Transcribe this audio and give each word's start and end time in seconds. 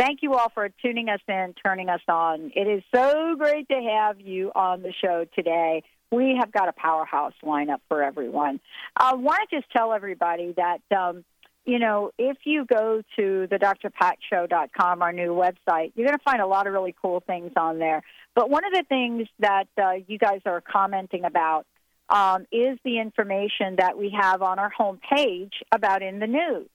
Thank 0.00 0.20
you 0.22 0.32
all 0.32 0.48
for 0.54 0.70
tuning 0.82 1.10
us 1.10 1.20
in, 1.28 1.54
turning 1.62 1.90
us 1.90 2.00
on. 2.08 2.52
It 2.56 2.66
is 2.66 2.82
so 2.94 3.34
great 3.36 3.68
to 3.68 3.74
have 3.98 4.18
you 4.18 4.50
on 4.54 4.80
the 4.80 4.94
show 4.98 5.26
today. 5.34 5.82
We 6.10 6.38
have 6.40 6.50
got 6.50 6.70
a 6.70 6.72
powerhouse 6.72 7.34
lineup 7.44 7.80
for 7.86 8.02
everyone. 8.02 8.60
I 8.96 9.14
want 9.14 9.40
to 9.50 9.56
just 9.60 9.70
tell 9.70 9.92
everybody 9.92 10.54
that, 10.56 10.80
um, 10.96 11.22
you 11.66 11.78
know, 11.78 12.12
if 12.16 12.38
you 12.44 12.64
go 12.64 13.02
to 13.16 13.46
the 13.50 13.58
drpatshow.com, 13.58 15.02
our 15.02 15.12
new 15.12 15.34
website, 15.34 15.92
you're 15.94 16.06
going 16.06 16.16
to 16.16 16.24
find 16.24 16.40
a 16.40 16.46
lot 16.46 16.66
of 16.66 16.72
really 16.72 16.96
cool 17.02 17.20
things 17.20 17.52
on 17.58 17.78
there. 17.78 18.02
But 18.34 18.48
one 18.48 18.64
of 18.64 18.72
the 18.72 18.84
things 18.88 19.28
that 19.40 19.68
uh, 19.76 19.96
you 20.08 20.16
guys 20.16 20.40
are 20.46 20.62
commenting 20.62 21.26
about 21.26 21.66
um, 22.08 22.46
is 22.50 22.78
the 22.86 23.00
information 23.00 23.76
that 23.76 23.98
we 23.98 24.16
have 24.18 24.40
on 24.40 24.58
our 24.58 24.72
homepage 24.72 25.52
about 25.70 26.00
in 26.00 26.20
the 26.20 26.26
news. 26.26 26.70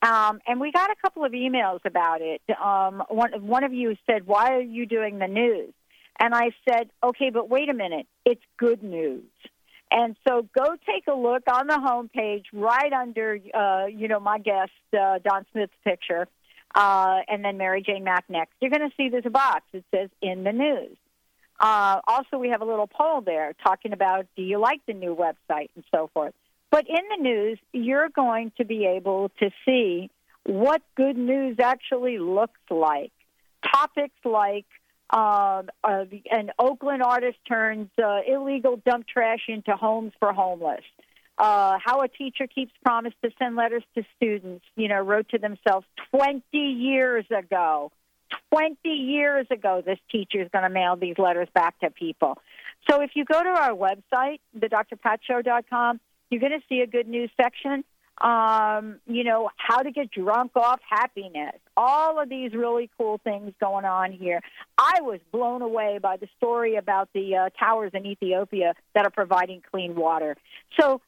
Um, 0.00 0.40
and 0.46 0.60
we 0.60 0.70
got 0.70 0.90
a 0.90 0.96
couple 1.02 1.24
of 1.24 1.32
emails 1.32 1.80
about 1.84 2.20
it. 2.20 2.40
Um, 2.50 3.02
one, 3.08 3.46
one 3.46 3.64
of 3.64 3.72
you 3.72 3.96
said, 4.06 4.26
Why 4.26 4.52
are 4.52 4.60
you 4.60 4.86
doing 4.86 5.18
the 5.18 5.26
news? 5.26 5.72
And 6.20 6.34
I 6.34 6.52
said, 6.68 6.90
Okay, 7.02 7.30
but 7.30 7.48
wait 7.48 7.68
a 7.68 7.74
minute. 7.74 8.06
It's 8.24 8.42
good 8.58 8.82
news. 8.82 9.24
And 9.90 10.16
so 10.26 10.46
go 10.56 10.76
take 10.86 11.06
a 11.08 11.14
look 11.14 11.42
on 11.50 11.66
the 11.66 11.74
homepage 11.74 12.44
right 12.52 12.92
under, 12.92 13.38
uh, 13.54 13.86
you 13.86 14.06
know, 14.06 14.20
my 14.20 14.38
guest, 14.38 14.72
uh, 14.92 15.18
Donn 15.18 15.46
Smith's 15.52 15.72
picture, 15.82 16.28
uh, 16.74 17.20
and 17.26 17.44
then 17.44 17.56
Mary 17.56 17.82
Jane 17.82 18.04
Mack 18.04 18.24
next. 18.28 18.52
You're 18.60 18.70
going 18.70 18.88
to 18.88 18.94
see 18.96 19.08
there's 19.08 19.26
a 19.26 19.30
box 19.30 19.62
that 19.72 19.84
says 19.94 20.10
in 20.20 20.44
the 20.44 20.52
news. 20.52 20.96
Uh, 21.58 22.00
also, 22.06 22.38
we 22.38 22.50
have 22.50 22.60
a 22.60 22.64
little 22.64 22.86
poll 22.86 23.20
there 23.20 23.54
talking 23.64 23.92
about 23.92 24.26
do 24.36 24.42
you 24.42 24.58
like 24.58 24.80
the 24.86 24.92
new 24.92 25.16
website 25.16 25.70
and 25.74 25.84
so 25.92 26.10
forth. 26.12 26.34
But 26.70 26.86
in 26.88 27.02
the 27.16 27.22
news, 27.22 27.58
you're 27.72 28.10
going 28.10 28.52
to 28.58 28.64
be 28.64 28.86
able 28.86 29.30
to 29.40 29.50
see 29.64 30.10
what 30.44 30.82
good 30.96 31.16
news 31.16 31.56
actually 31.62 32.18
looks 32.18 32.60
like. 32.70 33.12
Topics 33.64 34.14
like 34.24 34.66
uh, 35.10 35.62
uh, 35.82 36.04
an 36.30 36.50
Oakland 36.58 37.02
artist 37.02 37.38
turns 37.48 37.88
uh, 38.02 38.20
illegal 38.26 38.80
dump 38.84 39.06
trash 39.06 39.40
into 39.48 39.72
homes 39.72 40.12
for 40.18 40.32
homeless. 40.32 40.84
Uh, 41.38 41.78
how 41.82 42.02
a 42.02 42.08
teacher 42.08 42.46
keeps 42.46 42.72
promise 42.84 43.12
to 43.22 43.30
send 43.38 43.54
letters 43.54 43.84
to 43.94 44.02
students, 44.16 44.64
you 44.74 44.88
know, 44.88 45.00
wrote 45.00 45.28
to 45.28 45.38
themselves 45.38 45.86
20 46.10 46.42
years 46.52 47.24
ago. 47.30 47.92
20 48.52 48.88
years 48.88 49.46
ago, 49.50 49.82
this 49.84 49.98
teacher 50.10 50.42
is 50.42 50.48
going 50.52 50.64
to 50.64 50.70
mail 50.70 50.96
these 50.96 51.16
letters 51.16 51.48
back 51.54 51.78
to 51.80 51.90
people. 51.90 52.36
So 52.90 53.00
if 53.02 53.12
you 53.14 53.24
go 53.24 53.42
to 53.42 53.48
our 53.48 53.70
website, 53.70 54.40
thedrpatshow.com, 54.58 56.00
you're 56.30 56.40
going 56.40 56.52
to 56.52 56.64
see 56.68 56.80
a 56.80 56.86
good 56.86 57.08
news 57.08 57.30
section. 57.36 57.84
Um, 58.20 58.98
you 59.06 59.22
know, 59.22 59.48
how 59.56 59.78
to 59.82 59.92
get 59.92 60.10
drunk 60.10 60.52
off 60.56 60.80
happiness. 60.88 61.54
All 61.76 62.20
of 62.20 62.28
these 62.28 62.52
really 62.52 62.90
cool 62.98 63.20
things 63.22 63.52
going 63.60 63.84
on 63.84 64.10
here. 64.10 64.40
I 64.76 65.02
was 65.02 65.20
blown 65.30 65.62
away 65.62 65.98
by 66.02 66.16
the 66.16 66.26
story 66.36 66.74
about 66.74 67.08
the 67.14 67.36
uh, 67.36 67.50
towers 67.50 67.92
in 67.94 68.04
Ethiopia 68.06 68.74
that 68.94 69.06
are 69.06 69.10
providing 69.10 69.62
clean 69.70 69.94
water. 69.94 70.36
So, 70.80 71.00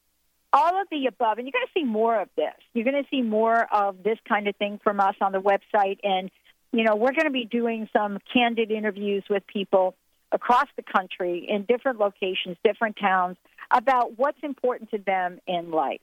all 0.53 0.81
of 0.81 0.87
the 0.89 1.05
above, 1.07 1.37
and 1.37 1.47
you're 1.47 1.53
going 1.53 1.67
to 1.67 1.79
see 1.79 1.85
more 1.85 2.21
of 2.21 2.29
this. 2.35 2.53
You're 2.73 2.83
going 2.83 3.01
to 3.01 3.09
see 3.09 3.21
more 3.21 3.67
of 3.73 4.03
this 4.03 4.17
kind 4.27 4.47
of 4.47 4.55
thing 4.57 4.79
from 4.83 4.99
us 4.99 5.15
on 5.21 5.31
the 5.31 5.41
website. 5.41 5.99
And, 6.03 6.29
you 6.73 6.83
know, 6.83 6.95
we're 6.95 7.13
going 7.13 7.25
to 7.25 7.31
be 7.31 7.45
doing 7.45 7.87
some 7.93 8.19
candid 8.33 8.69
interviews 8.69 9.23
with 9.29 9.47
people 9.47 9.95
across 10.31 10.67
the 10.75 10.83
country 10.83 11.45
in 11.47 11.63
different 11.63 11.99
locations, 11.99 12.57
different 12.63 12.97
towns 12.97 13.37
about 13.73 14.17
what's 14.17 14.37
important 14.43 14.91
to 14.91 14.97
them 14.97 15.39
in 15.47 15.71
life. 15.71 16.01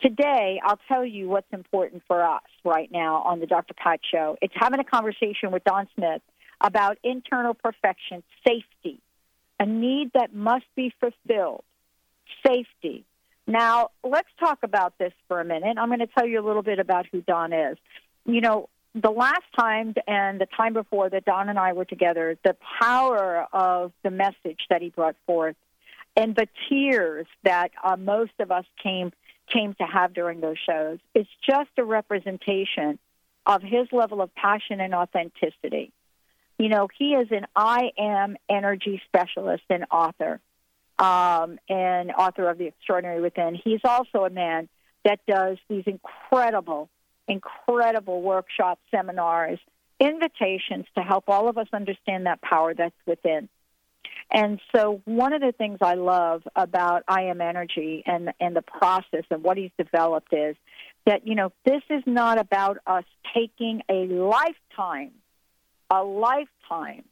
Today, 0.00 0.60
I'll 0.64 0.80
tell 0.88 1.04
you 1.04 1.28
what's 1.28 1.52
important 1.52 2.02
for 2.08 2.24
us 2.24 2.42
right 2.64 2.90
now 2.90 3.22
on 3.22 3.38
the 3.38 3.46
Dr. 3.46 3.74
Pat 3.74 4.00
Show. 4.10 4.36
It's 4.42 4.54
having 4.56 4.80
a 4.80 4.84
conversation 4.84 5.52
with 5.52 5.62
Donn 5.64 5.88
Smith 5.94 6.22
about 6.60 6.98
internal 7.04 7.54
perfection, 7.54 8.22
safety, 8.46 9.00
a 9.60 9.66
need 9.66 10.10
that 10.14 10.34
must 10.34 10.64
be 10.74 10.92
fulfilled, 10.98 11.62
safety. 12.44 13.04
Now, 13.46 13.90
let's 14.02 14.28
talk 14.40 14.58
about 14.62 14.98
this 14.98 15.12
for 15.28 15.40
a 15.40 15.44
minute. 15.44 15.76
I'm 15.78 15.88
going 15.88 16.00
to 16.00 16.06
tell 16.06 16.26
you 16.26 16.40
a 16.40 16.46
little 16.46 16.62
bit 16.62 16.78
about 16.78 17.06
who 17.10 17.20
Donn 17.20 17.52
is. 17.52 17.76
You 18.24 18.40
know, 18.40 18.68
the 18.94 19.10
last 19.10 19.44
time 19.58 19.94
and 20.06 20.40
the 20.40 20.46
time 20.56 20.74
before 20.74 21.10
that 21.10 21.24
Donn 21.24 21.48
and 21.48 21.58
I 21.58 21.72
were 21.72 21.84
together, 21.84 22.36
the 22.44 22.56
power 22.80 23.46
of 23.52 23.92
the 24.02 24.10
message 24.10 24.60
that 24.68 24.82
he 24.82 24.90
brought 24.90 25.16
forth 25.26 25.56
and 26.16 26.34
the 26.36 26.48
tears 26.68 27.26
that 27.44 27.72
uh, 27.82 27.96
most 27.96 28.32
of 28.38 28.50
us 28.50 28.64
came 28.82 29.12
came 29.52 29.74
to 29.74 29.84
have 29.84 30.14
during 30.14 30.40
those 30.40 30.56
shows 30.66 30.98
is 31.14 31.26
just 31.48 31.70
a 31.76 31.84
representation 31.84 32.98
of 33.44 33.60
his 33.62 33.88
level 33.90 34.22
of 34.22 34.34
passion 34.34 34.80
and 34.80 34.94
authenticity. 34.94 35.92
You 36.58 36.68
know, 36.68 36.88
he 36.96 37.14
is 37.14 37.28
an 37.30 37.46
I 37.56 37.90
am 37.98 38.36
energy 38.48 39.02
specialist 39.06 39.64
and 39.68 39.84
author, 39.90 40.40
um, 40.98 41.58
and 41.68 42.12
author 42.12 42.48
of 42.48 42.58
The 42.58 42.66
Extraordinary 42.66 43.20
Within. 43.20 43.58
He's 43.62 43.80
also 43.84 44.24
a 44.24 44.30
man 44.30 44.68
that 45.04 45.20
does 45.26 45.58
these 45.68 45.84
incredible, 45.86 46.88
incredible 47.26 48.22
workshops, 48.22 48.80
seminars, 48.90 49.58
invitations 49.98 50.86
to 50.96 51.02
help 51.02 51.24
all 51.28 51.48
of 51.48 51.58
us 51.58 51.66
understand 51.72 52.26
that 52.26 52.40
power 52.42 52.74
that's 52.74 52.94
within. 53.06 53.48
And 54.32 54.60
so, 54.74 55.02
one 55.04 55.34
of 55.34 55.42
the 55.42 55.52
things 55.52 55.78
I 55.82 55.94
love 55.94 56.42
about 56.56 57.02
I 57.06 57.24
Am 57.24 57.40
Energy 57.40 58.02
and 58.06 58.32
and 58.40 58.56
the 58.56 58.62
process 58.62 59.24
and 59.30 59.42
what 59.42 59.58
he's 59.58 59.70
developed 59.76 60.32
is 60.32 60.56
that 61.04 61.26
you 61.26 61.34
know 61.34 61.52
this 61.64 61.82
is 61.90 62.02
not 62.06 62.38
about 62.38 62.78
us 62.86 63.04
taking 63.34 63.82
a 63.90 64.06
lifetime, 64.06 65.12
a 65.90 66.02
lifetime 66.02 67.04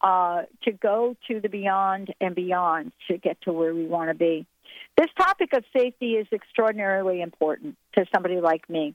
uh, 0.00 0.42
to 0.62 0.72
go 0.72 1.16
to 1.28 1.40
the 1.40 1.48
beyond 1.48 2.14
and 2.20 2.34
beyond 2.34 2.92
to 3.08 3.18
get 3.18 3.40
to 3.42 3.52
where 3.52 3.74
we 3.74 3.86
want 3.86 4.08
to 4.08 4.14
be. 4.14 4.46
This 4.96 5.08
topic 5.18 5.52
of 5.52 5.64
safety 5.76 6.12
is 6.12 6.26
extraordinarily 6.32 7.20
important 7.20 7.76
to 7.96 8.06
somebody 8.12 8.40
like 8.40 8.68
me. 8.68 8.94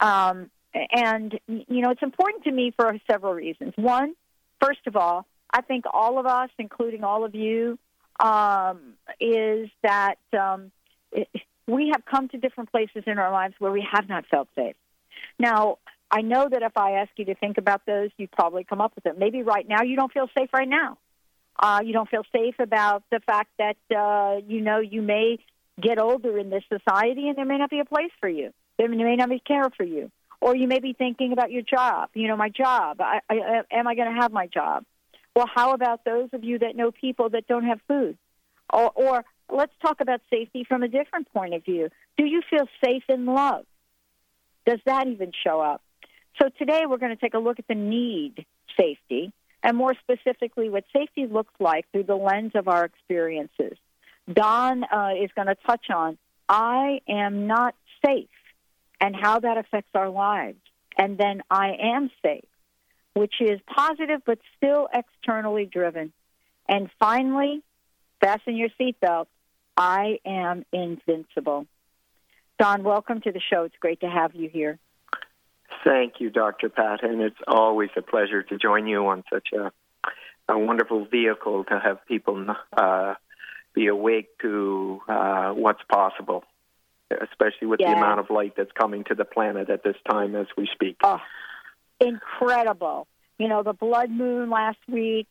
Um, 0.00 0.50
and, 0.74 1.38
you 1.48 1.80
know, 1.80 1.90
it's 1.90 2.02
important 2.02 2.44
to 2.44 2.52
me 2.52 2.72
for 2.76 2.96
several 3.10 3.34
reasons. 3.34 3.72
One, 3.76 4.14
first 4.60 4.86
of 4.86 4.96
all, 4.96 5.26
I 5.52 5.62
think 5.62 5.84
all 5.92 6.18
of 6.18 6.26
us, 6.26 6.50
including 6.58 7.04
all 7.04 7.24
of 7.24 7.34
you, 7.34 7.78
um, 8.20 8.94
is 9.20 9.68
that 9.82 10.18
um, 10.38 10.70
it, 11.12 11.28
we 11.66 11.90
have 11.92 12.04
come 12.04 12.28
to 12.30 12.38
different 12.38 12.70
places 12.70 13.04
in 13.06 13.18
our 13.18 13.30
lives 13.30 13.54
where 13.58 13.72
we 13.72 13.86
have 13.90 14.08
not 14.08 14.24
felt 14.26 14.48
safe. 14.54 14.76
Now, 15.38 15.78
I 16.10 16.22
know 16.22 16.48
that 16.48 16.62
if 16.62 16.76
I 16.76 16.92
ask 16.92 17.10
you 17.16 17.26
to 17.26 17.34
think 17.34 17.58
about 17.58 17.84
those, 17.86 18.10
you'd 18.16 18.30
probably 18.30 18.64
come 18.64 18.80
up 18.80 18.92
with 18.94 19.06
it. 19.06 19.18
Maybe 19.18 19.42
right 19.42 19.68
now 19.68 19.82
you 19.82 19.96
don't 19.96 20.12
feel 20.12 20.28
safe 20.36 20.48
right 20.52 20.68
now. 20.68 20.98
Uh, 21.60 21.80
you 21.84 21.92
don't 21.92 22.08
feel 22.08 22.22
safe 22.32 22.54
about 22.58 23.02
the 23.10 23.20
fact 23.26 23.50
that 23.58 23.76
uh, 23.94 24.40
you 24.46 24.60
know 24.60 24.78
you 24.78 25.02
may 25.02 25.38
get 25.80 25.98
older 25.98 26.38
in 26.38 26.50
this 26.50 26.62
society 26.68 27.28
and 27.28 27.36
there 27.36 27.44
may 27.44 27.58
not 27.58 27.70
be 27.70 27.80
a 27.80 27.84
place 27.84 28.10
for 28.20 28.28
you. 28.28 28.52
There 28.78 28.88
may 28.88 29.16
not 29.16 29.28
be 29.28 29.40
care 29.40 29.68
for 29.76 29.84
you. 29.84 30.10
Or 30.40 30.54
you 30.54 30.68
may 30.68 30.78
be 30.78 30.92
thinking 30.92 31.32
about 31.32 31.50
your 31.50 31.62
job. 31.62 32.10
You 32.14 32.28
know, 32.28 32.36
my 32.36 32.48
job. 32.48 33.00
I, 33.00 33.20
I, 33.28 33.62
am 33.72 33.88
I 33.88 33.96
going 33.96 34.14
to 34.14 34.20
have 34.20 34.32
my 34.32 34.46
job? 34.46 34.84
Well, 35.38 35.46
how 35.54 35.72
about 35.72 36.04
those 36.04 36.30
of 36.32 36.42
you 36.42 36.58
that 36.58 36.74
know 36.74 36.90
people 36.90 37.28
that 37.28 37.46
don't 37.46 37.62
have 37.62 37.78
food? 37.86 38.18
Or, 38.72 38.90
or 38.92 39.24
let's 39.48 39.70
talk 39.80 40.00
about 40.00 40.20
safety 40.30 40.64
from 40.64 40.82
a 40.82 40.88
different 40.88 41.32
point 41.32 41.54
of 41.54 41.64
view. 41.64 41.90
Do 42.16 42.26
you 42.26 42.42
feel 42.50 42.66
safe 42.84 43.04
in 43.08 43.24
love? 43.24 43.64
Does 44.66 44.80
that 44.84 45.06
even 45.06 45.30
show 45.44 45.60
up? 45.60 45.80
So 46.42 46.48
today 46.58 46.86
we're 46.88 46.96
going 46.96 47.14
to 47.14 47.20
take 47.20 47.34
a 47.34 47.38
look 47.38 47.60
at 47.60 47.68
the 47.68 47.76
need 47.76 48.46
safety 48.76 49.32
and 49.62 49.76
more 49.76 49.94
specifically, 50.02 50.70
what 50.70 50.82
safety 50.92 51.28
looks 51.28 51.54
like 51.60 51.88
through 51.92 52.02
the 52.02 52.16
lens 52.16 52.56
of 52.56 52.66
our 52.66 52.84
experiences. 52.84 53.78
Don 54.32 54.82
uh, 54.82 55.10
is 55.22 55.30
going 55.36 55.46
to 55.46 55.56
touch 55.68 55.88
on 55.88 56.18
I 56.48 56.98
am 57.08 57.46
not 57.46 57.76
safe 58.04 58.26
and 59.00 59.14
how 59.14 59.38
that 59.38 59.56
affects 59.56 59.90
our 59.94 60.08
lives. 60.08 60.58
And 60.96 61.16
then 61.16 61.42
I 61.48 61.76
am 61.80 62.10
safe, 62.24 62.47
which 63.18 63.34
is 63.40 63.60
positive 63.66 64.22
but 64.24 64.38
still 64.56 64.88
externally 64.94 65.66
driven. 65.66 66.12
And 66.68 66.88
finally, 67.00 67.62
fasten 68.20 68.56
your 68.56 68.68
seatbelt. 68.80 69.26
I 69.76 70.18
am 70.24 70.64
invincible. 70.72 71.66
Donn, 72.60 72.84
welcome 72.84 73.20
to 73.22 73.32
the 73.32 73.40
show. 73.40 73.64
It's 73.64 73.74
great 73.80 74.00
to 74.00 74.08
have 74.08 74.34
you 74.34 74.48
here. 74.48 74.78
Thank 75.84 76.14
you, 76.20 76.30
Dr. 76.30 76.68
Pat, 76.68 77.02
and 77.02 77.20
it's 77.20 77.36
always 77.46 77.90
a 77.96 78.02
pleasure 78.02 78.42
to 78.42 78.56
join 78.56 78.86
you 78.86 79.06
on 79.06 79.24
such 79.32 79.48
a, 79.52 79.72
a 80.52 80.58
wonderful 80.58 81.04
vehicle 81.06 81.64
to 81.64 81.78
have 81.78 82.04
people 82.06 82.46
uh, 82.76 83.14
be 83.74 83.86
awake 83.88 84.28
to 84.42 85.00
uh, 85.08 85.50
what's 85.52 85.82
possible, 85.90 86.44
especially 87.10 87.66
with 87.68 87.80
Yeah. 87.80 87.92
the 87.94 87.98
amount 87.98 88.20
of 88.20 88.30
light 88.30 88.54
that's 88.56 88.72
coming 88.72 89.04
to 89.04 89.14
the 89.14 89.24
planet 89.24 89.70
at 89.70 89.82
this 89.82 89.96
time 90.08 90.34
as 90.34 90.46
we 90.56 90.68
speak. 90.72 90.96
Oh, 91.02 91.20
incredible. 92.00 93.06
You 93.38 93.48
know, 93.48 93.62
the 93.62 93.72
blood 93.72 94.10
moon 94.10 94.50
last 94.50 94.78
week, 94.88 95.28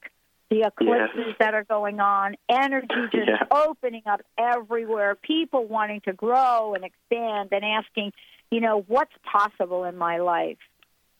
the 0.49 0.61
eclipses 0.61 1.25
Yes. 1.27 1.35
that 1.39 1.53
are 1.53 1.65
going 1.65 1.99
on, 1.99 2.37
energy 2.47 2.87
just 3.11 3.27
Yeah. 3.27 3.43
opening 3.51 4.03
up 4.05 4.21
everywhere, 4.37 5.15
people 5.15 5.65
wanting 5.65 6.01
to 6.01 6.13
grow 6.13 6.73
and 6.73 6.85
expand 6.85 7.49
and 7.51 7.65
asking, 7.65 8.13
you 8.49 8.61
know, 8.61 8.81
what's 8.87 9.11
possible 9.23 9.83
in 9.83 9.97
my 9.97 10.17
life? 10.19 10.57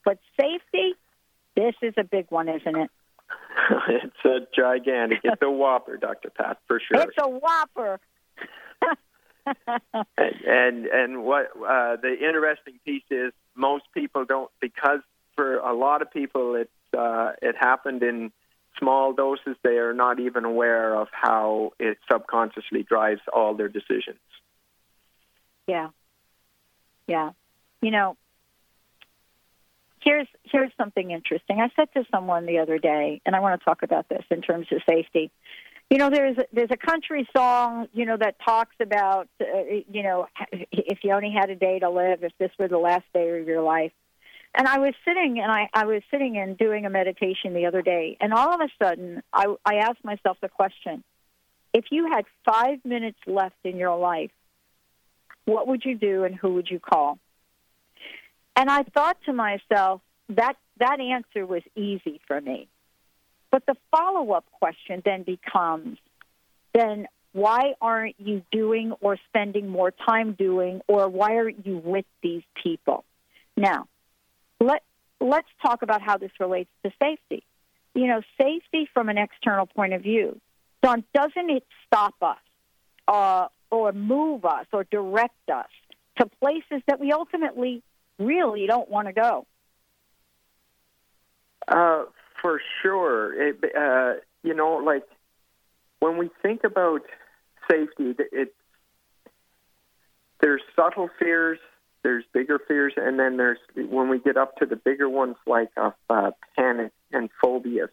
But 0.06 0.20
safety, 0.40 0.96
this 1.56 1.76
is 1.82 1.94
a 1.98 2.06
big 2.06 2.28
one, 2.30 2.48
isn't 2.48 2.76
it? 2.76 2.90
it's 3.90 4.26
a 4.26 4.48
gigantic. 4.56 5.20
It's 5.24 5.42
a 5.42 5.52
whopper, 5.52 5.98
Dr. 5.98 6.30
Pat, 6.30 6.60
for 6.68 6.80
sure. 6.80 7.02
It's 7.02 7.18
a 7.18 7.28
whopper. 7.28 8.00
and 10.18 10.36
and, 10.46 10.86
and 10.86 11.24
what 11.26 11.48
uh, 11.58 11.98
the 11.98 12.16
interesting 12.18 12.80
piece 12.86 13.04
is, 13.10 13.34
most 13.56 13.84
people 13.94 14.24
don't 14.24 14.50
because 14.62 15.00
for 15.38 15.60
a 15.60 15.74
lot 15.74 16.02
of 16.02 16.12
people 16.12 16.56
it's 16.56 16.98
uh, 16.98 17.32
it 17.42 17.56
happened 17.58 18.04
in 18.04 18.32
small 18.78 19.14
doses. 19.14 19.56
They 19.64 19.78
are 19.78 19.94
not 19.94 20.20
even 20.20 20.44
aware 20.44 20.96
of 20.96 21.08
how 21.12 21.72
it 21.80 21.98
subconsciously 22.12 22.84
drives 22.84 23.22
all 23.34 23.54
their 23.56 23.70
decisions. 23.70 24.20
Yeah. 25.68 25.90
Yeah. 27.08 27.32
You 27.82 27.92
know, 27.92 28.18
here's 30.02 30.28
here's 30.44 30.72
something 30.78 31.12
interesting. 31.12 31.60
I 31.60 31.70
said 31.76 31.90
to 31.94 32.06
someone 32.12 32.46
the 32.46 32.60
other 32.60 32.78
day, 32.80 33.22
and 33.26 33.36
I 33.36 33.40
want 33.40 33.60
to 33.60 33.66
talk 33.66 33.84
about 33.84 34.10
this 34.10 34.24
in 34.30 34.42
terms 34.42 34.68
of 34.72 34.82
safety. 34.90 35.32
You 35.90 35.98
know, 35.98 36.10
there's 36.10 36.38
there's 36.52 36.72
a 36.72 36.78
country 36.78 37.28
song, 37.36 37.88
you 37.94 38.06
know, 38.06 38.18
that 38.18 38.36
talks 38.44 38.76
about, 38.82 39.30
uh, 39.40 39.46
you 39.90 40.04
know, 40.04 40.28
if 40.52 41.00
you 41.04 41.14
only 41.14 41.32
had 41.32 41.50
a 41.50 41.56
day 41.56 41.80
to 41.80 41.90
live, 41.90 42.24
if 42.24 42.34
this 42.40 42.52
were 42.58 42.68
the 42.68 42.78
last 42.78 43.06
day 43.14 43.40
of 43.40 43.48
your 43.48 43.62
life. 43.62 43.92
And 44.58 44.68
I 44.68 44.80
was 44.80 44.96
sitting 45.06 45.40
and 45.40 45.52
I, 45.52 45.70
I 45.72 45.86
was 45.86 46.02
sitting 46.10 46.36
and 46.38 46.58
doing 46.58 46.88
a 46.88 46.90
meditation 46.90 47.54
the 47.54 47.68
other 47.68 47.84
day, 47.84 48.18
and 48.20 48.34
all 48.34 48.52
of 48.52 48.60
a 48.60 48.70
sudden 48.84 49.22
I, 49.32 49.46
I 49.64 49.76
asked 49.76 50.04
myself 50.04 50.38
the 50.42 50.50
question: 50.50 51.04
If 51.74 51.86
you 51.92 52.10
had 52.12 52.26
five 52.44 52.84
minutes 52.84 53.20
left 53.28 53.56
in 53.64 53.78
your 53.78 53.96
life, 53.96 54.32
what 55.46 55.68
would 55.68 55.86
you 55.86 55.96
do 55.96 56.24
and 56.24 56.34
who 56.34 56.56
would 56.56 56.70
you 56.72 56.80
call? 56.80 57.20
And 58.56 58.68
I 58.72 58.82
thought 58.82 59.18
to 59.28 59.34
myself, 59.34 60.02
that 60.30 60.58
that 60.80 61.00
answer 61.00 61.46
was 61.46 61.62
easy 61.76 62.20
for 62.26 62.42
me. 62.42 62.68
But 63.52 63.64
the 63.68 63.76
follow 63.92 64.32
up 64.32 64.46
question 64.52 65.04
then 65.06 65.22
becomes 65.22 66.00
then 66.74 67.08
why 67.32 67.76
aren't 67.80 68.16
you 68.20 68.42
doing 68.52 68.92
or 69.02 69.18
spending 69.30 69.68
more 69.68 69.92
time 69.92 70.34
doing 70.34 70.82
or 70.88 71.08
why 71.08 71.36
aren't 71.36 71.66
you 71.66 71.78
with 71.78 72.06
these 72.24 72.44
people? 72.64 73.06
Now, 73.56 73.88
let 74.60 74.84
let's 75.20 75.48
talk 75.62 75.82
about 75.82 76.02
how 76.02 76.18
this 76.18 76.32
relates 76.40 76.70
to 76.84 76.92
safety. 77.00 77.44
You 77.94 78.08
know, 78.08 78.22
safety 78.40 78.88
from 78.94 79.10
an 79.10 79.18
external 79.18 79.66
point 79.66 79.94
of 79.94 80.04
view. 80.04 80.40
Donn, 80.84 81.04
doesn't 81.14 81.50
it 81.50 81.64
stop 81.86 82.14
us 82.22 82.38
uh, 83.08 83.48
or 83.72 83.92
move 83.92 84.46
us 84.46 84.66
or 84.72 84.84
direct 84.84 85.50
us 85.52 85.70
to 86.20 86.28
places 86.40 86.84
that 86.88 87.00
we 87.00 87.12
ultimately 87.12 87.82
really 88.20 88.68
don't 88.68 88.90
want 88.90 89.08
to 89.08 89.14
go? 89.14 89.46
Uh, 91.68 92.04
for 92.42 92.62
sure. 92.82 93.50
It, 93.50 93.64
uh, 93.76 94.20
you 94.44 94.54
know, 94.54 94.76
like 94.76 95.04
when 96.00 96.18
we 96.18 96.30
think 96.42 96.64
about 96.64 97.02
safety, 97.70 98.16
it, 98.32 98.54
there's 100.42 100.62
subtle 100.76 101.10
fears, 101.20 101.60
there's 102.08 102.24
bigger 102.32 102.58
fears, 102.58 102.94
and 102.96 103.20
then 103.20 103.36
there's 103.36 103.58
when 103.76 104.08
we 104.08 104.18
get 104.18 104.38
up 104.38 104.56
to 104.56 104.66
the 104.66 104.78
bigger 104.78 105.10
ones 105.10 105.36
like 105.46 105.68
of 105.76 105.92
uh, 106.10 106.32
panic 106.56 106.94
and 107.12 107.30
phobias. 107.42 107.90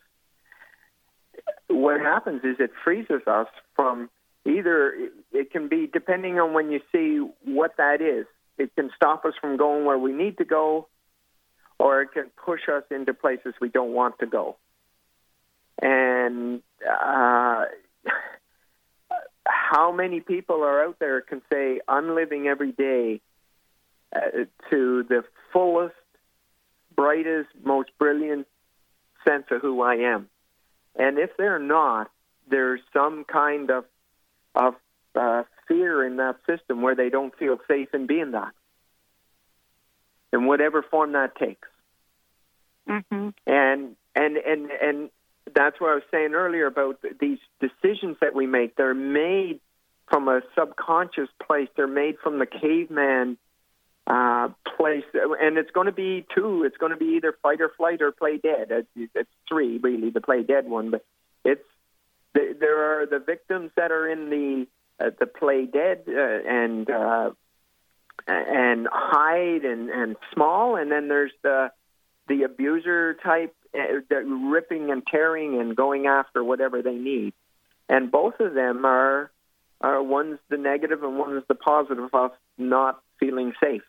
What 1.66 2.00
happens 2.00 2.42
is 2.44 2.54
it 2.60 2.70
freezes 2.84 3.26
us 3.26 3.48
from 3.74 4.08
either 4.46 4.94
it 5.32 5.50
can 5.50 5.66
be 5.68 5.88
depending 5.92 6.38
on 6.38 6.52
when 6.52 6.70
you 6.70 6.80
see 6.92 7.28
what 7.44 7.72
that 7.78 8.00
is. 8.00 8.26
It 8.56 8.72
can 8.76 8.90
stop 8.94 9.24
us 9.24 9.34
from 9.40 9.56
going 9.56 9.84
where 9.84 9.98
we 9.98 10.12
need 10.12 10.38
to 10.38 10.44
go, 10.44 10.86
or 11.80 12.02
it 12.02 12.12
can 12.14 12.30
push 12.36 12.68
us 12.72 12.84
into 12.92 13.14
places 13.14 13.52
we 13.60 13.68
don't 13.68 13.94
want 13.94 14.20
to 14.20 14.26
go. 14.26 14.54
And 15.82 16.62
uh, 16.88 17.64
how 19.44 19.90
many 19.90 20.20
people 20.20 20.62
are 20.62 20.84
out 20.84 21.00
there 21.00 21.20
can 21.20 21.42
say, 21.52 21.80
I'm 21.88 22.14
living 22.14 22.46
every 22.46 22.70
day 22.70 23.20
uh, 24.14 24.44
to 24.70 25.04
the 25.08 25.24
fullest, 25.52 25.94
brightest, 26.94 27.48
most 27.62 27.90
brilliant 27.98 28.46
sense 29.26 29.44
of 29.50 29.60
who 29.60 29.82
I 29.82 29.94
am? 29.94 30.28
And 30.96 31.18
if 31.18 31.30
they're 31.36 31.58
not, 31.58 32.10
there's 32.48 32.80
some 32.92 33.24
kind 33.24 33.70
of 33.70 33.84
of 34.54 34.74
uh, 35.16 35.42
fear 35.66 36.06
in 36.06 36.16
that 36.16 36.36
system 36.46 36.82
where 36.82 36.94
they 36.94 37.08
don't 37.08 37.36
feel 37.36 37.58
safe 37.66 37.88
in 37.92 38.06
being 38.06 38.32
that, 38.32 38.52
in 40.32 40.46
whatever 40.46 40.82
form 40.82 41.12
that 41.12 41.34
takes. 41.36 41.68
Mm-hmm. 42.88 43.30
And 43.46 43.96
and 44.14 44.36
and 44.36 44.70
and 44.70 45.10
that's 45.54 45.80
what 45.80 45.90
I 45.90 45.94
was 45.94 46.04
saying 46.10 46.34
earlier 46.34 46.66
about 46.66 47.00
these 47.20 47.38
decisions 47.60 48.16
that 48.20 48.34
we 48.34 48.46
make. 48.46 48.76
They're 48.76 48.94
made 48.94 49.60
from 50.08 50.28
a 50.28 50.42
subconscious 50.54 51.28
place. 51.44 51.68
They're 51.76 51.86
made 51.86 52.16
from 52.22 52.38
the 52.38 52.46
caveman 52.46 53.38
uh, 54.06 54.48
place, 54.76 55.04
and 55.14 55.56
it's 55.56 55.70
going 55.70 55.86
to 55.86 55.92
be 55.92 56.26
two. 56.34 56.64
It's 56.64 56.76
going 56.76 56.92
to 56.92 56.98
be 56.98 57.16
either 57.16 57.34
fight 57.42 57.60
or 57.60 57.70
flight 57.76 58.02
or 58.02 58.12
play 58.12 58.36
dead. 58.36 58.68
It's, 58.70 59.10
it's 59.14 59.30
three 59.48 59.78
really, 59.78 60.10
the 60.10 60.20
play 60.20 60.42
dead 60.42 60.68
one, 60.68 60.90
but 60.90 61.04
it's 61.44 61.64
there 62.34 63.00
are 63.00 63.06
the 63.06 63.18
victims 63.18 63.70
that 63.76 63.92
are 63.92 64.08
in 64.08 64.28
the 64.28 64.66
uh, 65.04 65.10
the 65.18 65.26
play 65.26 65.66
dead 65.66 66.04
uh, 66.06 66.12
and 66.12 66.90
uh, 66.90 67.30
and 68.26 68.88
hide 68.92 69.64
and 69.64 69.88
and 69.88 70.16
small, 70.34 70.76
and 70.76 70.92
then 70.92 71.08
there's 71.08 71.32
the 71.42 71.70
the 72.28 72.42
abuser 72.42 73.14
type, 73.14 73.54
uh, 73.74 74.00
the 74.10 74.16
ripping 74.50 74.90
and 74.90 75.02
tearing 75.06 75.60
and 75.60 75.76
going 75.76 76.06
after 76.06 76.44
whatever 76.44 76.82
they 76.82 76.96
need, 76.96 77.32
and 77.88 78.12
both 78.12 78.38
of 78.40 78.52
them 78.52 78.84
are 78.84 79.30
are 79.80 80.02
one's 80.02 80.38
the 80.50 80.58
negative 80.58 81.02
and 81.02 81.18
one's 81.18 81.44
the 81.48 81.54
positive 81.54 82.10
of 82.12 82.32
not 82.58 83.00
feeling 83.18 83.52
safe 83.62 83.82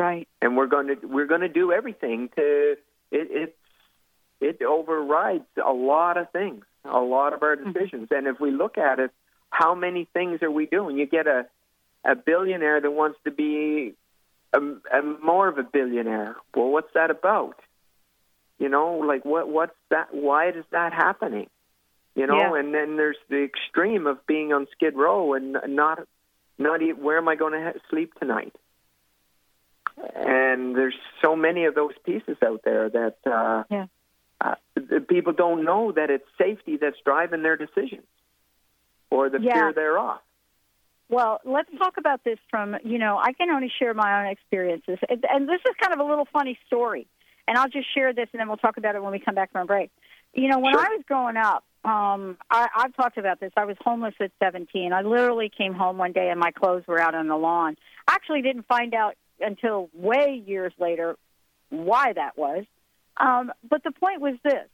Right. 0.00 0.26
and 0.40 0.56
we're 0.56 0.66
going 0.66 0.86
to 0.88 1.06
we're 1.06 1.26
going 1.26 1.42
to 1.42 1.48
do 1.48 1.72
everything 1.72 2.30
to 2.36 2.76
it 3.10 3.28
it 3.30 3.56
it 4.40 4.62
overrides 4.62 5.44
a 5.62 5.72
lot 5.72 6.16
of 6.16 6.30
things 6.30 6.64
a 6.84 7.00
lot 7.00 7.34
of 7.34 7.42
our 7.42 7.56
mm-hmm. 7.56 7.72
decisions. 7.72 8.08
And 8.10 8.26
if 8.26 8.40
we 8.40 8.50
look 8.50 8.78
at 8.78 8.98
it 8.98 9.10
how 9.50 9.74
many 9.74 10.08
things 10.14 10.42
are 10.42 10.50
we 10.50 10.64
doing? 10.66 10.96
You 10.96 11.06
get 11.06 11.26
a 11.26 11.46
a 12.04 12.14
billionaire 12.16 12.80
that 12.80 12.90
wants 12.90 13.18
to 13.24 13.30
be 13.30 13.94
a, 14.54 14.58
a 14.58 15.02
more 15.22 15.48
of 15.48 15.58
a 15.58 15.62
billionaire. 15.62 16.36
Well 16.56 16.70
what's 16.70 16.94
that 16.94 17.10
about? 17.10 17.56
You 18.58 18.70
know 18.70 18.94
like 19.06 19.26
what 19.26 19.50
what's 19.50 19.76
that 19.90 20.14
why 20.14 20.48
is 20.48 20.64
that 20.70 20.94
happening? 20.94 21.50
You 22.14 22.26
know 22.26 22.38
Yeah. 22.38 22.58
and 22.58 22.72
then 22.72 22.96
there's 22.96 23.18
the 23.28 23.44
extreme 23.44 24.06
of 24.06 24.26
being 24.26 24.54
on 24.54 24.66
skid 24.72 24.96
row 24.96 25.34
and 25.34 25.58
not 25.68 26.08
not 26.56 26.80
e 26.80 26.94
where 26.94 27.18
am 27.18 27.28
i 27.28 27.36
going 27.36 27.52
to 27.52 27.62
ha- 27.62 27.78
sleep 27.90 28.14
tonight 28.18 28.54
and 30.14 30.74
there's 30.76 30.94
so 31.22 31.36
many 31.36 31.64
of 31.64 31.74
those 31.74 31.92
pieces 32.04 32.36
out 32.44 32.60
there 32.64 32.88
that 32.90 33.16
uh, 33.26 33.64
Yeah. 33.70 33.86
uh, 34.40 34.54
the 34.74 35.00
people 35.00 35.32
don't 35.32 35.64
know 35.64 35.92
that 35.92 36.10
it's 36.10 36.26
safety 36.38 36.76
that's 36.76 36.96
driving 37.04 37.42
their 37.42 37.56
decisions 37.56 38.06
or 39.10 39.28
the 39.28 39.40
Yeah. 39.40 39.54
fear 39.54 39.72
thereof. 39.72 40.18
Well, 41.08 41.40
let's 41.44 41.68
talk 41.76 41.96
about 41.98 42.22
this 42.22 42.38
from, 42.50 42.76
you 42.84 42.98
know, 42.98 43.18
I 43.18 43.32
can 43.32 43.50
only 43.50 43.68
share 43.80 43.94
my 43.94 44.20
own 44.20 44.26
experiences. 44.30 44.98
And 45.08 45.24
and 45.28 45.48
this 45.48 45.60
is 45.68 45.74
kind 45.80 45.92
of 45.92 45.98
a 45.98 46.08
little 46.08 46.26
funny 46.32 46.58
story. 46.66 47.06
And 47.48 47.58
I'll 47.58 47.68
just 47.68 47.92
share 47.92 48.12
this 48.12 48.28
and 48.32 48.38
then 48.40 48.46
we'll 48.46 48.58
talk 48.58 48.76
about 48.76 48.94
it 48.94 49.02
when 49.02 49.10
we 49.10 49.18
come 49.18 49.34
back 49.34 49.50
from 49.50 49.66
break. 49.66 49.90
You 50.34 50.48
know, 50.48 50.60
when 50.60 50.72
Sure. 50.74 50.80
I 50.80 50.88
was 50.90 51.02
growing 51.08 51.36
up, 51.36 51.64
um, 51.84 52.38
I, 52.48 52.68
I've 52.76 52.94
talked 52.94 53.18
about 53.18 53.40
this. 53.40 53.50
I 53.56 53.64
was 53.64 53.76
homeless 53.80 54.14
at 54.20 54.30
17. 54.38 54.92
I 54.92 55.02
literally 55.02 55.48
came 55.50 55.74
home 55.74 55.98
one 55.98 56.12
day 56.12 56.28
and 56.30 56.38
my 56.38 56.52
clothes 56.52 56.84
were 56.86 57.00
out 57.00 57.16
on 57.16 57.26
the 57.26 57.36
lawn. 57.36 57.76
I 58.06 58.12
actually 58.12 58.42
didn't 58.42 58.66
find 58.68 58.94
out 58.94 59.16
until 59.40 59.90
way 59.94 60.42
years 60.46 60.72
later 60.78 61.16
why 61.70 62.12
that 62.12 62.36
was. 62.36 62.64
Um, 63.16 63.52
but 63.68 63.82
the 63.84 63.92
point 63.92 64.20
was 64.20 64.36
this 64.42 64.68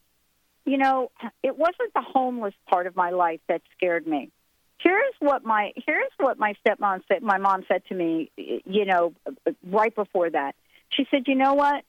you 0.67 0.79
know, 0.79 1.13
it 1.43 1.57
wasn't 1.57 1.95
the 1.95 2.03
homeless 2.03 2.55
part 2.69 2.87
of 2.87 2.97
my 2.97 3.11
life 3.11 3.41
that 3.49 3.63
scared 3.77 4.07
me. 4.07 4.31
Here's 4.79 5.15
what 5.21 5.43
my 5.45 5.73
here's 5.87 6.13
what 6.19 6.39
my 6.39 6.55
stepmom 6.67 7.01
said. 7.09 7.23
My 7.23 7.39
mom 7.39 7.65
said 7.67 7.83
to 7.89 7.95
me, 7.95 8.31
you 8.37 8.85
know, 8.85 9.15
right 9.65 9.95
before 9.95 10.29
that. 10.29 10.55
She 10.91 11.07
said, 11.11 11.23
"You 11.27 11.35
know 11.35 11.55
what? 11.55 11.85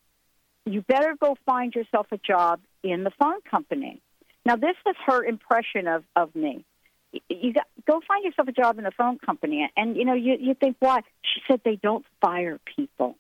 You 0.66 0.82
better 0.84 1.16
go 1.20 1.36
find 1.46 1.74
yourself 1.76 2.08
a 2.12 2.18
job 2.18 2.62
in 2.84 3.04
the 3.04 3.12
phone 3.20 3.42
company." 3.42 4.02
Now, 4.46 4.56
this 4.56 4.76
was 4.86 4.96
her 5.06 5.24
impression 5.24 5.88
of 5.88 6.06
of 6.16 6.34
me. 6.34 6.64
You 7.30 7.54
got 7.54 7.68
go 7.86 8.02
find 8.08 8.24
yourself 8.26 8.48
a 8.48 8.52
job 8.52 8.78
in 8.78 8.84
the 8.84 8.92
phone 8.92 9.18
company, 9.18 9.70
and 9.76 9.96
you 9.96 10.06
know, 10.06 10.14
you 10.14 10.36
you 10.40 10.54
think 10.54 10.78
why? 10.80 11.02
She 11.22 11.42
said 11.48 11.62
they 11.64 11.78
don't 11.82 12.06
fire 12.22 12.60
people. 12.76 13.16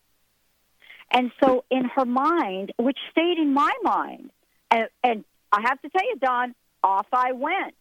And 1.12 1.32
so, 1.41 1.63
in 1.72 1.86
her 1.96 2.06
mind, 2.06 2.74
which 2.77 2.98
stayed 3.12 3.38
in 3.38 3.53
my 3.53 3.72
mind, 3.82 4.29
and, 4.70 4.88
and 5.03 5.24
I 5.51 5.62
have 5.62 5.82
to 5.82 5.89
tell 5.89 6.03
you, 6.03 6.17
Donn, 6.17 6.53
off 6.84 7.08
I 7.13 7.32
went. 7.32 7.75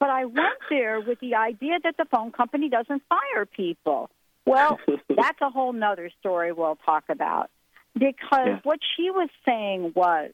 But 0.00 0.10
I 0.10 0.24
went 0.24 0.58
there 0.68 1.00
with 1.00 1.20
the 1.20 1.36
idea 1.36 1.74
that 1.84 1.96
the 1.96 2.06
phone 2.06 2.32
company 2.32 2.68
doesn't 2.68 3.02
fire 3.08 3.46
people. 3.46 4.10
Well, 4.44 4.80
that's 5.08 5.40
a 5.40 5.48
whole 5.48 5.72
nother 5.72 6.10
story 6.18 6.50
we'll 6.52 6.78
talk 6.84 7.04
about. 7.08 7.50
Because 7.94 8.18
Yeah. 8.46 8.60
what 8.64 8.80
she 8.96 9.10
was 9.10 9.28
saying 9.44 9.92
was 9.94 10.32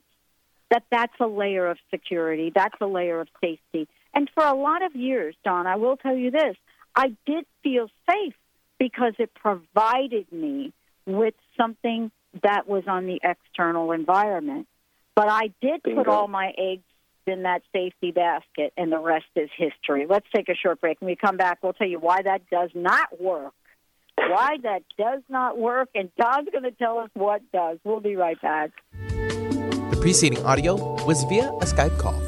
that 0.70 0.84
that's 0.90 1.12
a 1.20 1.26
layer 1.26 1.66
of 1.66 1.76
security, 1.90 2.50
that's 2.54 2.80
a 2.80 2.86
layer 2.86 3.20
of 3.20 3.28
safety. 3.42 3.88
And 4.14 4.28
for 4.34 4.44
a 4.44 4.54
lot 4.54 4.82
of 4.82 4.96
years, 4.96 5.34
Donn, 5.44 5.66
I 5.66 5.76
will 5.76 5.96
tell 5.96 6.16
you 6.16 6.30
this 6.30 6.56
I 6.94 7.14
did 7.26 7.44
feel 7.62 7.88
safe 8.10 8.34
because 8.78 9.14
it 9.18 9.32
provided 9.34 10.30
me 10.32 10.72
with 11.06 11.34
something 11.56 12.10
that 12.42 12.68
was 12.68 12.84
on 12.86 13.06
the 13.06 13.20
external 13.22 13.92
environment. 13.92 14.66
But 15.14 15.28
I 15.28 15.52
did 15.60 15.82
put 15.82 16.06
all 16.06 16.28
my 16.28 16.52
eggs 16.56 16.82
in 17.26 17.42
that 17.42 17.62
safety 17.72 18.12
basket, 18.12 18.72
and 18.76 18.90
the 18.90 18.98
rest 18.98 19.26
is 19.36 19.50
history. 19.56 20.06
Let's 20.08 20.26
take 20.34 20.48
a 20.48 20.54
short 20.54 20.80
break. 20.80 21.00
When 21.00 21.06
we 21.06 21.16
come 21.16 21.36
back, 21.36 21.58
we'll 21.62 21.72
tell 21.72 21.88
you 21.88 21.98
why 21.98 22.22
that 22.22 22.48
does 22.50 22.70
not 22.74 23.20
work. 23.20 23.52
Why 24.16 24.56
that 24.62 24.82
does 24.96 25.22
not 25.28 25.58
work, 25.58 25.88
and 25.94 26.10
Donn's 26.16 26.48
going 26.50 26.64
to 26.64 26.72
tell 26.72 26.98
us 26.98 27.10
what 27.14 27.40
does. 27.52 27.78
We'll 27.84 28.00
be 28.00 28.16
right 28.16 28.40
back. 28.40 28.70
The 28.90 29.98
preceding 30.00 30.44
audio 30.44 30.74
was 31.04 31.22
via 31.24 31.48
a 31.48 31.64
Skype 31.64 31.96
call. 31.98 32.27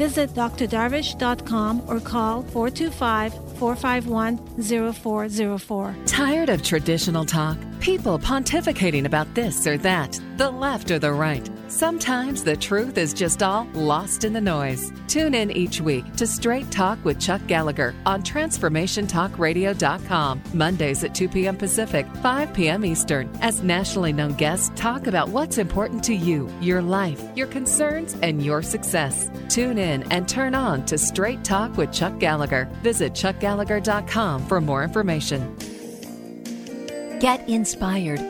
Visit 0.00 0.30
drdarvish.com 0.30 1.82
or 1.86 2.00
call 2.00 2.42
425 2.44 3.34
451 3.58 4.38
0404. 4.94 5.94
Tired 6.06 6.48
of 6.48 6.62
traditional 6.62 7.26
talk? 7.26 7.58
People 7.80 8.18
pontificating 8.18 9.04
about 9.04 9.34
this 9.34 9.66
or 9.66 9.76
that, 9.76 10.18
the 10.38 10.50
left 10.50 10.90
or 10.90 10.98
the 10.98 11.12
right. 11.12 11.46
Sometimes 11.70 12.42
the 12.42 12.56
truth 12.56 12.98
is 12.98 13.14
just 13.14 13.44
all 13.44 13.68
lost 13.74 14.24
in 14.24 14.32
the 14.32 14.40
noise. 14.40 14.92
Tune 15.06 15.34
in 15.34 15.52
each 15.52 15.80
week 15.80 16.04
to 16.16 16.26
Straight 16.26 16.68
Talk 16.72 16.98
with 17.04 17.20
Chuck 17.20 17.40
Gallagher 17.46 17.94
on 18.04 18.24
TransformationTalkRadio.com, 18.24 20.42
Mondays 20.52 21.04
at 21.04 21.14
2 21.14 21.28
p.m. 21.28 21.56
Pacific, 21.56 22.08
5 22.24 22.52
p.m. 22.54 22.84
Eastern, 22.84 23.30
as 23.40 23.62
nationally 23.62 24.12
known 24.12 24.32
guests 24.32 24.72
talk 24.74 25.06
about 25.06 25.28
what's 25.28 25.58
important 25.58 26.02
to 26.02 26.12
you, 26.12 26.50
your 26.60 26.82
life, 26.82 27.22
your 27.36 27.46
concerns, 27.46 28.16
and 28.20 28.44
your 28.44 28.62
success. 28.62 29.30
Tune 29.48 29.78
in 29.78 30.02
and 30.10 30.28
turn 30.28 30.56
on 30.56 30.84
to 30.86 30.98
Straight 30.98 31.44
Talk 31.44 31.76
with 31.76 31.92
Chuck 31.92 32.18
Gallagher. 32.18 32.64
Visit 32.82 33.12
ChuckGallagher.com 33.12 34.44
for 34.48 34.60
more 34.60 34.82
information. 34.82 35.54
Get 37.20 37.48
inspired. 37.48 38.29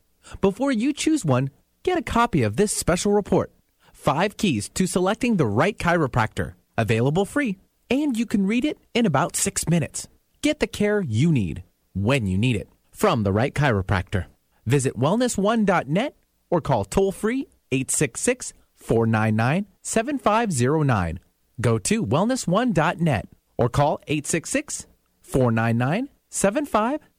Before 0.39 0.71
you 0.71 0.93
choose 0.93 1.25
one, 1.25 1.49
get 1.83 1.97
a 1.97 2.01
copy 2.01 2.43
of 2.43 2.55
this 2.55 2.71
special 2.75 3.11
report 3.11 3.51
Five 3.91 4.37
Keys 4.37 4.69
to 4.69 4.87
Selecting 4.87 5.37
the 5.37 5.45
Right 5.45 5.77
Chiropractor. 5.77 6.53
Available 6.77 7.25
free, 7.25 7.57
and 7.89 8.17
you 8.17 8.25
can 8.25 8.47
read 8.47 8.63
it 8.63 8.77
in 8.93 9.05
about 9.05 9.35
six 9.35 9.67
minutes. 9.67 10.07
Get 10.41 10.59
the 10.59 10.67
care 10.67 11.01
you 11.01 11.31
need 11.31 11.63
when 11.93 12.25
you 12.25 12.37
need 12.37 12.55
it 12.55 12.69
from 12.91 13.23
the 13.23 13.33
right 13.33 13.53
chiropractor. 13.53 14.25
Visit 14.65 14.97
wellness1.net 14.97 16.15
or 16.49 16.61
call 16.61 16.85
toll 16.85 17.11
free 17.11 17.47
866 17.71 18.53
499 18.75 19.67
7509. 19.81 21.19
Go 21.59 21.77
to 21.77 22.05
wellness1.net 22.05 23.27
or 23.57 23.69
call 23.69 23.99
866 24.07 24.87
499 25.21 26.09
7509. 26.29 27.10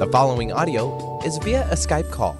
The 0.00 0.06
following 0.06 0.50
audio 0.50 1.20
is 1.26 1.36
via 1.36 1.60
a 1.70 1.74
Skype 1.74 2.10
call. 2.10 2.38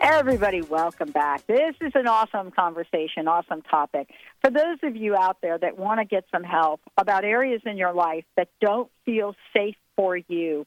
Everybody, 0.00 0.62
welcome 0.62 1.10
back. 1.10 1.44
This 1.48 1.74
is 1.80 1.90
an 1.96 2.06
awesome 2.06 2.52
conversation, 2.52 3.26
awesome 3.26 3.62
topic. 3.62 4.08
For 4.44 4.52
those 4.52 4.78
of 4.84 4.94
you 4.94 5.16
out 5.16 5.38
there 5.42 5.58
that 5.58 5.76
want 5.76 5.98
to 5.98 6.04
get 6.04 6.22
some 6.30 6.44
help 6.44 6.80
about 6.96 7.24
areas 7.24 7.62
in 7.66 7.76
your 7.76 7.92
life 7.92 8.24
that 8.36 8.48
don't 8.60 8.88
feel 9.06 9.34
safe 9.52 9.74
for 9.96 10.16
you, 10.16 10.66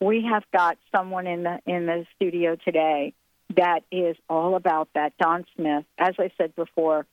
we 0.00 0.26
have 0.32 0.44
got 0.50 0.78
someone 0.96 1.26
in 1.26 1.42
the 1.42 1.58
in 1.66 1.84
the 1.84 2.06
studio 2.16 2.56
today 2.56 3.12
that 3.56 3.80
is 3.90 4.16
all 4.28 4.54
about 4.54 4.88
that. 4.94 5.12
Donn 5.18 5.44
Smith, 5.56 5.84
as 5.98 6.14
I 6.18 6.30
said 6.38 6.54
before, 6.54 7.06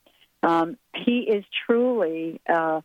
Um, 0.43 0.77
he 0.93 1.17
is 1.21 1.43
truly 1.65 2.39
uh, 2.47 2.81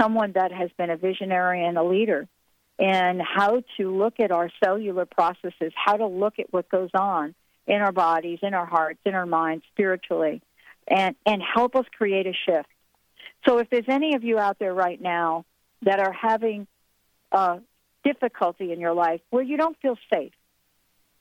someone 0.00 0.32
that 0.32 0.50
has 0.50 0.70
been 0.78 0.90
a 0.90 0.96
visionary 0.96 1.64
and 1.68 1.76
a 1.76 1.84
leader 1.84 2.26
and 2.78 3.20
how 3.20 3.62
to 3.76 3.82
look 4.02 4.18
at 4.18 4.30
our 4.30 4.50
cellular 4.64 5.04
processes, 5.04 5.72
how 5.74 5.96
to 5.98 6.06
look 6.06 6.38
at 6.38 6.46
what 6.54 6.70
goes 6.70 6.90
on 6.94 7.34
in 7.66 7.82
our 7.82 7.92
bodies, 7.92 8.38
in 8.42 8.54
our 8.54 8.64
hearts, 8.64 8.98
in 9.04 9.14
our 9.14 9.26
minds, 9.26 9.62
spiritually, 9.72 10.40
and, 10.88 11.14
and 11.26 11.42
help 11.42 11.76
us 11.76 11.84
create 11.98 12.26
a 12.26 12.32
shift. 12.46 12.68
So 13.46 13.58
if 13.58 13.68
there's 13.70 13.88
any 13.88 14.14
of 14.16 14.24
you 14.24 14.38
out 14.38 14.58
there 14.58 14.74
right 14.74 15.00
now 15.00 15.44
that 15.82 16.00
are 16.00 16.12
having 16.12 16.66
uh, 17.30 17.58
difficulty 18.02 18.72
in 18.72 18.80
your 18.80 18.94
life 18.94 19.20
where 19.28 19.42
you 19.42 19.56
don't 19.58 19.76
feel 19.82 19.98
safe, 20.12 20.32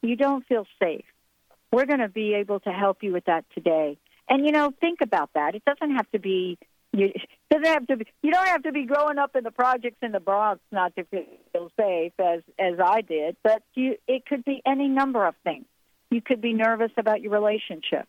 you 0.01 0.15
don't 0.15 0.45
feel 0.47 0.65
safe, 0.81 1.05
we're 1.71 1.85
going 1.85 1.99
to 1.99 2.09
be 2.09 2.33
able 2.35 2.59
to 2.61 2.71
help 2.71 3.03
you 3.03 3.13
with 3.13 3.25
that 3.25 3.45
today. 3.53 3.97
And 4.27 4.45
you 4.45 4.51
know, 4.51 4.71
think 4.79 4.99
about 5.01 5.31
that. 5.33 5.55
It 5.55 5.63
doesn't 5.65 5.95
have 5.95 6.09
to 6.11 6.19
be 6.19 6.57
you 6.91 7.11
doesn't 7.51 7.65
have 7.65 7.87
to 7.87 7.97
be 7.97 8.05
you 8.21 8.31
don't 8.31 8.47
have 8.47 8.63
to 8.63 8.71
be 8.71 8.85
growing 8.85 9.17
up 9.17 9.35
in 9.35 9.43
the 9.43 9.51
projects 9.51 9.97
in 10.01 10.11
the 10.11 10.19
Bronx 10.19 10.61
not 10.71 10.95
to 10.95 11.03
feel 11.05 11.71
safe 11.79 12.13
as 12.19 12.41
as 12.57 12.79
I 12.83 13.01
did, 13.01 13.37
but 13.43 13.63
you 13.75 13.95
it 14.07 14.25
could 14.25 14.45
be 14.45 14.61
any 14.65 14.87
number 14.87 15.25
of 15.25 15.35
things. 15.43 15.65
You 16.11 16.21
could 16.21 16.41
be 16.41 16.53
nervous 16.53 16.91
about 16.97 17.21
your 17.21 17.31
relationship. 17.31 18.07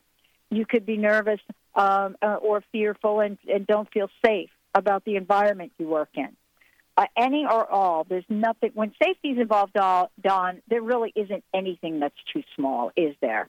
You 0.50 0.64
could 0.66 0.86
be 0.86 0.96
nervous 0.96 1.40
um, 1.74 2.16
uh, 2.22 2.36
or 2.36 2.62
fearful 2.72 3.20
and, 3.20 3.38
and 3.46 3.66
don't 3.66 3.90
feel 3.92 4.08
safe 4.24 4.50
about 4.74 5.04
the 5.04 5.16
environment 5.16 5.72
you 5.78 5.86
work 5.86 6.08
in. 6.14 6.36
Uh, 7.00 7.06
any 7.16 7.46
or 7.46 7.66
all, 7.66 8.04
there's 8.04 8.26
nothing. 8.28 8.72
When 8.74 8.92
safety 9.02 9.30
is 9.30 9.38
involved, 9.38 9.72
Donn, 9.72 10.60
there 10.68 10.82
really 10.82 11.10
isn't 11.16 11.42
anything 11.54 11.98
that's 11.98 12.14
too 12.30 12.42
small, 12.56 12.92
is 12.94 13.14
there? 13.22 13.48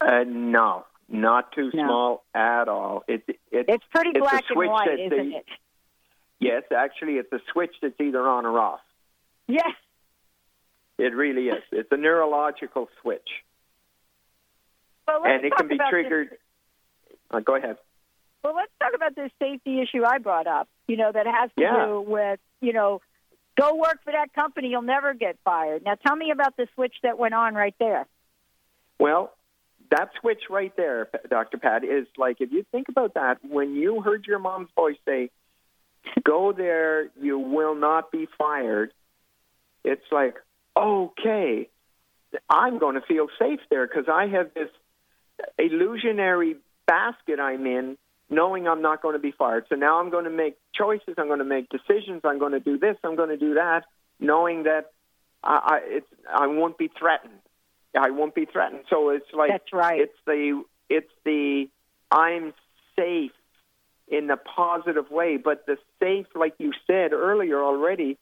Uh, 0.00 0.24
no, 0.26 0.86
not 1.06 1.52
too 1.52 1.70
no. 1.74 1.84
small 1.84 2.24
at 2.34 2.68
all. 2.68 3.04
It, 3.06 3.22
it, 3.28 3.66
it's 3.68 3.84
pretty 3.92 4.12
it's 4.14 4.18
black 4.18 4.44
and 4.48 4.66
white, 4.66 4.98
isn't 4.98 5.32
it? 5.34 5.44
Yes, 6.40 6.62
actually, 6.74 7.14
it's 7.14 7.30
a 7.34 7.40
switch 7.52 7.74
that's 7.82 8.00
either 8.00 8.26
on 8.26 8.46
or 8.46 8.58
off. 8.58 8.80
Yes. 9.46 9.72
It 10.96 11.14
really 11.14 11.48
is. 11.48 11.62
It's 11.70 11.92
a 11.92 11.98
neurological 11.98 12.88
switch. 13.02 13.28
Well, 15.06 15.22
and 15.26 15.44
it 15.44 15.52
can 15.54 15.68
be 15.68 15.78
triggered. 15.90 16.38
Uh, 17.30 17.40
go 17.40 17.56
ahead. 17.56 17.76
Well, 18.44 18.54
let's 18.54 18.70
talk 18.78 18.92
about 18.94 19.16
this 19.16 19.30
safety 19.40 19.80
issue 19.80 20.04
I 20.04 20.18
brought 20.18 20.46
up. 20.46 20.68
You 20.86 20.98
know, 20.98 21.10
that 21.10 21.26
has 21.26 21.50
to 21.56 21.62
yeah. 21.62 21.86
do 21.86 22.04
with 22.06 22.38
you 22.60 22.72
know, 22.72 23.00
go 23.58 23.74
work 23.76 24.00
for 24.04 24.12
that 24.12 24.32
company, 24.34 24.68
you'll 24.68 24.82
never 24.82 25.14
get 25.14 25.36
fired. 25.44 25.84
Now, 25.84 25.94
tell 25.94 26.16
me 26.16 26.30
about 26.30 26.56
the 26.56 26.66
switch 26.74 26.94
that 27.02 27.18
went 27.18 27.34
on 27.34 27.54
right 27.54 27.74
there. 27.78 28.06
Well, 28.98 29.32
that 29.90 30.10
switch 30.20 30.42
right 30.50 30.74
there, 30.76 31.08
Dr. 31.28 31.58
Pat, 31.58 31.84
is 31.84 32.06
like 32.16 32.40
if 32.40 32.52
you 32.52 32.64
think 32.72 32.88
about 32.88 33.14
that, 33.14 33.38
when 33.42 33.74
you 33.74 34.00
heard 34.00 34.26
your 34.26 34.38
mom's 34.38 34.70
voice 34.74 34.96
say, 35.06 35.30
go 36.24 36.52
there, 36.52 37.08
you 37.20 37.38
will 37.38 37.74
not 37.74 38.10
be 38.10 38.28
fired, 38.38 38.92
it's 39.84 40.04
like, 40.10 40.36
okay, 40.76 41.68
I'm 42.48 42.78
going 42.78 42.94
to 42.94 43.02
feel 43.02 43.28
safe 43.38 43.60
there 43.70 43.86
because 43.86 44.06
I 44.12 44.26
have 44.26 44.52
this 44.54 44.70
illusionary 45.58 46.56
basket 46.86 47.38
I'm 47.40 47.66
in, 47.66 47.96
knowing 48.30 48.66
I'm 48.66 48.82
not 48.82 49.02
going 49.02 49.14
to 49.14 49.20
be 49.20 49.32
fired. 49.32 49.66
So 49.68 49.76
now 49.76 50.00
I'm 50.00 50.10
going 50.10 50.24
to 50.24 50.30
make 50.30 50.56
choices, 50.74 51.14
I'm 51.18 51.26
going 51.26 51.38
to 51.38 51.44
make 51.44 51.68
decisions, 51.68 52.22
I'm 52.24 52.38
going 52.38 52.52
to 52.52 52.60
do 52.60 52.78
this, 52.78 52.96
I'm 53.04 53.16
going 53.16 53.28
to 53.28 53.36
do 53.36 53.54
that, 53.54 53.84
knowing 54.18 54.64
that 54.64 54.92
I, 55.42 55.54
I, 55.54 55.80
it's, 55.84 56.06
I 56.32 56.46
won't 56.46 56.78
be 56.78 56.90
threatened. 56.98 57.40
I 57.98 58.10
won't 58.10 58.34
be 58.34 58.44
threatened. 58.44 58.84
So 58.90 59.10
it's 59.10 59.26
like 59.32 59.50
that's 59.50 59.72
right. 59.72 60.00
It's 60.00 60.18
the 60.26 60.64
it's 60.88 61.10
the 61.24 61.68
I'm 62.10 62.52
safe 62.96 63.32
in 64.08 64.28
a 64.30 64.36
positive 64.36 65.10
way, 65.10 65.36
but 65.36 65.64
the 65.66 65.76
safe, 66.00 66.26
like 66.34 66.54
you 66.58 66.72
said 66.86 67.12
earlier 67.12 67.62
already, 67.62 68.18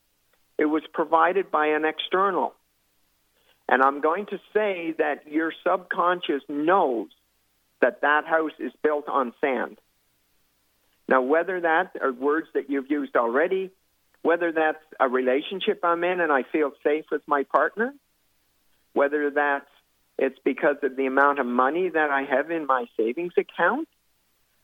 it 0.59 0.67
was 0.67 0.83
provided 0.93 1.51
by 1.51 1.69
an 1.69 1.85
external. 1.85 2.55
And 3.69 3.83
I'm 3.83 4.01
going 4.01 4.27
to 4.27 4.39
say 4.53 4.95
that 4.99 5.31
your 5.31 5.53
subconscious 5.65 6.43
knows 6.49 7.09
that 7.81 8.03
that 8.03 8.27
house 8.27 8.53
is 8.59 8.73
built 8.83 9.09
on 9.09 9.33
sand. 9.41 9.79
Now, 11.09 11.23
whether 11.23 11.61
that 11.61 11.97
are 12.01 12.13
words 12.13 12.49
that 12.55 12.71
you've 12.71 12.91
used 12.91 13.17
already, 13.17 13.71
whether 14.23 14.53
that's 14.53 14.83
a 15.01 15.09
relationship 15.09 15.81
I'm 15.83 16.05
in 16.05 16.21
and 16.21 16.33
I 16.33 16.45
feel 16.45 16.73
safe 16.85 17.07
with 17.11 17.23
my 17.27 17.43
partner, 17.45 17.93
whether 18.93 19.31
that's 19.31 19.67
it's 20.19 20.39
because 20.45 20.77
of 20.83 20.97
the 20.97 21.07
amount 21.07 21.41
of 21.41 21.47
money 21.47 21.89
that 21.89 22.11
I 22.11 22.23
have 22.23 22.51
in 22.51 22.67
my 22.67 22.85
savings 22.97 23.33
account, 23.37 23.89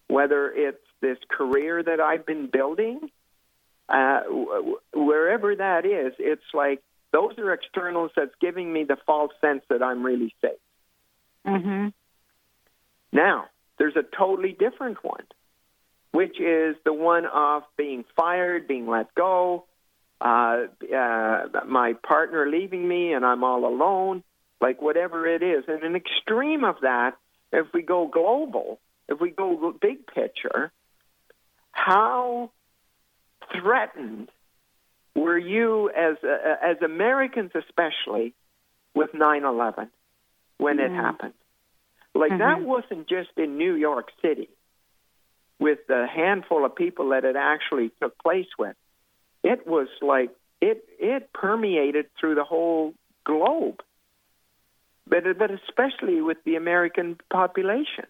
whether 0.07 0.51
it's 0.53 0.85
this 1.01 1.19
career 1.29 1.83
that 1.83 2.01
I've 2.01 2.27
been 2.27 2.49
building, 2.49 3.11
uh, 3.89 4.21
wherever 4.95 5.57
that 5.57 5.87
is, 5.87 6.13
it's 6.19 6.43
like 6.53 6.83
those 7.13 7.39
are 7.39 7.53
externals 7.53 8.11
that's 8.15 8.35
giving 8.41 8.73
me 8.73 8.85
the 8.85 8.97
false 9.07 9.33
sense 9.41 9.63
that 9.71 9.83
I'm 9.83 10.05
really 10.05 10.35
safe. 10.43 10.61
Mm-hmm. 11.47 11.89
Now, 13.13 13.47
there's 13.79 13.97
a 13.97 14.05
totally 14.17 14.53
different 14.53 15.03
one, 15.03 15.25
which 16.13 16.41
is 16.41 16.77
the 16.85 16.93
one 16.93 17.27
of 17.27 17.63
being 17.77 18.05
fired, 18.17 18.67
being 18.67 18.87
let 18.87 19.15
go, 19.15 19.67
uh, 20.21 20.65
uh, 20.95 21.45
my 21.67 21.95
partner 22.07 22.49
leaving 22.49 22.87
me, 22.87 23.13
and 23.13 23.25
I'm 23.25 23.45
all 23.45 23.67
alone 23.67 24.25
like 24.61 24.83
whatever 24.83 25.27
it 25.27 25.43
is. 25.43 25.65
And 25.69 25.83
an 25.83 25.97
extreme 25.97 26.65
of 26.65 26.77
that, 26.83 27.17
if 27.53 27.67
we 27.73 27.83
go 27.83 28.09
global, 28.09 28.81
if 29.09 29.21
we 29.21 29.31
go 29.31 29.75
big 29.81 30.07
picture, 30.07 30.73
how 31.71 32.51
threatened 33.53 34.29
were 35.15 35.39
you 35.39 35.91
as 35.91 36.17
uh, 36.23 36.57
as 36.63 36.83
Americans, 36.83 37.53
especially 37.55 38.35
with 38.95 39.13
9/11 39.13 39.89
when 40.59 40.79
mm-hmm. 40.79 40.95
it 40.95 40.97
happened? 40.97 41.35
Like 42.15 42.33
mm-hmm. 42.33 42.39
that 42.39 42.61
wasn't 42.63 43.09
just 43.09 43.31
in 43.37 43.59
New 43.59 43.75
York 43.75 44.11
City 44.21 44.49
with 45.59 45.79
the 45.89 46.07
handful 46.07 46.65
of 46.65 46.75
people 46.77 47.11
that 47.11 47.25
it 47.25 47.37
actually 47.37 47.91
took 48.01 48.17
place 48.19 48.49
with. 48.59 48.77
It 49.43 49.67
was 49.67 49.89
like 50.01 50.31
it 50.61 50.85
it 50.99 51.33
permeated 51.33 52.07
through 52.19 52.35
the 52.35 52.45
whole 52.45 52.95
globe 53.25 53.83
but, 55.09 55.25
but 55.39 55.51
especially 55.51 56.21
with 56.21 56.39
the 56.45 56.57
American 56.57 57.19
population. 57.31 58.07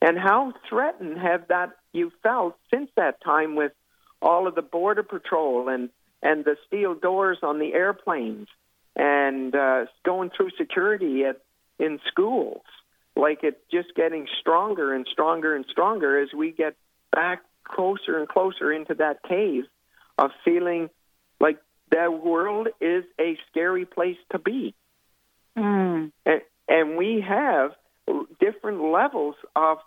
And 0.00 0.18
how 0.18 0.54
threatened 0.68 1.18
have 1.18 1.48
that 1.48 1.70
you 1.92 2.12
felt 2.22 2.56
since 2.72 2.90
that 2.96 3.22
time 3.24 3.56
with 3.56 3.72
all 4.22 4.46
of 4.46 4.54
the 4.54 4.62
border 4.62 5.02
patrol 5.02 5.68
and 5.68 5.90
and 6.20 6.44
the 6.44 6.56
steel 6.66 6.94
doors 6.94 7.38
on 7.42 7.60
the 7.60 7.72
airplanes 7.72 8.48
and 8.96 9.54
uh, 9.54 9.86
going 10.04 10.30
through 10.36 10.50
security 10.58 11.24
at 11.24 11.40
in 11.78 12.00
schools, 12.08 12.62
like 13.18 13.40
it's 13.42 13.60
just 13.70 13.94
getting 13.96 14.26
stronger 14.40 14.94
and 14.94 15.06
stronger 15.10 15.54
and 15.54 15.66
stronger 15.70 16.20
as 16.20 16.28
we 16.32 16.52
get 16.52 16.74
back 17.10 17.42
closer 17.64 18.18
and 18.18 18.28
closer 18.28 18.72
into 18.72 18.94
that 18.94 19.22
cave 19.28 19.64
of 20.16 20.30
feeling 20.44 20.88
like 21.40 21.58
the 21.90 22.10
world 22.10 22.68
is 22.80 23.04
a 23.20 23.36
scary 23.50 23.84
place 23.84 24.16
to 24.30 24.38
be. 24.38 24.74
Mm. 25.56 26.12
And, 26.24 26.40
and 26.68 26.96
we 26.96 27.24
have 27.26 27.72
different 28.40 28.82
levels 28.82 29.34
of 29.56 29.78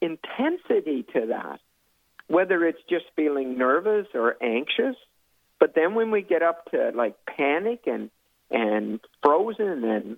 intensity 0.00 1.04
to 1.14 1.26
that, 1.28 1.58
whether 2.28 2.64
it's 2.64 2.82
just 2.88 3.04
feeling 3.16 3.58
nervous 3.58 4.06
or 4.14 4.36
anxious. 4.42 4.96
But 5.58 5.74
then 5.74 5.94
when 5.94 6.10
we 6.10 6.22
get 6.22 6.42
up 6.42 6.70
to 6.70 6.92
like 6.94 7.16
panic 7.26 7.80
and 7.86 8.10
and 8.48 9.00
frozen 9.24 9.82
and 9.84 10.16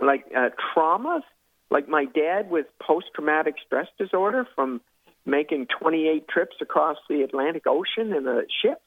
like 0.00 0.26
uh, 0.36 0.50
traumas, 0.76 1.22
like 1.70 1.88
my 1.88 2.04
dad 2.04 2.50
with 2.50 2.66
post 2.80 3.06
traumatic 3.14 3.56
stress 3.66 3.88
disorder 3.98 4.46
from 4.54 4.80
making 5.26 5.66
28 5.80 6.26
trips 6.28 6.56
across 6.60 6.96
the 7.08 7.22
Atlantic 7.22 7.64
Ocean 7.66 8.12
in 8.12 8.26
a 8.26 8.42
ship, 8.62 8.80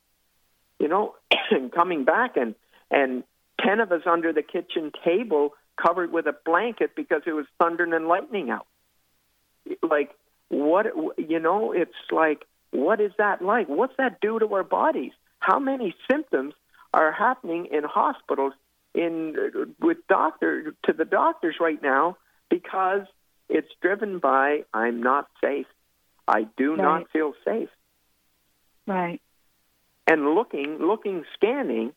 you 0.80 0.88
know, 0.88 1.15
and 1.52 1.72
coming 1.72 2.04
back 2.04 2.38
and 2.38 2.56
and 2.89 3.24
ten 3.63 3.80
of 3.80 3.91
us 3.91 4.02
under 4.06 4.34
the 4.34 4.41
kitchen 4.41 4.91
table 5.06 5.54
covered 5.82 6.12
with 6.12 6.26
a 6.26 6.36
blanket 6.46 6.91
because 6.96 7.22
it 7.26 7.32
was 7.32 7.46
thundering 7.60 7.94
and 7.94 8.08
lightning 8.08 8.50
out. 8.50 8.67
Like 9.82 10.12
what 10.50 10.88
you 11.17 11.39
know, 11.39 11.72
it's 11.72 11.91
like 12.12 12.46
what 12.72 13.00
is 13.00 13.12
that 13.17 13.41
like? 13.41 13.67
What's 13.67 13.96
that 13.98 14.20
do 14.22 14.39
to 14.39 14.54
our 14.54 14.63
bodies? 14.63 15.12
How 15.39 15.60
many 15.60 15.94
symptoms 16.10 16.54
are 16.94 17.12
happening 17.12 17.67
in 17.72 17.84
hospitals 17.84 18.54
in 18.94 19.36
with 19.80 19.98
doctor 20.10 20.76
to 20.84 20.94
the 20.94 21.06
doctors 21.06 21.56
right 21.60 21.82
now 21.82 22.17
because 22.52 23.08
it's 23.50 23.72
driven 23.82 24.20
by 24.20 24.66
I'm 24.72 25.02
not 25.02 25.28
safe. 25.44 25.66
I 26.28 26.44
do 26.58 26.76
right. 26.76 26.78
not 26.78 27.10
feel 27.12 27.34
safe. 27.44 27.70
Right. 28.86 29.20
And 30.06 30.36
looking, 30.36 30.78
looking, 30.80 31.24
scanning 31.34 31.94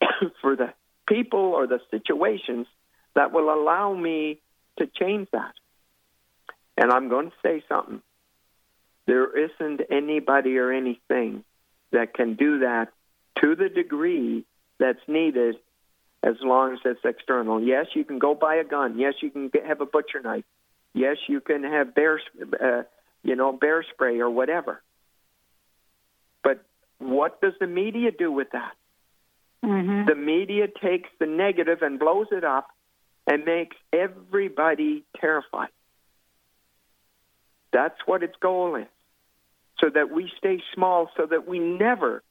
for 0.40 0.56
the 0.56 0.72
people 1.06 1.40
or 1.40 1.66
the 1.66 1.80
situations 1.90 2.66
that 3.14 3.32
will 3.32 3.52
allow 3.52 3.92
me 3.92 4.40
to 4.78 4.86
change 4.86 5.28
that. 5.32 5.52
And 6.78 6.90
I'm 6.90 7.08
going 7.08 7.30
to 7.30 7.36
say 7.42 7.62
something. 7.68 8.00
There 9.06 9.36
isn't 9.36 9.80
anybody 9.90 10.56
or 10.56 10.72
anything 10.72 11.44
that 11.90 12.14
can 12.14 12.34
do 12.34 12.60
that 12.60 12.92
to 13.40 13.56
the 13.56 13.68
degree 13.68 14.44
that's 14.78 15.00
needed 15.08 15.56
as 16.22 16.36
long 16.42 16.74
as 16.74 16.78
it's 16.84 17.00
external. 17.04 17.62
Yes, 17.62 17.86
you 17.94 18.04
can 18.04 18.18
go 18.18 18.34
buy 18.34 18.56
a 18.56 18.64
gun. 18.64 18.98
Yes, 18.98 19.14
you 19.22 19.30
can 19.30 19.48
get, 19.48 19.66
have 19.66 19.80
a 19.80 19.86
butcher 19.86 20.20
knife. 20.22 20.44
Yes, 20.92 21.16
you 21.28 21.40
can 21.40 21.62
have 21.64 21.94
bear, 21.94 22.20
uh, 22.60 22.82
you 23.22 23.36
know, 23.36 23.52
bear 23.52 23.84
spray 23.92 24.20
or 24.20 24.28
whatever. 24.28 24.82
But 26.42 26.64
what 26.98 27.40
does 27.40 27.54
the 27.60 27.66
media 27.66 28.10
do 28.10 28.30
with 28.30 28.48
that? 28.52 28.72
Mm-hmm. 29.64 30.08
The 30.08 30.14
media 30.14 30.66
takes 30.68 31.08
the 31.18 31.26
negative 31.26 31.82
and 31.82 31.98
blows 31.98 32.28
it 32.32 32.44
up 32.44 32.68
and 33.26 33.44
makes 33.44 33.76
everybody 33.92 35.04
terrified. 35.20 35.68
That's 37.72 37.96
what 38.04 38.22
its 38.22 38.34
goal 38.40 38.76
is. 38.76 38.86
So 39.80 39.88
that 39.88 40.10
we 40.10 40.30
stay 40.36 40.62
small, 40.74 41.08
so 41.16 41.24
that 41.26 41.48
we 41.48 41.58
never, 41.58 42.22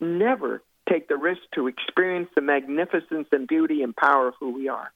never 0.00 0.62
take 0.92 1.08
the 1.08 1.16
risk 1.16 1.40
to 1.54 1.66
experience 1.66 2.28
the 2.34 2.40
magnificence 2.40 3.28
and 3.32 3.48
beauty 3.48 3.82
and 3.82 3.96
power 3.96 4.28
of 4.28 4.34
who 4.38 4.50
we 4.50 4.68
are. 4.68 4.92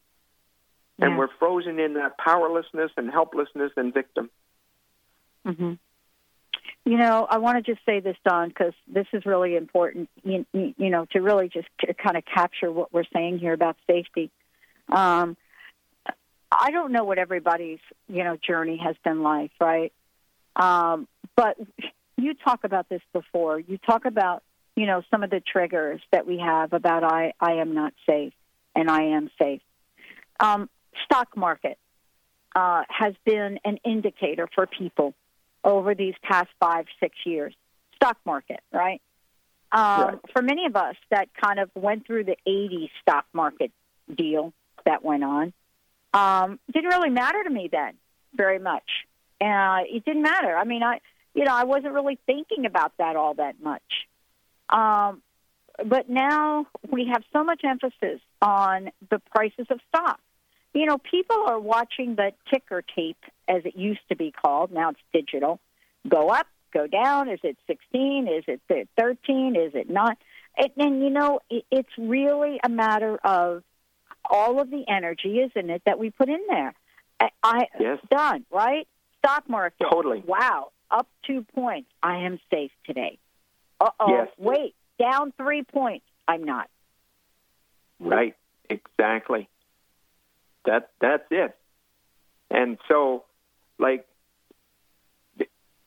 And 0.98 1.12
Yeah. 1.12 1.18
we're 1.18 1.28
frozen 1.38 1.78
in 1.78 1.94
that 1.94 2.18
powerlessness 2.18 2.90
and 2.96 3.10
helplessness 3.10 3.72
and 3.76 3.92
victim. 3.92 4.30
hmm 5.44 5.74
You 6.84 6.96
know, 6.98 7.26
I 7.28 7.38
want 7.38 7.56
to 7.56 7.62
just 7.62 7.84
say 7.84 7.98
this, 8.00 8.16
Donn, 8.24 8.48
because 8.48 8.72
this 8.86 9.06
is 9.12 9.26
really 9.26 9.56
important. 9.56 10.08
You, 10.22 10.46
you, 10.52 10.90
know, 10.90 11.04
to 11.06 11.20
really 11.20 11.48
just 11.48 11.68
kind 11.98 12.16
of 12.16 12.24
capture 12.24 12.70
what 12.70 12.92
we're 12.92 13.10
saying 13.12 13.38
here 13.38 13.52
about 13.52 13.76
safety. 13.88 14.30
Um, 14.88 15.36
I 16.52 16.70
don't 16.70 16.92
know 16.92 17.02
what 17.02 17.18
everybody's 17.18 17.80
you 18.08 18.22
know 18.22 18.36
journey 18.36 18.76
has 18.76 18.96
been 19.02 19.22
like, 19.22 19.50
right? 19.60 19.92
Um, 20.54 21.08
but 21.34 21.56
you 22.16 22.34
talk 22.34 22.62
about 22.62 22.88
this 22.88 23.02
before. 23.12 23.58
You 23.58 23.78
talk 23.78 24.04
about 24.04 24.44
you 24.76 24.86
know 24.86 25.02
some 25.10 25.22
of 25.22 25.30
the 25.30 25.40
triggers 25.40 26.00
that 26.12 26.26
we 26.26 26.38
have 26.38 26.72
about 26.72 27.02
I 27.02 27.32
I 27.40 27.54
am 27.54 27.74
not 27.74 27.94
safe 28.06 28.32
and 28.74 28.90
I 28.90 29.02
am 29.16 29.30
safe. 29.38 29.62
Um, 30.38 30.68
stock 31.04 31.36
market 31.36 31.78
uh, 32.54 32.82
has 32.88 33.14
been 33.24 33.58
an 33.64 33.78
indicator 33.84 34.48
for 34.54 34.66
people 34.66 35.14
over 35.64 35.94
these 35.94 36.14
past 36.22 36.48
five, 36.60 36.86
six 37.00 37.16
years. 37.24 37.54
Stock 37.96 38.18
market, 38.24 38.60
right? 38.72 39.00
Um, 39.72 39.80
Right. 39.82 40.18
For 40.32 40.42
many 40.42 40.66
of 40.66 40.76
us 40.76 40.94
that 41.10 41.28
kind 41.34 41.58
of 41.58 41.70
went 41.74 42.06
through 42.06 42.24
the 42.24 42.36
80s 42.46 42.90
stock 43.02 43.26
market 43.32 43.72
deal 44.14 44.52
that 44.84 45.02
went 45.02 45.24
on, 45.24 45.52
um, 46.14 46.60
didn't 46.72 46.90
really 46.90 47.10
matter 47.10 47.42
to 47.42 47.50
me 47.50 47.68
then 47.70 47.94
very 48.34 48.58
much. 48.58 48.84
Uh, 49.40 49.80
it 49.90 50.04
didn't 50.04 50.22
matter. 50.22 50.56
I 50.56 50.64
mean, 50.64 50.82
I, 50.82 51.00
you 51.34 51.44
know, 51.44 51.54
I 51.54 51.64
wasn't 51.64 51.94
really 51.94 52.18
thinking 52.26 52.64
about 52.64 52.92
that 52.98 53.16
all 53.16 53.34
that 53.34 53.56
much. 53.62 53.82
Um, 54.68 55.22
but 55.84 56.08
now 56.08 56.66
we 56.90 57.08
have 57.12 57.22
so 57.32 57.44
much 57.44 57.62
emphasis 57.64 58.20
on 58.40 58.90
the 59.10 59.20
prices 59.34 59.66
of 59.70 59.80
stock. 59.88 60.20
You 60.74 60.86
know, 60.86 60.98
people 60.98 61.44
are 61.46 61.58
watching 61.58 62.16
the 62.16 62.32
ticker 62.52 62.82
tape, 62.82 63.22
as 63.48 63.62
it 63.64 63.76
used 63.76 64.00
to 64.10 64.16
be 64.16 64.32
called. 64.32 64.72
Now 64.72 64.90
it's 64.90 65.00
digital. 65.12 65.60
Go 66.08 66.28
up, 66.30 66.46
go 66.72 66.86
down. 66.86 67.28
Is 67.28 67.40
it 67.42 67.56
16? 67.66 68.28
Is 68.28 68.44
it 68.46 68.60
13? 68.98 69.56
Is 69.56 69.72
it 69.74 69.88
not? 69.88 70.18
And, 70.56 70.70
and 70.76 71.02
you 71.02 71.10
know, 71.10 71.40
it, 71.50 71.64
it's 71.70 71.92
really 71.98 72.58
a 72.62 72.68
matter 72.68 73.18
of 73.24 73.62
all 74.28 74.60
of 74.60 74.70
the 74.70 74.84
energy, 74.88 75.38
isn't 75.38 75.70
it, 75.70 75.82
that 75.86 75.98
we 75.98 76.10
put 76.10 76.28
in 76.28 76.40
there? 76.48 76.74
I, 77.20 77.28
I 77.42 77.66
Yes. 77.78 77.98
done 78.10 78.44
right. 78.50 78.86
Stock 79.18 79.48
market. 79.48 79.86
Totally. 79.90 80.22
Wow, 80.26 80.72
up 80.90 81.08
two 81.26 81.44
points. 81.54 81.88
I 82.02 82.18
am 82.18 82.38
safe 82.52 82.70
today. 82.84 83.18
Uh 83.80 83.90
oh. 84.00 84.08
Yes. 84.08 84.28
Wait, 84.38 84.74
down 84.98 85.32
three 85.36 85.62
points. 85.62 86.04
I'm 86.28 86.44
not. 86.44 86.68
Right. 88.00 88.34
Exactly. 88.68 89.48
That 90.64 90.90
that's 91.00 91.24
it. 91.30 91.56
And 92.50 92.78
so, 92.88 93.24
like, 93.78 94.06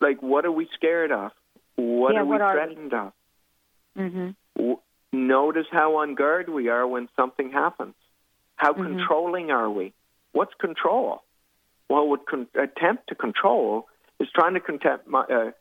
like, 0.02 0.22
what 0.22 0.46
are 0.46 0.52
we 0.52 0.68
scared 0.76 1.12
of? 1.12 1.32
What 1.76 2.14
Yeah, 2.14 2.22
are 2.22 2.26
we 2.26 2.30
what 2.32 2.42
are 2.42 2.54
we? 2.54 2.60
threatened 2.60 2.94
of? 2.94 3.14
Mm-hmm. 3.98 4.30
W- 4.58 4.80
Notice 5.12 5.66
how 5.72 5.98
on 5.98 6.14
guard 6.16 6.50
we 6.50 6.70
are 6.70 6.86
when 6.88 7.10
something 7.16 7.52
happens. 7.52 7.96
How 8.58 8.74
Mhm. 8.74 8.84
controlling 8.84 9.50
are 9.52 9.70
we? 9.70 9.94
What's 10.34 10.54
control? 10.56 11.24
Well, 11.90 12.08
what 12.08 12.28
con- 12.28 12.48
attempt 12.54 13.08
to 13.08 13.16
control 13.16 13.88
is 14.20 14.30
trying 14.32 14.54
to 14.54 15.00
my, 15.08 15.22
uh, 15.22 15.52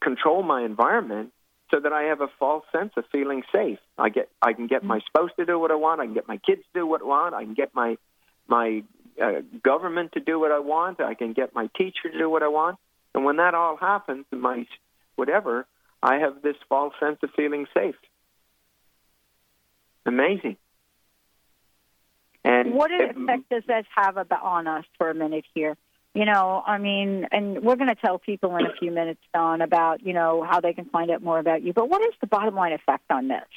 control 0.00 0.42
my 0.42 0.62
environment 0.62 1.32
so 1.74 1.80
that 1.80 1.92
I 1.92 2.04
have 2.04 2.20
a 2.20 2.28
false 2.38 2.64
sense 2.70 2.92
of 2.96 3.04
feeling 3.10 3.42
safe. 3.52 3.78
I 3.98 4.08
get, 4.08 4.28
I 4.40 4.52
can 4.52 4.68
get 4.68 4.84
my 4.84 5.00
spouse 5.00 5.30
to 5.38 5.44
do 5.44 5.58
what 5.58 5.72
I 5.72 5.74
want. 5.74 6.00
I 6.00 6.04
can 6.04 6.14
get 6.14 6.28
my 6.28 6.36
kids 6.36 6.62
to 6.62 6.80
do 6.80 6.86
what 6.86 7.00
I 7.00 7.04
want. 7.04 7.34
I 7.34 7.42
can 7.42 7.54
get 7.54 7.74
my 7.74 7.96
my 8.46 8.84
uh, 9.20 9.40
government 9.62 10.12
to 10.12 10.20
do 10.20 10.38
what 10.38 10.52
I 10.52 10.60
want. 10.60 11.00
I 11.00 11.14
can 11.14 11.32
get 11.32 11.54
my 11.54 11.68
teacher 11.76 12.10
to 12.12 12.18
do 12.18 12.30
what 12.30 12.42
I 12.44 12.48
want. 12.48 12.78
And 13.14 13.24
when 13.24 13.38
that 13.38 13.54
all 13.54 13.76
happens, 13.76 14.26
my 14.30 14.66
whatever, 15.16 15.66
I 16.02 16.18
have 16.18 16.42
this 16.42 16.56
false 16.68 16.94
sense 17.00 17.18
of 17.22 17.30
feeling 17.34 17.66
safe. 17.74 17.96
Amazing. 20.06 20.56
And 22.44 22.74
What 22.74 22.90
it- 22.92 23.16
effect 23.16 23.48
does 23.50 23.64
that 23.66 23.86
have 23.96 24.16
about, 24.16 24.42
on 24.42 24.66
us 24.68 24.84
for 24.98 25.10
a 25.10 25.14
minute 25.14 25.46
here? 25.54 25.76
You 26.14 26.24
know, 26.24 26.62
I 26.64 26.78
mean, 26.78 27.26
and 27.32 27.62
we're 27.64 27.74
going 27.74 27.88
to 27.88 27.96
tell 27.96 28.20
people 28.20 28.56
in 28.56 28.66
a 28.66 28.72
few 28.78 28.92
minutes, 28.92 29.20
Donn, 29.34 29.60
about, 29.60 30.06
you 30.06 30.12
know, 30.12 30.46
how 30.48 30.60
they 30.60 30.72
can 30.72 30.84
find 30.84 31.10
out 31.10 31.22
more 31.22 31.40
about 31.40 31.62
you. 31.62 31.72
But 31.72 31.88
what 31.88 32.02
is 32.02 32.14
the 32.20 32.28
bottom 32.28 32.54
line 32.54 32.72
effect 32.72 33.10
on 33.10 33.26
this? 33.26 33.48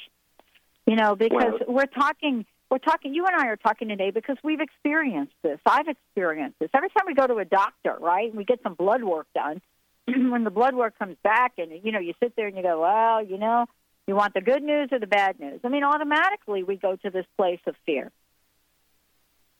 You 0.84 0.96
know, 0.96 1.14
because 1.14 1.54
Well- 1.60 1.76
we're 1.76 1.86
talking, 1.86 2.44
we're 2.68 2.78
talking, 2.78 3.14
you 3.14 3.26
and 3.26 3.36
I 3.36 3.46
are 3.46 3.56
talking 3.56 3.86
today 3.88 4.10
because 4.10 4.36
we've 4.42 4.60
experienced 4.60 5.34
this. 5.42 5.60
I've 5.64 5.86
experienced 5.86 6.58
this. 6.58 6.70
Every 6.74 6.88
time 6.88 7.04
we 7.06 7.14
go 7.14 7.28
to 7.28 7.36
a 7.38 7.44
doctor, 7.44 7.96
right, 8.00 8.34
we 8.34 8.44
get 8.44 8.60
some 8.64 8.74
blood 8.74 9.04
work 9.04 9.28
done. 9.34 9.60
when 10.06 10.42
the 10.42 10.50
blood 10.50 10.74
work 10.74 10.98
comes 10.98 11.16
back 11.22 11.52
and, 11.58 11.70
you 11.84 11.92
know, 11.92 12.00
you 12.00 12.14
sit 12.18 12.34
there 12.34 12.48
and 12.48 12.56
you 12.56 12.62
go, 12.64 12.80
well, 12.80 13.22
you 13.24 13.38
know, 13.38 13.66
you 14.08 14.16
want 14.16 14.34
the 14.34 14.40
good 14.40 14.64
news 14.64 14.88
or 14.90 14.98
the 14.98 15.06
bad 15.06 15.38
news? 15.38 15.60
I 15.62 15.68
mean, 15.68 15.84
automatically 15.84 16.64
we 16.64 16.76
go 16.76 16.96
to 16.96 17.10
this 17.10 17.26
place 17.36 17.60
of 17.66 17.76
fear. 17.86 18.10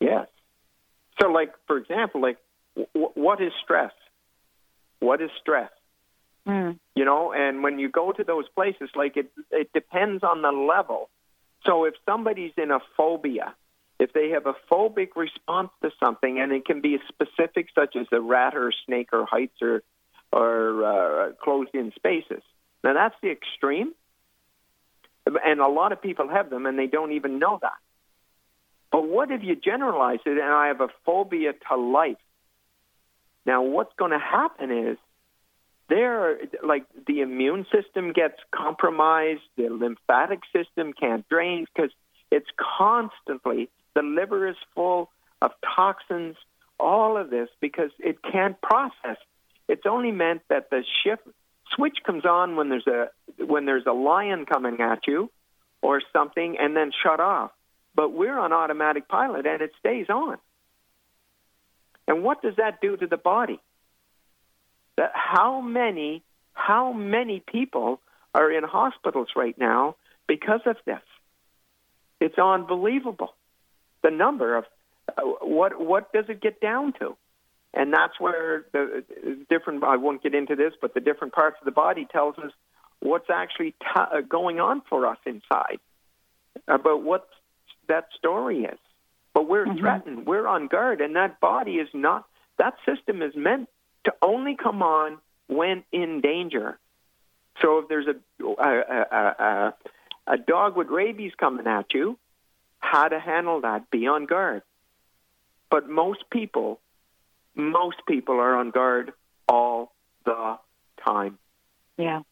Yes. 0.00 0.26
So, 1.20 1.28
like 1.28 1.52
for 1.66 1.76
example, 1.76 2.22
like 2.22 2.38
w- 2.94 3.12
what 3.14 3.40
is 3.40 3.52
stress? 3.62 3.92
What 5.00 5.20
is 5.20 5.30
stress? 5.40 5.70
Mm. 6.46 6.78
You 6.94 7.04
know, 7.04 7.32
and 7.32 7.62
when 7.62 7.78
you 7.78 7.88
go 7.88 8.12
to 8.12 8.24
those 8.24 8.48
places, 8.54 8.90
like 8.94 9.16
it, 9.16 9.30
it 9.50 9.72
depends 9.72 10.22
on 10.24 10.42
the 10.42 10.50
level. 10.50 11.10
So, 11.66 11.84
if 11.84 11.94
somebody's 12.06 12.52
in 12.56 12.70
a 12.70 12.78
phobia, 12.96 13.54
if 13.98 14.12
they 14.12 14.30
have 14.30 14.46
a 14.46 14.54
phobic 14.70 15.10
response 15.16 15.70
to 15.82 15.90
something, 16.02 16.40
and 16.40 16.52
it 16.52 16.64
can 16.64 16.80
be 16.80 16.98
specific, 17.08 17.68
such 17.74 17.96
as 17.96 18.06
a 18.12 18.20
rat 18.20 18.54
or 18.54 18.68
a 18.68 18.72
snake 18.86 19.10
or 19.12 19.26
heights 19.26 19.60
or 19.60 19.82
or 20.32 20.84
uh, 20.84 21.32
closed-in 21.42 21.92
spaces. 21.96 22.42
Now, 22.84 22.94
that's 22.94 23.14
the 23.22 23.30
extreme, 23.30 23.92
and 25.26 25.60
a 25.60 25.68
lot 25.68 25.92
of 25.92 26.02
people 26.02 26.28
have 26.28 26.50
them, 26.50 26.66
and 26.66 26.78
they 26.78 26.86
don't 26.86 27.12
even 27.12 27.38
know 27.38 27.58
that. 27.62 27.78
But 28.90 29.08
what 29.08 29.30
if 29.30 29.42
you 29.42 29.56
generalize 29.56 30.20
it 30.24 30.32
and 30.32 30.40
I 30.40 30.68
have 30.68 30.80
a 30.80 30.88
phobia 31.04 31.52
to 31.68 31.76
life? 31.76 32.16
Now, 33.46 33.62
what's 33.62 33.92
going 33.98 34.10
to 34.10 34.18
happen 34.18 34.70
is 34.70 34.98
there, 35.88 36.38
like 36.62 36.84
the 37.06 37.20
immune 37.20 37.66
system 37.72 38.12
gets 38.12 38.36
compromised, 38.54 39.42
the 39.56 39.68
lymphatic 39.68 40.40
system 40.54 40.92
can't 40.92 41.26
drain 41.28 41.66
because 41.74 41.90
it's 42.30 42.48
constantly, 42.78 43.70
the 43.94 44.02
liver 44.02 44.48
is 44.48 44.56
full 44.74 45.10
of 45.40 45.52
toxins, 45.76 46.36
all 46.78 47.16
of 47.16 47.30
this 47.30 47.48
because 47.60 47.90
it 47.98 48.18
can't 48.22 48.60
process. 48.60 49.16
It's 49.66 49.86
only 49.86 50.12
meant 50.12 50.42
that 50.48 50.70
the 50.70 50.84
shift 51.02 51.22
switch 51.74 51.98
comes 52.04 52.24
on 52.24 52.56
when 52.56 52.68
there's 52.68 52.86
a 52.86 53.10
when 53.44 53.66
there's 53.66 53.84
a 53.86 53.92
lion 53.92 54.46
coming 54.46 54.80
at 54.80 55.06
you 55.06 55.30
or 55.82 56.00
something 56.12 56.56
and 56.58 56.74
then 56.74 56.90
shut 57.02 57.20
off 57.20 57.50
but 57.98 58.12
we're 58.12 58.38
on 58.38 58.52
automatic 58.52 59.08
pilot 59.08 59.44
and 59.44 59.60
it 59.60 59.72
stays 59.80 60.06
on. 60.08 60.38
And 62.08 62.24
what 62.24 62.42
does 62.42 62.54
that 62.56 62.80
do 62.80 62.96
to 62.96 63.06
the 63.06 63.18
body? 63.18 63.60
That 64.96 65.12
how 65.14 65.60
many 65.60 66.24
how 66.54 66.92
many 66.92 67.40
people 67.46 68.00
are 68.34 68.50
in 68.50 68.64
hospitals 68.64 69.28
right 69.36 69.56
now 69.56 69.94
because 70.26 70.62
of 70.66 70.76
this? 70.84 71.02
It's 72.20 72.38
unbelievable. 72.38 73.34
The 74.02 74.10
number 74.10 74.56
of 74.56 74.64
uh, 75.16 75.22
what 75.42 75.78
what 75.80 76.12
does 76.12 76.24
it 76.28 76.40
get 76.40 76.60
down 76.60 76.94
to? 76.94 77.16
And 77.74 77.92
that's 77.92 78.18
where 78.18 78.64
the 78.72 79.04
different 79.50 79.84
I 79.84 79.96
won't 79.96 80.22
get 80.22 80.34
into 80.34 80.56
this, 80.56 80.72
but 80.80 80.94
the 80.94 81.00
different 81.00 81.34
parts 81.34 81.58
of 81.60 81.66
the 81.66 81.70
body 81.70 82.08
tells 82.10 82.38
us 82.38 82.50
what's 83.00 83.28
actually 83.30 83.72
t- 83.72 83.76
uh, 83.94 84.22
going 84.28 84.58
on 84.58 84.82
for 84.88 85.06
us 85.06 85.18
inside 85.26 85.78
about 86.66 87.02
what 87.02 87.28
that 87.88 88.08
story 88.18 88.62
is. 88.64 88.78
But 89.38 89.46
we're 89.46 89.66
Mhm. 89.66 89.78
threatened. 89.78 90.26
We're 90.26 90.48
on 90.48 90.66
guard, 90.66 91.00
and 91.00 91.14
that 91.14 91.38
body 91.38 91.78
is 91.78 91.88
not. 91.94 92.24
that 92.56 92.74
system 92.84 93.22
is 93.22 93.36
meant 93.36 93.68
to 94.02 94.12
only 94.20 94.56
come 94.56 94.82
on 94.82 95.20
when 95.46 95.84
in 95.92 96.20
danger. 96.20 96.76
So 97.60 97.78
if 97.78 97.86
there's 97.86 98.08
a 98.08 98.16
a, 98.44 98.80
a, 98.80 99.44
a, 99.48 99.74
a 100.26 100.38
dog 100.38 100.74
with 100.76 100.88
rabies 100.88 101.32
coming 101.36 101.68
at 101.68 101.94
you, 101.94 102.18
how 102.80 103.06
to 103.06 103.20
handle 103.20 103.60
that? 103.60 103.88
Be 103.92 104.08
on 104.08 104.26
guard. 104.26 104.62
But 105.70 105.88
most 105.88 106.28
people, 106.30 106.80
most 107.54 108.04
people 108.06 108.40
are 108.40 108.56
on 108.56 108.72
guard 108.72 109.12
all 109.48 109.92
the 110.24 110.58
time. 111.06 111.38
Yeah. 111.96 112.22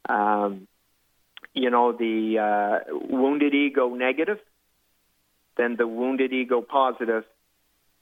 um, 0.07 0.67
you 1.53 1.69
know, 1.69 1.91
the 1.91 2.39
uh, 2.39 2.97
wounded 3.09 3.53
ego 3.53 3.89
negative, 3.89 4.39
then 5.59 5.75
the 5.75 5.85
wounded 5.85 6.31
ego 6.31 6.61
positive, 6.61 7.25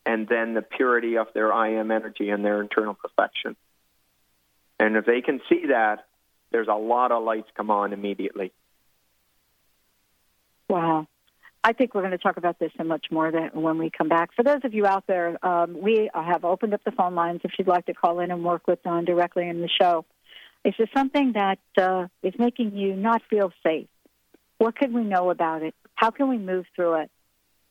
and 0.05 0.27
then 0.27 0.53
the 0.53 0.61
purity 0.61 1.17
of 1.17 1.27
their 1.33 1.51
I 1.51 1.73
am 1.73 1.89
energy 1.89 2.29
and 2.29 2.45
their 2.45 2.61
internal 2.61 2.93
perfection. 2.93 3.55
And 4.79 4.95
if 4.95 5.05
they 5.05 5.21
can 5.21 5.41
see 5.49 5.65
that, 5.69 6.05
there's 6.51 6.67
a 6.67 6.75
lot 6.75 7.11
of 7.11 7.23
lights 7.23 7.49
come 7.57 7.71
on 7.71 7.93
immediately. 7.93 8.51
Wow. 10.69 11.07
I 11.63 11.73
think 11.73 11.95
we're 11.95 12.01
going 12.01 12.11
to 12.11 12.19
talk 12.19 12.37
about 12.37 12.59
this 12.59 12.71
and 12.77 12.87
much 12.87 13.07
more 13.09 13.31
when 13.53 13.79
we 13.79 13.89
come 13.89 14.07
back. 14.07 14.29
For 14.35 14.43
those 14.43 14.61
of 14.63 14.73
you 14.73 14.85
out 14.85 15.05
there, 15.07 15.43
um, 15.45 15.81
we 15.81 16.09
have 16.13 16.45
opened 16.45 16.75
up 16.75 16.83
the 16.85 16.91
phone 16.91 17.15
lines 17.15 17.41
if 17.43 17.51
you'd 17.57 17.67
like 17.67 17.87
to 17.87 17.93
call 17.93 18.19
in 18.19 18.29
and 18.29 18.45
work 18.45 18.67
with 18.67 18.83
Donn 18.83 19.03
directly 19.03 19.49
in 19.49 19.61
the 19.61 19.69
show. 19.81 20.05
Is 20.63 20.75
there 20.77 20.87
something 20.95 21.33
that 21.33 21.59
uh, 21.77 22.07
is 22.21 22.33
making 22.37 22.77
you 22.77 22.95
not 22.95 23.23
feel 23.29 23.51
safe? 23.65 23.87
What 24.59 24.75
can 24.75 24.93
we 24.93 25.03
know 25.03 25.31
about 25.31 25.63
it? 25.63 25.73
How 25.95 26.11
can 26.11 26.29
we 26.29 26.37
move 26.37 26.65
through 26.75 27.01
it? 27.01 27.11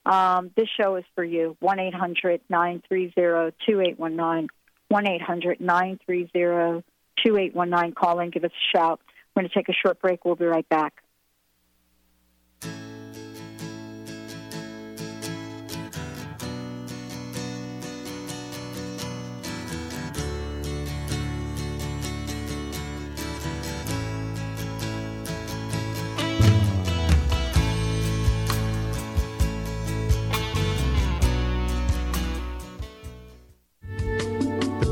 Um, 0.07 0.53
this 0.57 0.69
show 0.81 0.95
is 0.97 1.05
for 1.17 1.25
you. 1.25 1.57
1 1.61 1.81
800 1.81 2.41
930 2.49 3.53
2819. 3.67 4.49
1 4.89 5.07
800 5.07 5.61
930 5.61 6.85
2819. 7.25 7.95
Call 7.95 8.21
in, 8.21 8.31
give 8.31 8.45
us 8.45 8.53
a 8.53 8.77
shout. 8.77 9.01
We're 9.35 9.43
going 9.43 9.51
to 9.51 9.55
take 9.55 9.69
a 9.69 9.73
short 9.73 10.01
break. 10.01 10.25
We'll 10.25 10.37
be 10.37 10.45
right 10.45 10.69
back. 10.69 11.03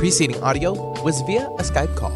Preceding 0.04 0.38
audio 0.42 0.92
was 1.02 1.22
via 1.22 1.46
a 1.56 1.62
Skype 1.62 1.96
call. 1.96 2.12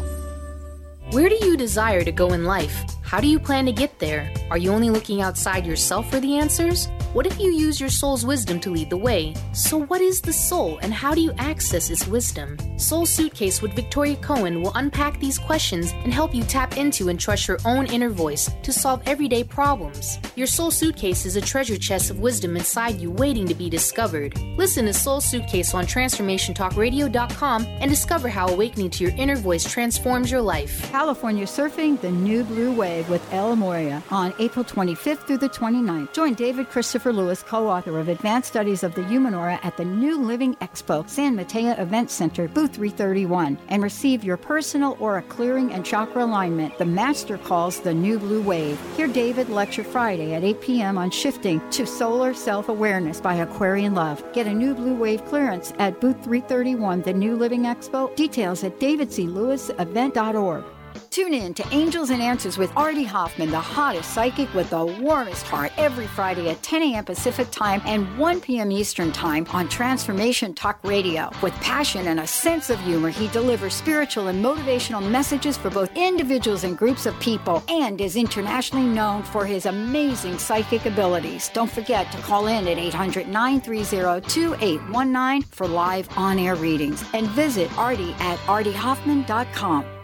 Where 1.09 1.27
do 1.27 1.33
you 1.43 1.57
desire 1.57 2.03
to 2.03 2.11
go 2.11 2.33
in 2.33 2.45
life? 2.45 2.85
How 3.01 3.19
do 3.19 3.25
you 3.25 3.39
plan 3.39 3.65
to 3.65 3.71
get 3.71 3.97
there? 3.97 4.31
Are 4.51 4.59
you 4.59 4.71
only 4.71 4.91
looking 4.91 5.23
outside 5.23 5.65
yourself 5.65 6.07
for 6.07 6.19
the 6.19 6.37
answers? 6.37 6.87
What 7.11 7.25
if 7.25 7.39
you 7.39 7.51
use 7.51 7.79
your 7.79 7.89
soul's 7.89 8.23
wisdom 8.23 8.59
to 8.59 8.69
lead 8.69 8.91
the 8.91 8.97
way? 8.97 9.33
So, 9.51 9.79
what 9.79 9.99
is 9.99 10.21
the 10.21 10.31
soul 10.31 10.77
and 10.83 10.93
how 10.93 11.15
do 11.15 11.21
you 11.21 11.33
access 11.39 11.89
its 11.89 12.05
wisdom? 12.05 12.55
Soul 12.77 13.07
Suitcase 13.07 13.63
with 13.63 13.73
Victoria 13.73 14.15
Cohen 14.17 14.61
will 14.61 14.71
unpack 14.75 15.19
these 15.19 15.39
questions 15.39 15.91
and 16.03 16.13
help 16.13 16.35
you 16.35 16.43
tap 16.43 16.77
into 16.77 17.09
and 17.09 17.19
trust 17.19 17.47
your 17.47 17.57
own 17.65 17.87
inner 17.87 18.09
voice 18.09 18.47
to 18.61 18.71
solve 18.71 19.01
everyday 19.07 19.43
problems. 19.43 20.19
Your 20.35 20.45
Soul 20.45 20.69
Suitcase 20.69 21.25
is 21.25 21.35
a 21.35 21.41
treasure 21.41 21.77
chest 21.77 22.11
of 22.11 22.19
wisdom 22.19 22.55
inside 22.55 23.01
you 23.01 23.09
waiting 23.09 23.47
to 23.47 23.55
be 23.55 23.71
discovered. 23.71 24.39
Listen 24.55 24.85
to 24.85 24.93
Soul 24.93 25.19
Suitcase 25.19 25.73
on 25.73 25.87
TransformationTalkRadio.com 25.87 27.65
and 27.65 27.89
discover 27.89 28.29
how 28.29 28.49
awakening 28.49 28.91
to 28.91 29.03
your 29.03 29.15
inner 29.15 29.35
voice 29.35 29.63
transforms 29.63 30.29
your 30.29 30.41
life. 30.41 30.91
California 30.91 31.47
Surfing 31.47 31.99
the 32.01 32.11
New 32.11 32.43
Blue 32.43 32.71
Wave 32.71 33.09
with 33.09 33.33
El 33.33 33.55
Morya 33.55 34.03
on 34.11 34.31
April 34.37 34.63
25th 34.63 35.25
through 35.25 35.39
the 35.39 35.49
29th. 35.49 36.13
Join 36.13 36.35
David 36.35 36.69
Christopher 36.69 36.98
Lewis, 37.05 37.41
co 37.41 37.69
author 37.69 37.97
of 37.97 38.09
Advanced 38.09 38.49
Studies 38.49 38.83
of 38.83 38.93
the 38.93 39.03
Human 39.05 39.33
Aura, 39.33 39.59
at 39.63 39.77
the 39.77 39.85
New 39.85 40.17
Living 40.17 40.55
Expo, 40.55 41.07
San 41.09 41.35
Mateo 41.35 41.71
Event 41.81 42.11
Center, 42.11 42.47
booth 42.49 42.75
331, 42.75 43.57
and 43.69 43.81
receive 43.81 44.23
your 44.23 44.35
personal 44.37 44.97
aura 44.99 45.21
clearing 45.21 45.71
and 45.71 45.85
chakra 45.85 46.25
alignment. 46.25 46.77
The 46.77 46.85
Master 46.85 47.37
calls 47.37 47.79
the 47.79 47.93
New 47.93 48.19
Blue 48.19 48.41
Wave. 48.41 48.79
Hear 48.97 49.07
David 49.07 49.49
lecture 49.49 49.83
Friday 49.83 50.33
at 50.33 50.43
8 50.43 50.61
p.m. 50.61 50.97
on 50.97 51.09
shifting 51.09 51.61
to 51.71 51.85
solar 51.85 52.33
self 52.33 52.67
awareness 52.67 53.21
by 53.21 53.35
Aquarian 53.35 53.95
Love. 53.95 54.21
Get 54.33 54.47
a 54.47 54.53
New 54.53 54.75
Blue 54.75 54.95
Wave 54.95 55.23
clearance 55.25 55.73
at 55.79 56.01
booth 56.01 56.21
331, 56.23 57.03
the 57.03 57.13
New 57.13 57.35
Living 57.37 57.63
Expo. 57.63 58.13
Details 58.15 58.63
at 58.63 58.79
davidclewisevent.org. 58.79 60.65
Tune 61.09 61.33
in 61.33 61.53
to 61.55 61.65
Angels 61.71 62.11
and 62.11 62.21
Answers 62.21 62.57
with 62.57 62.71
Artie 62.77 63.03
Hoffman, 63.03 63.51
the 63.51 63.59
hottest 63.59 64.13
psychic 64.13 64.53
with 64.53 64.69
the 64.69 64.85
warmest 64.85 65.45
heart, 65.45 65.71
every 65.77 66.07
Friday 66.07 66.49
at 66.49 66.61
10 66.63 66.83
a.m. 66.83 67.03
Pacific 67.03 67.49
Time 67.51 67.81
and 67.85 68.17
1 68.17 68.41
p.m. 68.41 68.71
Eastern 68.71 69.11
Time 69.11 69.45
on 69.51 69.67
Transformation 69.67 70.53
Talk 70.53 70.79
Radio. 70.83 71.29
With 71.41 71.53
passion 71.55 72.07
and 72.07 72.19
a 72.19 72.27
sense 72.27 72.69
of 72.69 72.79
humor, 72.79 73.09
he 73.09 73.27
delivers 73.29 73.73
spiritual 73.73 74.27
and 74.27 74.43
motivational 74.43 75.07
messages 75.09 75.57
for 75.57 75.69
both 75.69 75.91
individuals 75.95 76.63
and 76.63 76.77
groups 76.77 77.05
of 77.05 77.19
people 77.19 77.63
and 77.67 77.99
is 77.99 78.15
internationally 78.15 78.87
known 78.87 79.23
for 79.23 79.45
his 79.45 79.65
amazing 79.65 80.37
psychic 80.37 80.85
abilities. 80.85 81.49
Don't 81.53 81.71
forget 81.71 82.11
to 82.11 82.17
call 82.19 82.47
in 82.47 82.67
at 82.67 82.77
800 82.77 83.27
930 83.27 84.27
2819 84.29 85.41
for 85.51 85.67
live 85.67 86.07
on 86.17 86.39
air 86.39 86.55
readings 86.55 87.03
and 87.13 87.27
visit 87.29 87.69
Artie 87.77 88.13
at 88.19 88.37
artiehoffman.com. 88.39 89.98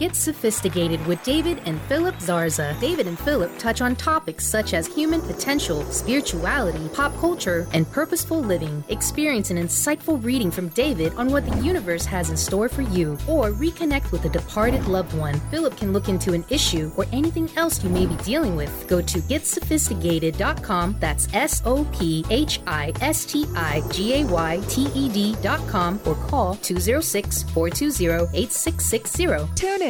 Get 0.00 0.16
sophisticated 0.16 1.06
with 1.06 1.22
David 1.24 1.60
and 1.66 1.78
Philip 1.82 2.14
Zarza. 2.20 2.74
David 2.80 3.06
and 3.06 3.18
Philip 3.18 3.58
touch 3.58 3.82
on 3.82 3.94
topics 3.94 4.46
such 4.46 4.72
as 4.72 4.86
human 4.86 5.20
potential, 5.20 5.84
spirituality, 5.92 6.88
pop 6.94 7.14
culture, 7.18 7.68
and 7.74 7.86
purposeful 7.92 8.40
living. 8.40 8.82
Experience 8.88 9.50
an 9.50 9.58
insightful 9.58 10.24
reading 10.24 10.50
from 10.50 10.68
David 10.68 11.12
on 11.16 11.30
what 11.30 11.44
the 11.44 11.54
universe 11.58 12.06
has 12.06 12.30
in 12.30 12.38
store 12.38 12.70
for 12.70 12.80
you, 12.80 13.18
or 13.28 13.50
reconnect 13.50 14.10
with 14.10 14.24
a 14.24 14.30
departed 14.30 14.86
loved 14.86 15.12
one. 15.12 15.38
Philip 15.50 15.76
can 15.76 15.92
look 15.92 16.08
into 16.08 16.32
an 16.32 16.46
issue 16.48 16.90
or 16.96 17.04
anything 17.12 17.50
else 17.58 17.84
you 17.84 17.90
may 17.90 18.06
be 18.06 18.16
dealing 18.24 18.56
with. 18.56 18.72
Go 18.88 19.02
to 19.02 19.18
getsophisticated.com. 19.18 20.96
That's 20.98 21.28
S 21.34 21.60
O 21.66 21.84
P 21.92 22.24
H 22.30 22.60
I 22.66 22.94
S 23.02 23.26
T 23.26 23.44
I 23.54 23.82
G 23.92 24.22
A 24.22 24.24
Y 24.24 24.62
T 24.66 24.88
E 24.94 25.10
D.com 25.10 26.00
or 26.06 26.14
call 26.14 26.54
206 26.54 27.42
420 27.52 28.34
8660. 28.34 29.26
Tune 29.54 29.82
in 29.82 29.89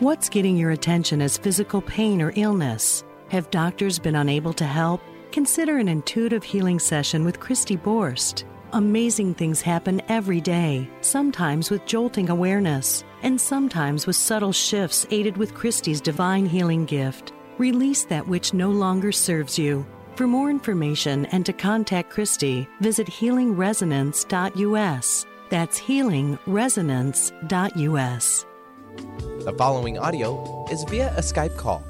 What's 0.00 0.28
getting 0.28 0.56
your 0.56 0.70
attention 0.70 1.20
as 1.20 1.36
physical 1.36 1.82
pain 1.82 2.22
or 2.22 2.32
illness? 2.36 3.02
Have 3.30 3.50
doctors 3.50 3.98
been 3.98 4.14
unable 4.14 4.52
to 4.52 4.64
help? 4.64 5.00
Consider 5.32 5.78
an 5.78 5.88
intuitive 5.88 6.44
healing 6.44 6.78
session 6.78 7.24
with 7.24 7.40
Christy 7.40 7.76
Borst. 7.76 8.44
Amazing 8.74 9.34
things 9.34 9.60
happen 9.60 10.00
every 10.06 10.40
day, 10.40 10.88
sometimes 11.00 11.68
with 11.68 11.84
jolting 11.84 12.30
awareness, 12.30 13.02
and 13.24 13.40
sometimes 13.40 14.06
with 14.06 14.14
subtle 14.14 14.52
shifts 14.52 15.04
aided 15.10 15.36
with 15.36 15.52
Christy's 15.52 16.00
divine 16.00 16.46
healing 16.46 16.84
gift. 16.84 17.32
Release 17.58 18.04
that 18.04 18.28
which 18.28 18.54
no 18.54 18.70
longer 18.70 19.10
serves 19.10 19.58
you. 19.58 19.84
For 20.14 20.28
more 20.28 20.48
information 20.48 21.26
and 21.26 21.44
to 21.44 21.52
contact 21.52 22.10
Christy, 22.10 22.68
visit 22.80 23.08
healingresonance.us. 23.08 25.26
That's 25.50 25.80
healingresonance.us. 25.80 28.44
The 29.44 29.54
following 29.56 29.98
audio 29.98 30.66
is 30.70 30.84
via 30.84 31.08
a 31.16 31.20
Skype 31.20 31.56
call. 31.56 31.87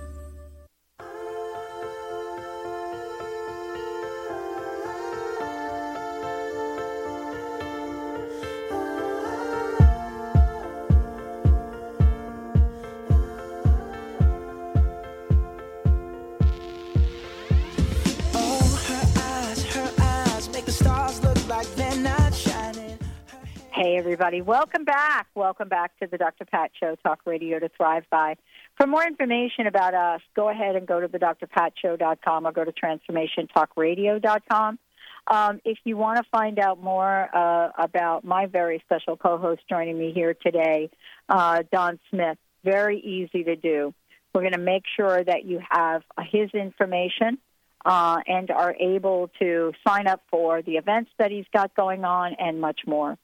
Everybody. 24.09 24.40
Welcome 24.40 24.85
back. 24.85 25.27
Welcome 25.35 25.68
back 25.68 25.92
to 26.01 26.07
the 26.07 26.16
Dr. 26.16 26.47
Pat 26.47 26.71
Show, 26.81 26.97
Talk 27.05 27.21
Radio 27.27 27.59
to 27.59 27.68
Thrive 27.77 28.05
By. 28.09 28.37
For 28.79 28.87
more 28.87 29.07
information 29.07 29.66
about 29.66 29.92
us, 29.92 30.23
go 30.35 30.49
ahead 30.49 30.77
and 30.77 30.87
go 30.87 30.99
to 30.99 31.09
the 31.09 31.18
drpatshow.com 31.18 32.47
or 32.47 32.53
go 32.53 32.64
to 32.64 32.73
transformationtalkradio.com. 32.73 34.79
Um, 35.27 35.61
if 35.66 35.77
you 35.85 35.99
want 35.99 36.16
to 36.16 36.25
find 36.33 36.59
out 36.59 36.83
more 36.83 37.29
uh, 37.37 37.68
about 37.77 38.25
my 38.25 38.47
very 38.47 38.83
special 38.87 39.18
co 39.18 39.37
host 39.37 39.61
joining 39.68 39.99
me 39.99 40.12
here 40.14 40.33
today, 40.33 40.88
uh, 41.29 41.64
Donn 41.71 42.01
Smith, 42.09 42.38
very 42.64 43.01
easy 43.01 43.44
to 43.44 43.57
do. 43.57 43.92
We're 44.33 44.40
going 44.40 44.55
to 44.55 44.59
make 44.59 44.85
sure 44.97 45.23
that 45.23 45.44
you 45.44 45.61
have 45.71 46.03
his 46.31 46.49
information 46.55 47.37
uh, 47.85 48.21
and 48.27 48.51
are 48.51 48.75
able 48.81 49.29
to 49.38 49.75
sign 49.87 50.07
up 50.07 50.23
for 50.31 50.62
the 50.62 50.79
events 50.79 51.11
that 51.18 51.31
he's 51.31 51.44
got 51.53 51.75
going 51.75 52.07
on 52.07 52.37
and 52.38 52.59
much 52.59 52.81
more. 52.87 53.18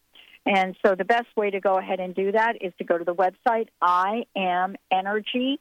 And 0.47 0.77
so 0.85 0.95
the 0.95 1.05
best 1.05 1.29
way 1.37 1.51
to 1.51 1.61
go 1.61 1.79
ahead 1.79 2.01
and 2.01 2.15
do 2.15 2.33
that 2.33 2.57
is 2.61 2.75
to 2.79 2.85
go 2.85 2.99
to 2.99 3.05
the 3.05 3.15
website 3.15 3.69
iamenergy.ca. 3.83 5.59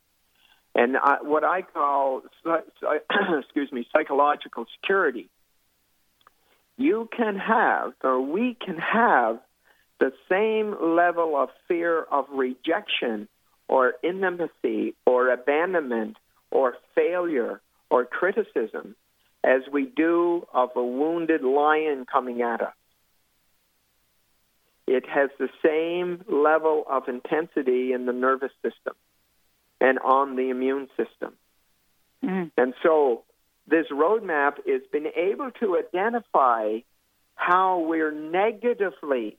and 0.76 0.98
I, 0.98 1.20
what 1.22 1.46
I 1.46 1.62
call, 1.62 2.24
excuse 3.40 3.72
me, 3.72 3.88
psychological 3.94 4.66
security. 4.76 5.30
You 6.78 7.08
can 7.16 7.38
have, 7.38 7.94
or 8.04 8.20
we 8.20 8.54
can 8.54 8.78
have, 8.78 9.40
the 10.02 10.12
same 10.30 10.76
level 10.96 11.38
of 11.38 11.50
fear 11.70 12.04
of 12.04 12.26
rejection 12.30 13.30
or 13.70 13.94
intimacy 14.04 14.94
or 15.06 15.30
abandonment 15.30 16.18
or 16.52 16.76
failure 16.94 17.62
or 17.90 18.04
criticism 18.04 18.98
as 19.46 19.62
we 19.72 19.86
do 19.86 20.46
of 20.54 20.72
a 20.76 20.84
wounded 20.84 21.44
lion 21.44 22.06
coming 22.12 22.42
at 22.42 22.60
us. 22.62 22.74
It 24.86 25.08
has 25.08 25.30
the 25.40 25.50
same 25.64 26.26
level 26.28 26.84
of 26.90 27.08
intensity 27.08 27.94
in 27.94 28.06
the 28.06 28.14
nervous 28.14 28.52
system 28.62 28.96
and 29.86 30.00
on 30.00 30.36
the 30.36 30.50
immune 30.50 30.88
system. 30.98 31.34
Mm. 32.24 32.50
And 32.58 32.74
so 32.82 33.24
this 33.68 33.86
roadmap 33.92 34.56
has 34.68 34.82
been 34.92 35.08
able 35.16 35.52
to 35.60 35.78
identify 35.78 36.80
how 37.36 37.86
we're 37.88 38.12
negatively 38.12 39.38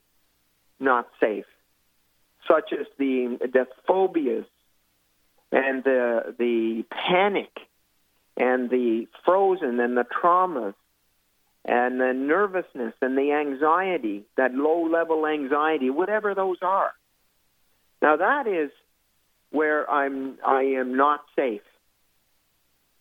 not 0.79 1.09
safe, 1.19 1.49
such 2.47 2.71
as 2.71 2.87
the 2.97 3.37
the 3.41 3.65
phobias 3.85 4.45
and 5.51 5.83
the 5.83 6.35
the 6.39 6.85
panic 6.91 7.51
and 8.37 8.69
the 8.69 9.07
frozen 9.25 9.81
and 9.81 9.97
the 9.97 10.05
traumas 10.05 10.75
and 11.65 11.99
the 11.99 12.13
nervousness 12.13 12.93
and 13.01 13.17
the 13.17 13.33
anxiety, 13.33 14.23
that 14.37 14.53
low 14.53 14.83
level 14.83 15.27
anxiety, 15.27 15.89
whatever 15.89 16.33
those 16.33 16.57
are. 16.61 16.93
Now 18.01 18.15
that 18.15 18.47
is 18.47 18.71
where 19.51 19.89
I'm 19.89 20.37
I 20.45 20.61
am 20.79 20.95
not 20.97 21.21
safe. 21.35 21.61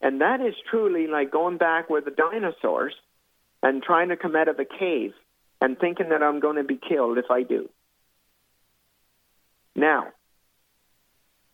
And 0.00 0.20
that 0.20 0.40
is 0.40 0.54
truly 0.70 1.06
like 1.06 1.30
going 1.30 1.56
back 1.56 1.88
with 1.88 2.04
the 2.04 2.10
dinosaurs 2.10 2.94
and 3.62 3.82
trying 3.82 4.10
to 4.10 4.16
come 4.16 4.36
out 4.36 4.48
of 4.48 4.58
a 4.58 4.64
cave 4.64 5.12
and 5.60 5.78
thinking 5.78 6.10
that 6.10 6.22
I'm 6.22 6.40
going 6.40 6.56
to 6.56 6.64
be 6.64 6.78
killed 6.78 7.18
if 7.18 7.30
I 7.30 7.42
do. 7.42 7.70
Now, 9.74 10.08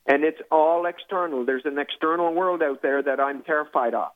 and 0.06 0.24
it's 0.24 0.40
all 0.50 0.86
external. 0.86 1.46
There's 1.46 1.64
an 1.64 1.78
external 1.78 2.34
world 2.34 2.62
out 2.62 2.82
there 2.82 3.02
that 3.02 3.20
I'm 3.20 3.42
terrified 3.42 3.94
of. 3.94 4.08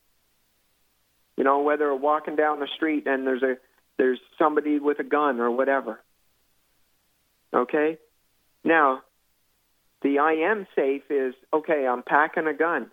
You 1.37 1.45
know, 1.45 1.61
whether 1.61 1.95
walking 1.95 2.35
down 2.35 2.61
the 2.61 2.68
street 2.77 3.07
and 3.07 3.27
there's 3.27 3.43
a 3.43 3.57
there's 3.99 4.18
somebody 4.39 4.79
with 4.79 4.99
a 4.99 5.05
gun 5.05 5.41
or 5.41 5.51
whatever. 5.51 6.01
Okay? 7.55 7.99
Now, 8.64 9.03
the 10.07 10.21
I 10.21 10.35
am 10.35 10.69
safe 10.77 11.03
is 11.11 11.35
okay, 11.53 11.85
I'm 11.87 12.05
packing 12.05 12.47
a 12.47 12.55
gun. 12.55 12.91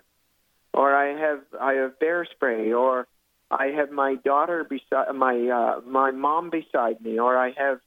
Or 0.74 0.96
I 0.96 1.16
have 1.20 1.42
I 1.62 1.74
have 1.74 2.00
bear 2.00 2.26
spray 2.26 2.74
or 2.74 3.08
I 3.52 3.68
have 3.68 3.92
my 3.92 4.16
daughter 4.16 4.64
beside 4.68 5.14
my 5.14 5.36
uh, 5.48 5.82
my 5.88 6.10
mom 6.10 6.50
beside 6.50 7.02
me 7.02 7.20
or 7.20 7.38
I 7.38 7.52
have 7.56 7.80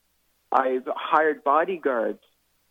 I've 0.52 0.88
hired 0.94 1.42
bodyguards 1.42 2.22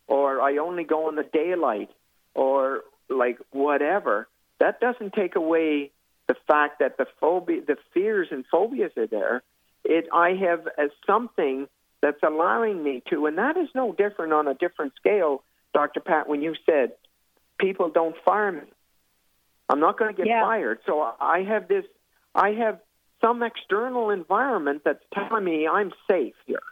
or 0.06 0.40
I 0.40 0.56
only 0.56 0.84
go 0.84 1.10
in 1.10 1.16
the 1.16 1.28
daylight 1.30 1.90
or 2.34 2.84
like 3.10 3.38
whatever. 3.50 4.26
That 4.58 4.80
doesn't 4.80 5.12
take 5.12 5.36
away 5.36 5.90
the 6.26 6.36
fact 6.48 6.78
that 6.78 6.96
the 6.96 7.06
phobia, 7.20 7.60
the 7.66 7.76
fears 7.92 8.28
and 8.30 8.46
phobias 8.50 8.92
are 8.96 9.06
there. 9.06 9.42
It, 9.84 10.06
I 10.10 10.30
have 10.30 10.66
as 10.78 10.88
something 11.06 11.68
that's 12.00 12.22
allowing 12.22 12.82
me 12.82 13.02
to, 13.10 13.26
and 13.26 13.36
that 13.36 13.58
is 13.58 13.68
no 13.74 13.92
different 13.92 14.32
on 14.32 14.48
a 14.48 14.54
different 14.54 14.94
scale, 14.96 15.42
Dr. 15.76 16.00
Pat. 16.00 16.26
When 16.26 16.40
you 16.40 16.54
said 16.64 16.92
people 17.58 17.90
don't 17.90 18.16
fire 18.24 18.50
me, 18.50 18.62
I'm 19.68 19.78
not 19.78 19.98
going 19.98 20.14
to 20.14 20.16
get 20.16 20.26
Yeah. 20.26 20.42
fired. 20.42 20.78
So 20.86 21.00
I 21.20 21.42
have 21.42 21.68
this, 21.68 21.84
I 22.34 22.52
have 22.52 22.80
some 23.20 23.42
external 23.42 24.08
environment 24.08 24.82
that's 24.86 25.04
telling 25.12 25.44
me 25.44 25.68
I'm 25.68 25.92
safe 26.08 26.34
here, 26.46 26.62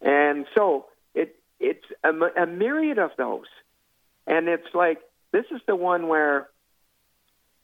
and 0.00 0.46
so 0.56 0.86
it 1.14 1.36
it's 1.60 1.84
a 2.02 2.46
myriad 2.46 2.98
of 2.98 3.12
those, 3.16 3.46
and 4.26 4.48
it's 4.48 4.74
like 4.74 4.98
this 5.30 5.44
is 5.52 5.60
the 5.68 5.76
one 5.76 6.08
where 6.08 6.48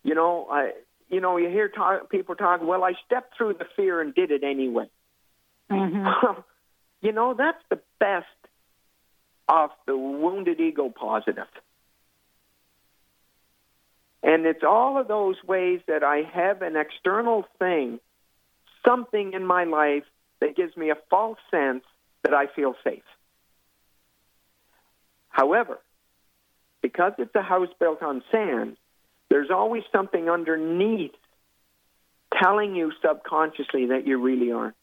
you 0.04 0.14
know, 0.14 0.46
I, 0.50 0.72
you 1.08 1.20
know, 1.20 1.36
you 1.36 1.48
hear 1.48 1.68
talk, 1.68 2.10
people 2.10 2.34
talk. 2.34 2.60
Well, 2.62 2.84
I 2.84 2.92
stepped 3.06 3.36
through 3.36 3.54
the 3.54 3.66
fear 3.76 4.00
and 4.00 4.14
did 4.14 4.30
it 4.30 4.42
anyway. 4.44 4.86
Mm-hmm. 5.70 6.40
you 7.00 7.12
know, 7.12 7.34
that's 7.34 7.62
the 7.70 7.80
best 7.98 8.26
of 9.52 9.70
the 9.86 9.96
wounded 9.96 10.60
ego 10.60 10.88
positive. 10.88 11.46
And 14.22 14.46
it's 14.46 14.62
all 14.66 14.98
of 14.98 15.08
those 15.08 15.36
ways 15.46 15.80
that 15.88 16.02
I 16.02 16.22
have 16.32 16.62
an 16.62 16.76
external 16.76 17.44
thing, 17.58 18.00
something 18.86 19.32
in 19.32 19.44
my 19.44 19.64
life 19.64 20.04
that 20.40 20.56
gives 20.56 20.76
me 20.76 20.90
a 20.90 20.96
false 21.10 21.38
sense 21.50 21.84
that 22.22 22.32
I 22.32 22.46
feel 22.46 22.74
safe. 22.84 23.02
However, 25.28 25.78
because 26.82 27.12
it's 27.18 27.34
a 27.34 27.42
house 27.42 27.68
built 27.78 28.02
on 28.02 28.22
sand, 28.30 28.76
there's 29.28 29.50
always 29.50 29.82
something 29.92 30.28
underneath 30.28 31.14
telling 32.40 32.74
you 32.74 32.92
subconsciously 33.06 33.86
that 33.86 34.06
you 34.06 34.20
really 34.20 34.52
aren't. 34.52 34.76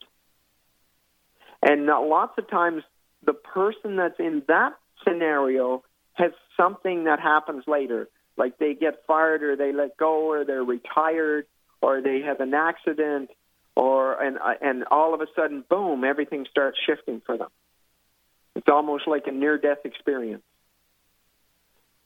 And 1.62 1.86
lots 1.86 2.38
of 2.38 2.48
times, 2.48 2.82
the 3.24 3.34
person 3.34 3.96
that's 3.96 4.18
in 4.18 4.42
that 4.48 4.74
scenario 5.04 5.82
has 6.14 6.32
something 6.56 7.04
that 7.04 7.20
happens 7.20 7.64
later, 7.66 8.08
like 8.36 8.58
they 8.58 8.74
get 8.74 9.02
fired 9.06 9.42
or 9.42 9.56
they 9.56 9.72
let 9.72 9.96
go 9.96 10.30
or 10.30 10.44
they're 10.44 10.64
retired 10.64 11.46
or 11.80 12.00
they 12.00 12.20
have 12.20 12.40
an 12.40 12.54
accident 12.54 13.30
or 13.76 14.20
and 14.20 14.38
and 14.60 14.84
all 14.90 15.14
of 15.14 15.20
a 15.20 15.26
sudden, 15.34 15.64
boom, 15.68 16.04
everything 16.04 16.46
starts 16.50 16.78
shifting 16.86 17.22
for 17.24 17.36
them. 17.36 17.48
It's 18.56 18.68
almost 18.68 19.06
like 19.06 19.26
a 19.26 19.32
near-death 19.32 19.84
experience. 19.84 20.42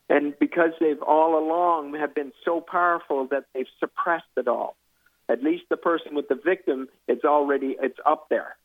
And 0.09 0.39
because 0.39 0.73
they've 0.79 1.01
all 1.03 1.39
along 1.39 1.95
have 1.95 2.15
been 2.15 2.33
so 2.45 2.61
powerful 2.61 3.27
that 3.29 3.47
they've 3.55 3.67
suppressed 3.81 4.27
it 4.37 4.47
all. 4.47 4.77
At 5.29 5.43
least 5.43 5.65
the 5.71 5.79
person 5.79 6.15
with 6.15 6.29
the 6.29 6.35
victim, 6.35 6.89
it's 7.09 7.25
already 7.25 7.77
it's 7.81 7.99
up 8.05 8.29
there. 8.29 8.57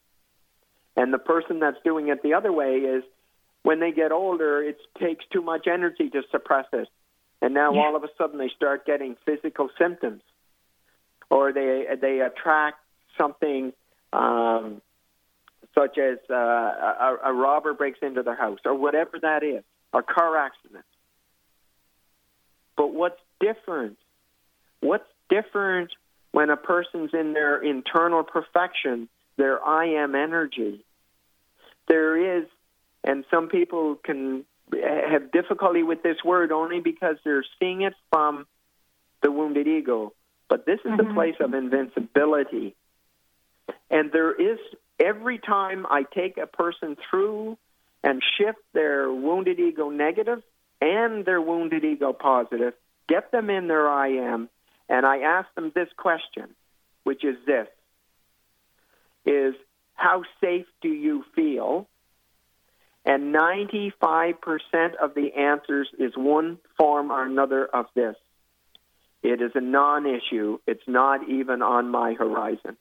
And 0.99 1.13
the 1.13 1.17
person 1.17 1.59
that's 1.61 1.77
doing 1.85 2.09
it 2.09 2.21
the 2.23 2.33
other 2.33 2.51
way 2.51 2.73
is 2.79 3.05
when 3.63 3.79
they 3.79 3.93
get 3.93 4.11
older, 4.11 4.61
it 4.61 4.77
takes 4.99 5.23
too 5.31 5.41
much 5.41 5.65
energy 5.65 6.09
to 6.09 6.23
suppress 6.29 6.65
it. 6.73 6.89
And 7.41 7.53
now 7.53 7.73
all 7.73 7.95
of 7.95 8.03
a 8.03 8.09
sudden 8.17 8.37
they 8.37 8.49
start 8.53 8.85
getting 8.85 9.15
physical 9.25 9.69
symptoms. 9.79 10.21
Or 11.29 11.53
they 11.53 11.85
they 12.01 12.19
attract 12.19 12.79
something 13.17 13.71
um, 14.11 14.81
such 15.73 15.97
as 15.97 16.17
uh, 16.29 16.33
a, 16.33 17.17
a 17.27 17.33
robber 17.33 17.73
breaks 17.73 17.99
into 18.01 18.21
their 18.21 18.35
house 18.35 18.59
or 18.65 18.75
whatever 18.75 19.19
that 19.21 19.41
is, 19.41 19.63
a 19.93 20.03
car 20.03 20.35
accident. 20.35 20.83
But 22.75 22.93
what's 22.93 23.21
different? 23.39 23.97
What's 24.81 25.07
different 25.29 25.91
when 26.33 26.49
a 26.49 26.57
person's 26.57 27.11
in 27.13 27.31
their 27.31 27.63
internal 27.63 28.23
perfection, 28.23 29.07
their 29.37 29.63
I 29.63 30.03
am 30.03 30.13
energy? 30.13 30.83
There 31.89 32.39
is, 32.39 32.45
and 33.03 33.25
some 33.29 33.49
people 33.49 33.95
can 33.95 34.45
have 34.71 35.31
difficulty 35.31 35.83
with 35.83 36.03
this 36.03 36.17
word 36.23 36.51
only 36.51 36.79
because 36.79 37.17
they're 37.25 37.43
seeing 37.59 37.81
it 37.81 37.93
from 38.11 38.45
the 39.21 39.31
wounded 39.31 39.67
ego. 39.67 40.13
But 40.47 40.65
this 40.65 40.79
is 40.85 40.97
the 40.97 41.03
mm-hmm. 41.03 41.13
place 41.13 41.35
of 41.39 41.53
invincibility. 41.53 42.75
And 43.89 44.11
there 44.11 44.33
is, 44.33 44.59
every 44.99 45.39
time 45.39 45.85
I 45.89 46.03
take 46.03 46.37
a 46.37 46.47
person 46.47 46.95
through 47.09 47.57
and 48.03 48.21
shift 48.37 48.59
their 48.73 49.11
wounded 49.11 49.59
ego 49.59 49.89
negative 49.89 50.41
and 50.81 51.25
their 51.25 51.41
wounded 51.41 51.83
ego 51.83 52.13
positive, 52.13 52.73
get 53.07 53.31
them 53.31 53.49
in 53.49 53.67
their 53.67 53.89
I 53.89 54.09
am, 54.09 54.49
and 54.87 55.05
I 55.05 55.19
ask 55.19 55.53
them 55.55 55.71
this 55.75 55.89
question, 55.97 56.55
which 57.03 57.23
is 57.23 57.35
this 57.45 57.67
is 59.25 59.53
how 59.99 60.23
safe 60.41 60.65
do 60.81 60.87
you 60.89 61.23
feel? 61.35 61.87
And 63.05 63.33
95% 63.35 63.93
of 65.01 65.13
the 65.13 65.29
answers 65.37 65.89
is 65.97 66.13
one 66.15 66.57
form 66.77 67.11
or 67.11 67.25
another 67.25 67.65
of 67.65 67.85
this. 67.95 68.15
It 69.21 69.41
is 69.41 69.51
a 69.55 69.61
non 69.61 70.05
issue. 70.05 70.59
It's 70.65 70.83
not 70.87 71.27
even 71.29 71.61
on 71.61 71.89
my 71.89 72.13
horizon. 72.13 72.77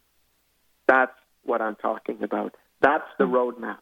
That's 0.87 1.13
what 1.45 1.61
I'm 1.61 1.77
talking 1.77 2.23
about. 2.23 2.55
That's 2.81 3.09
the 3.19 3.25
roadmap. 3.25 3.79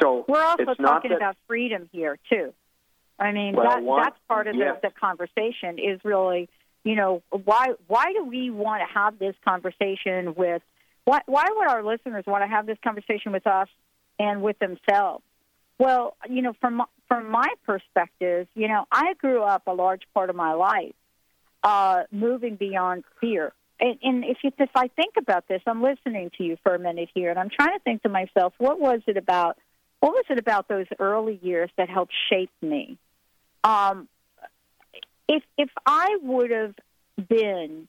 So 0.00 0.24
We're 0.26 0.42
also 0.42 0.62
it's 0.62 0.80
not 0.80 0.94
talking 0.94 1.10
that, 1.10 1.16
about 1.16 1.36
freedom 1.46 1.88
here 1.92 2.18
too. 2.30 2.54
I 3.18 3.32
mean, 3.32 3.54
Well, 3.54 3.68
that, 3.68 3.82
one- 3.82 4.02
that's 4.02 4.18
part 4.28 4.46
of 4.46 4.56
yes. 4.56 4.78
the, 4.82 4.88
the 4.88 4.94
conversation. 4.94 5.78
Is 5.78 6.00
really, 6.04 6.48
you 6.84 6.96
know, 6.96 7.22
why 7.30 7.68
why 7.86 8.12
do 8.14 8.24
we 8.24 8.50
want 8.50 8.82
to 8.86 8.94
have 8.94 9.18
this 9.18 9.34
conversation 9.44 10.34
with? 10.34 10.62
Why 11.04 11.20
why 11.26 11.46
would 11.56 11.68
our 11.68 11.84
listeners 11.84 12.24
want 12.26 12.44
to 12.44 12.48
have 12.48 12.66
this 12.66 12.78
conversation 12.82 13.32
with 13.32 13.46
us 13.46 13.68
and 14.18 14.42
with 14.42 14.58
themselves? 14.58 15.24
Well, 15.78 16.16
you 16.28 16.42
know, 16.42 16.52
from 16.60 16.82
from 17.08 17.30
my 17.30 17.48
perspective, 17.66 18.46
you 18.54 18.68
know, 18.68 18.84
I 18.90 19.14
grew 19.14 19.42
up 19.42 19.66
a 19.66 19.72
large 19.72 20.02
part 20.14 20.30
of 20.30 20.36
my 20.36 20.52
life 20.54 20.94
uh, 21.62 22.04
moving 22.10 22.56
beyond 22.56 23.04
fear. 23.20 23.52
And, 23.80 23.98
and 24.02 24.24
if 24.24 24.38
you, 24.42 24.52
if 24.58 24.70
I 24.74 24.88
think 24.88 25.14
about 25.18 25.48
this, 25.48 25.60
I'm 25.66 25.82
listening 25.82 26.30
to 26.38 26.44
you 26.44 26.56
for 26.62 26.74
a 26.74 26.78
minute 26.78 27.08
here, 27.14 27.30
and 27.30 27.38
I'm 27.38 27.50
trying 27.50 27.76
to 27.76 27.82
think 27.82 28.02
to 28.02 28.08
myself, 28.08 28.54
what 28.58 28.78
was 28.78 29.00
it 29.06 29.16
about? 29.16 29.58
What 30.00 30.12
was 30.12 30.24
it 30.30 30.38
about 30.38 30.68
those 30.68 30.86
early 30.98 31.38
years 31.42 31.70
that 31.76 31.88
helped 31.88 32.12
shape 32.30 32.50
me? 32.60 32.96
Um, 33.64 34.08
if 35.28 35.42
if 35.56 35.70
I 35.86 36.16
would 36.22 36.50
have 36.50 36.74
been 37.28 37.88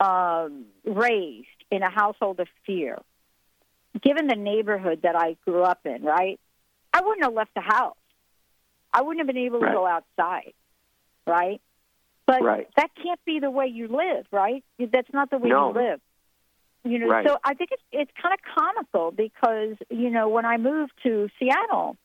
um, 0.00 0.66
raised 0.84 1.46
in 1.70 1.82
a 1.82 1.90
household 1.90 2.40
of 2.40 2.48
fear, 2.64 2.98
given 4.00 4.26
the 4.26 4.36
neighborhood 4.36 5.00
that 5.02 5.16
I 5.16 5.36
grew 5.44 5.62
up 5.62 5.80
in, 5.84 6.02
right, 6.02 6.38
I 6.92 7.00
wouldn't 7.02 7.24
have 7.24 7.34
left 7.34 7.54
the 7.54 7.60
house. 7.60 7.96
I 8.92 9.02
wouldn't 9.02 9.20
have 9.20 9.26
been 9.26 9.44
able 9.44 9.60
to 9.60 9.66
Right. 9.66 9.74
go 9.74 9.86
outside, 9.86 10.54
right? 11.26 11.60
But 12.26 12.42
Right. 12.42 12.68
that 12.76 12.90
can't 12.94 13.22
be 13.24 13.40
the 13.40 13.50
way 13.50 13.66
you 13.66 13.88
live, 13.88 14.26
right? 14.32 14.64
That's 14.78 15.12
not 15.12 15.30
the 15.30 15.38
way 15.38 15.50
No. 15.50 15.68
you 15.68 15.74
live. 15.74 16.00
You 16.84 16.98
know, 17.00 17.08
Right. 17.08 17.26
so 17.26 17.38
I 17.44 17.54
think 17.54 17.72
it's 17.72 17.82
it's 17.90 18.10
kind 18.12 18.32
of 18.32 18.40
comical 18.42 19.10
because 19.10 19.76
you 19.90 20.08
know 20.10 20.28
when 20.28 20.44
I 20.44 20.56
moved 20.56 20.92
to 21.02 21.28
Seattle, 21.38 21.96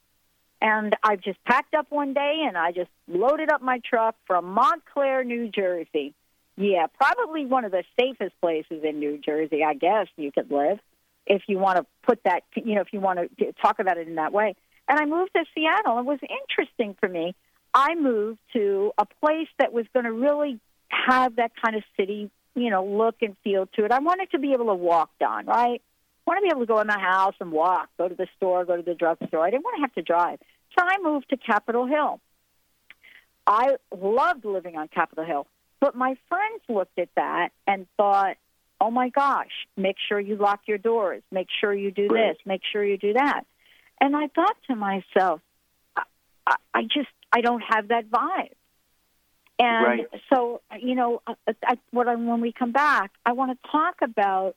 and 0.61 0.95
I 1.03 1.15
just 1.15 1.43
packed 1.43 1.73
up 1.73 1.87
one 1.89 2.13
day 2.13 2.43
and 2.47 2.57
I 2.57 2.71
just 2.71 2.89
loaded 3.07 3.51
up 3.51 3.61
my 3.61 3.79
truck 3.79 4.15
from 4.25 4.45
Montclair, 4.45 5.23
New 5.23 5.49
Jersey. 5.49 6.13
Yeah, 6.57 6.87
probably 6.87 7.45
one 7.45 7.65
of 7.65 7.71
the 7.71 7.83
safest 7.99 8.39
places 8.41 8.83
in 8.83 8.99
New 8.99 9.17
Jersey, 9.17 9.63
I 9.63 9.73
guess 9.73 10.07
you 10.15 10.31
could 10.31 10.51
live 10.51 10.79
if 11.25 11.43
you 11.47 11.57
want 11.59 11.77
to 11.77 11.85
put 12.03 12.19
that, 12.25 12.43
you 12.55 12.75
know, 12.75 12.81
if 12.81 12.91
you 12.91 12.99
want 12.99 13.19
to 13.37 13.53
talk 13.53 13.79
about 13.79 13.97
it 13.97 14.07
in 14.07 14.15
that 14.15 14.33
way. 14.33 14.55
And 14.87 14.99
I 14.99 15.05
moved 15.05 15.31
to 15.35 15.45
Seattle. 15.55 15.99
It 15.99 16.05
was 16.05 16.19
interesting 16.21 16.95
for 16.99 17.07
me. 17.07 17.35
I 17.73 17.95
moved 17.95 18.39
to 18.53 18.91
a 18.97 19.05
place 19.05 19.47
that 19.59 19.71
was 19.71 19.85
going 19.93 20.05
to 20.05 20.11
really 20.11 20.59
have 20.89 21.37
that 21.37 21.51
kind 21.63 21.75
of 21.75 21.83
city, 21.97 22.29
you 22.55 22.69
know, 22.69 22.85
look 22.85 23.15
and 23.21 23.35
feel 23.43 23.67
to 23.75 23.85
it. 23.85 23.91
I 23.91 23.99
wanted 23.99 24.31
to 24.31 24.39
be 24.39 24.53
able 24.53 24.65
to 24.65 24.73
walk 24.73 25.09
down, 25.19 25.45
right? 25.45 25.81
I 25.81 26.29
want 26.29 26.37
to 26.37 26.41
be 26.41 26.49
able 26.51 26.61
to 26.61 26.65
go 26.65 26.79
in 26.81 26.87
my 26.87 26.99
house 26.99 27.35
and 27.39 27.51
walk, 27.51 27.89
go 27.97 28.09
to 28.09 28.15
the 28.15 28.27
store, 28.35 28.65
go 28.65 28.75
to 28.75 28.83
the 28.83 28.93
drugstore. 28.93 29.45
I 29.45 29.51
didn't 29.51 29.63
want 29.63 29.77
to 29.77 29.81
have 29.81 29.93
to 29.93 30.01
drive. 30.01 30.39
So 30.77 30.85
I 30.85 30.97
moved 31.01 31.29
to 31.29 31.37
Capitol 31.37 31.87
Hill. 31.87 32.19
I 33.47 33.77
loved 33.95 34.45
living 34.45 34.75
on 34.75 34.87
Capitol 34.89 35.25
Hill. 35.25 35.47
But 35.81 35.95
my 35.95 36.15
friends 36.29 36.61
looked 36.69 36.97
at 36.97 37.09
that 37.15 37.49
and 37.67 37.87
thought, 37.97 38.37
oh 38.79 38.91
my 38.91 39.09
gosh, 39.09 39.51
make 39.75 39.97
sure 40.07 40.19
you 40.19 40.35
lock 40.37 40.61
your 40.67 40.77
doors, 40.77 41.23
make 41.31 41.47
sure 41.59 41.73
you 41.73 41.91
do 41.91 42.07
this, 42.07 42.37
make 42.45 42.61
sure 42.71 42.83
you 42.83 42.97
do 42.97 43.13
that. 43.13 43.43
And 43.99 44.15
I 44.15 44.27
thought 44.27 44.55
to 44.67 44.75
myself, 44.75 45.41
I, 45.97 46.03
I, 46.47 46.55
I 46.73 46.81
just, 46.83 47.09
I 47.33 47.41
don't 47.41 47.61
have 47.67 47.89
that 47.89 48.09
vibe. 48.09 48.53
And 49.59 49.85
Right. 49.85 50.07
so, 50.31 50.61
you 50.79 50.95
know, 50.95 51.21
I, 51.27 51.35
I, 51.63 51.77
what 51.91 52.07
I, 52.07 52.15
when 52.15 52.41
we 52.41 52.51
come 52.51 52.71
back, 52.71 53.11
I 53.25 53.33
want 53.33 53.51
to 53.51 53.69
talk 53.69 53.95
about 54.01 54.55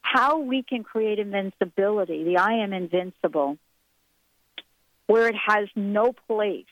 how 0.00 0.38
we 0.38 0.62
can 0.62 0.84
create 0.84 1.18
invincibility, 1.18 2.24
the 2.24 2.38
I 2.38 2.64
am 2.64 2.72
invincible, 2.72 3.58
where 5.06 5.28
it 5.28 5.36
has 5.46 5.68
no 5.74 6.12
place 6.28 6.66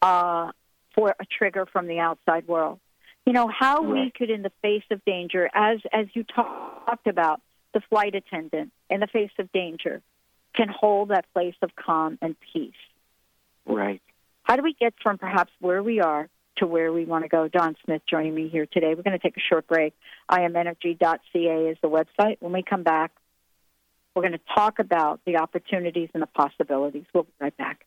uh, 0.00 0.52
for 0.94 1.14
a 1.18 1.24
trigger 1.26 1.66
from 1.66 1.86
the 1.86 1.98
outside 1.98 2.46
world. 2.46 2.80
You 3.26 3.32
know 3.32 3.48
how 3.48 3.82
we 3.82 4.12
could, 4.14 4.30
in 4.30 4.42
the 4.42 4.52
face 4.60 4.84
of 4.90 5.04
danger, 5.04 5.48
as 5.54 5.78
as 5.92 6.06
you 6.12 6.24
talked 6.24 7.06
about, 7.06 7.40
the 7.72 7.80
flight 7.88 8.14
attendant 8.14 8.70
in 8.90 9.00
the 9.00 9.06
face 9.06 9.30
of 9.38 9.50
danger, 9.52 10.02
can 10.54 10.68
hold 10.68 11.08
that 11.08 11.24
place 11.32 11.54
of 11.62 11.74
calm 11.74 12.18
and 12.20 12.36
peace. 12.52 12.72
Right. 13.66 14.02
How 14.42 14.56
do 14.56 14.62
we 14.62 14.74
get 14.74 14.94
from 15.02 15.16
perhaps 15.16 15.52
where 15.60 15.82
we 15.82 16.00
are 16.00 16.28
to 16.58 16.66
where 16.66 16.92
we 16.92 17.06
want 17.06 17.24
to 17.24 17.28
go? 17.28 17.48
Donn 17.48 17.76
Smith 17.84 18.02
joining 18.08 18.34
me 18.34 18.48
here 18.48 18.66
today. 18.66 18.94
We're 18.94 19.02
going 19.02 19.18
to 19.18 19.22
take 19.22 19.38
a 19.38 19.40
short 19.40 19.66
break. 19.66 19.94
IamEnergy.ca 20.30 21.70
is 21.70 21.78
the 21.82 21.88
website. 21.88 22.36
When 22.40 22.52
we 22.52 22.62
come 22.62 22.82
back, 22.82 23.10
we're 24.14 24.22
going 24.22 24.32
to 24.32 24.54
talk 24.54 24.78
about 24.78 25.20
the 25.24 25.38
opportunities 25.38 26.10
and 26.12 26.22
the 26.22 26.26
possibilities. 26.26 27.04
We'll 27.12 27.24
be 27.24 27.32
right 27.40 27.56
back. 27.56 27.86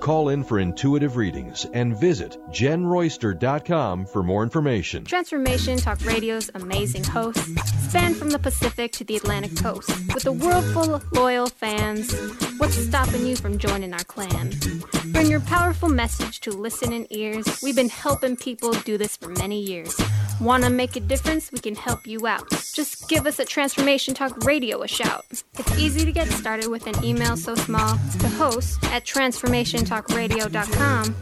Call 0.00 0.30
in 0.30 0.42
for 0.42 0.58
intuitive 0.58 1.16
readings 1.16 1.66
and 1.74 1.94
visit 1.94 2.38
jenroyster.com 2.50 4.06
for 4.06 4.22
more 4.22 4.42
information. 4.42 5.04
Transformation 5.04 5.76
Talk 5.76 6.02
Radio's 6.04 6.50
amazing 6.54 7.04
hosts 7.04 7.46
span 7.88 8.14
from 8.14 8.30
the 8.30 8.38
Pacific 8.38 8.92
to 8.92 9.04
the 9.04 9.16
Atlantic 9.16 9.56
coast. 9.56 9.90
With 10.14 10.26
a 10.26 10.32
world 10.32 10.64
full 10.66 10.94
of 10.94 11.04
loyal 11.12 11.48
fans, 11.48 12.14
what's 12.58 12.76
stopping 12.76 13.26
you 13.26 13.36
from 13.36 13.58
joining 13.58 13.92
our 13.92 14.04
clan? 14.04 14.54
Bring 15.12 15.30
your 15.30 15.40
powerful 15.40 15.88
message 15.88 16.40
to 16.40 16.50
listening 16.50 17.06
ears. 17.10 17.60
We've 17.62 17.76
been 17.76 17.90
helping 17.90 18.36
people 18.36 18.72
do 18.72 18.96
this 18.96 19.16
for 19.16 19.28
many 19.28 19.60
years. 19.60 20.00
Want 20.40 20.64
to 20.64 20.70
make 20.70 20.96
a 20.96 21.00
difference? 21.00 21.52
We 21.52 21.58
can 21.58 21.74
help 21.74 22.06
you 22.06 22.26
out. 22.26 22.48
Just 22.72 23.08
give 23.10 23.26
us 23.26 23.38
at 23.40 23.48
Transformation 23.48 24.14
Talk 24.14 24.44
Radio 24.44 24.82
a 24.82 24.88
shout. 24.88 25.26
It's 25.58 25.78
easy 25.78 26.06
to 26.06 26.12
get 26.12 26.28
started 26.28 26.68
with 26.68 26.86
an 26.86 27.04
email 27.04 27.36
so 27.36 27.54
small 27.54 27.98
to 28.20 28.28
host 28.28 28.82
at 28.84 29.04
transformationtalkradio.com, 29.90 31.16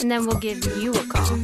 and 0.00 0.10
then 0.10 0.26
we'll 0.26 0.38
give 0.38 0.64
you 0.80 0.92
a 0.92 1.04
call. 1.06 1.38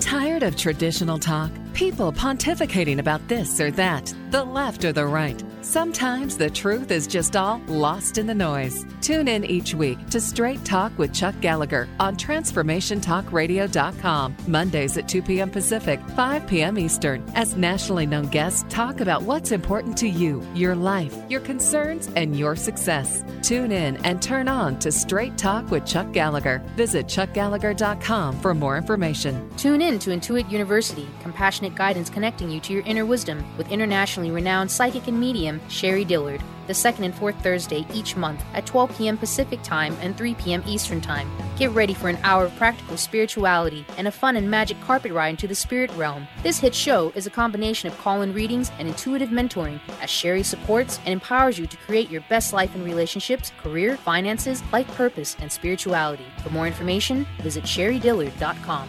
Tired 0.00 0.42
of 0.42 0.56
traditional 0.56 1.18
talk? 1.18 1.50
People 1.74 2.12
pontificating 2.12 2.98
about 2.98 3.26
this 3.28 3.60
or 3.60 3.70
that, 3.72 4.12
the 4.30 4.44
left 4.44 4.84
or 4.84 4.92
the 4.92 5.06
right. 5.06 5.42
Sometimes 5.62 6.36
the 6.36 6.50
truth 6.50 6.90
is 6.90 7.06
just 7.06 7.36
all 7.36 7.62
lost 7.68 8.18
in 8.18 8.26
the 8.26 8.34
noise. 8.34 8.84
Tune 9.00 9.28
in 9.28 9.44
each 9.44 9.74
week 9.74 9.96
to 10.10 10.20
Straight 10.20 10.64
Talk 10.64 10.90
with 10.98 11.14
Chuck 11.14 11.36
Gallagher 11.40 11.88
on 12.00 12.16
TransformationTalkRadio.com, 12.16 14.36
Mondays 14.48 14.98
at 14.98 15.08
2 15.08 15.22
p.m. 15.22 15.50
Pacific, 15.50 16.00
5 16.16 16.48
p.m. 16.48 16.80
Eastern, 16.80 17.24
as 17.36 17.56
nationally 17.56 18.06
known 18.06 18.26
guests 18.26 18.64
talk 18.70 19.00
about 19.00 19.22
what's 19.22 19.52
important 19.52 19.96
to 19.98 20.08
you, 20.08 20.44
your 20.52 20.74
life, 20.74 21.16
your 21.28 21.38
concerns, 21.40 22.08
and 22.16 22.36
your 22.36 22.56
success. 22.56 23.22
Tune 23.42 23.70
in 23.70 23.98
and 23.98 24.20
turn 24.20 24.48
on 24.48 24.80
to 24.80 24.90
Straight 24.90 25.38
Talk 25.38 25.70
with 25.70 25.86
Chuck 25.86 26.10
Gallagher. 26.10 26.58
Visit 26.76 27.06
ChuckGallagher.com 27.06 28.40
for 28.40 28.52
more 28.52 28.76
information. 28.76 29.48
Tune 29.56 29.80
in 29.80 30.00
to 30.00 30.10
Intuit 30.10 30.50
University, 30.50 31.06
compassionate 31.20 31.76
guidance 31.76 32.10
connecting 32.10 32.50
you 32.50 32.58
to 32.58 32.72
your 32.72 32.82
inner 32.82 33.06
wisdom 33.06 33.44
with 33.56 33.70
internationally 33.70 34.32
renowned 34.32 34.68
psychic 34.68 35.06
and 35.06 35.20
medium 35.20 35.51
Sherrie 35.68 36.04
Dillard, 36.04 36.42
the 36.66 36.74
second 36.74 37.04
and 37.04 37.14
fourth 37.14 37.40
Thursday 37.42 37.84
each 37.92 38.16
month 38.16 38.42
at 38.54 38.66
12 38.66 38.96
p.m. 38.96 39.18
Pacific 39.18 39.62
Time 39.62 39.96
and 40.00 40.16
3 40.16 40.34
p.m. 40.34 40.62
Eastern 40.66 41.00
Time. 41.00 41.30
Get 41.58 41.70
ready 41.72 41.94
for 41.94 42.08
an 42.08 42.18
hour 42.22 42.44
of 42.44 42.56
practical 42.56 42.96
spirituality 42.96 43.84
and 43.96 44.08
a 44.08 44.12
fun 44.12 44.36
and 44.36 44.50
magic 44.50 44.80
carpet 44.80 45.12
ride 45.12 45.30
into 45.30 45.48
the 45.48 45.54
spirit 45.54 45.90
realm. 45.96 46.26
This 46.42 46.58
hit 46.58 46.74
show 46.74 47.12
is 47.14 47.26
a 47.26 47.30
combination 47.30 47.90
of 47.90 47.98
call 47.98 48.22
in 48.22 48.32
readings 48.32 48.70
and 48.78 48.88
intuitive 48.88 49.30
mentoring 49.30 49.80
as 50.00 50.10
Sherry 50.10 50.42
supports 50.42 50.98
and 51.04 51.12
empowers 51.12 51.58
you 51.58 51.66
to 51.66 51.76
create 51.78 52.10
your 52.10 52.22
best 52.28 52.52
life 52.52 52.74
in 52.74 52.84
relationships, 52.84 53.52
career, 53.62 53.96
finances, 53.96 54.62
life 54.72 54.88
purpose, 54.94 55.36
and 55.40 55.50
spirituality. 55.50 56.26
For 56.42 56.50
more 56.50 56.66
information, 56.66 57.26
visit 57.42 57.64
sherriedillard.com. 57.64 58.88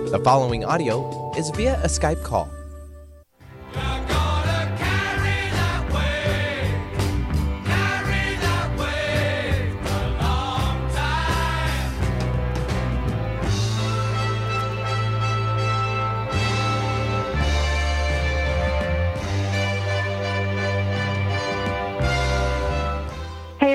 The 0.11 0.19
following 0.19 0.65
audio 0.65 1.31
is 1.37 1.51
via 1.51 1.79
a 1.83 1.87
Skype 1.87 2.21
call. 2.21 2.49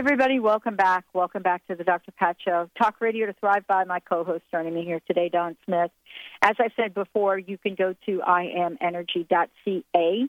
Everybody, 0.06 0.38
welcome 0.38 0.76
back. 0.76 1.04
Welcome 1.12 1.42
back 1.42 1.66
to 1.66 1.74
the 1.74 1.82
Dr. 1.82 2.12
Pat 2.12 2.36
Show. 2.44 2.70
Talk 2.78 3.00
radio 3.00 3.26
to 3.26 3.32
thrive 3.32 3.66
by 3.66 3.82
my 3.82 3.98
co 3.98 4.22
host 4.22 4.44
joining 4.52 4.72
me 4.72 4.84
here 4.84 5.00
today, 5.04 5.28
Donn 5.28 5.56
Smith. 5.64 5.90
As 6.40 6.54
I 6.60 6.68
said 6.76 6.94
before, 6.94 7.36
you 7.36 7.58
can 7.58 7.74
go 7.74 7.92
to 8.06 8.20
iamenergy.ca 8.20 10.28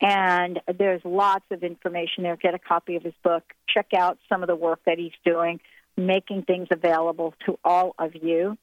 and 0.00 0.60
there's 0.76 1.00
lots 1.04 1.44
of 1.52 1.62
information 1.62 2.24
there. 2.24 2.34
Get 2.34 2.54
a 2.54 2.58
copy 2.58 2.96
of 2.96 3.04
his 3.04 3.14
book. 3.22 3.44
Check 3.72 3.86
out 3.96 4.18
some 4.28 4.42
of 4.42 4.48
the 4.48 4.56
work 4.56 4.80
that 4.84 4.98
he's 4.98 5.12
doing, 5.24 5.60
making 5.96 6.42
things 6.42 6.66
available 6.72 7.34
to 7.46 7.56
all 7.64 7.94
of 8.00 8.16
you. 8.20 8.58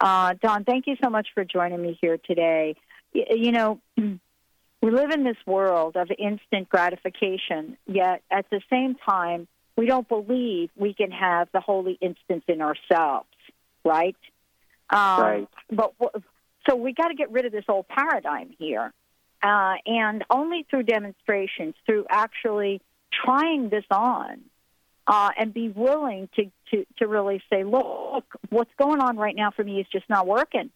Uh, 0.00 0.34
Donn, 0.42 0.64
thank 0.64 0.88
you 0.88 0.96
so 1.00 1.10
much 1.10 1.28
for 1.32 1.44
joining 1.44 1.80
me 1.80 1.96
here 2.00 2.18
today. 2.18 2.74
You 3.12 3.52
know, 3.52 3.80
we 3.96 4.18
live 4.82 5.12
in 5.12 5.22
this 5.22 5.38
world 5.46 5.96
of 5.96 6.10
instant 6.18 6.68
gratification, 6.68 7.76
yet 7.86 8.24
at 8.32 8.46
the 8.50 8.60
same 8.68 8.96
time, 8.96 9.46
we 9.76 9.86
don't 9.86 10.08
believe 10.08 10.70
we 10.76 10.94
can 10.94 11.10
have 11.10 11.48
the 11.52 11.60
holy 11.60 11.98
instance 12.00 12.44
in 12.48 12.60
ourselves, 12.60 13.28
right? 13.84 14.16
Um, 14.90 15.20
Right. 15.22 15.48
But 15.70 15.98
w- 15.98 16.24
so 16.68 16.76
we 16.76 16.92
got 16.92 17.08
to 17.08 17.14
get 17.14 17.30
rid 17.30 17.46
of 17.46 17.52
this 17.52 17.64
old 17.68 17.88
paradigm 17.88 18.54
here, 18.58 18.92
uh, 19.42 19.74
and 19.86 20.24
only 20.30 20.64
through 20.68 20.84
demonstrations, 20.84 21.74
through 21.86 22.06
actually 22.08 22.80
trying 23.24 23.68
this 23.68 23.84
on, 23.90 24.42
uh, 25.06 25.30
and 25.36 25.52
be 25.52 25.68
willing 25.68 26.28
to, 26.36 26.50
to 26.70 26.86
to 26.98 27.08
really 27.08 27.42
say, 27.50 27.64
look, 27.64 28.24
what's 28.50 28.70
going 28.78 29.00
on 29.00 29.16
right 29.16 29.34
now 29.34 29.50
for 29.50 29.64
me 29.64 29.80
is 29.80 29.86
just 29.90 30.08
not 30.08 30.26
working. 30.26 30.70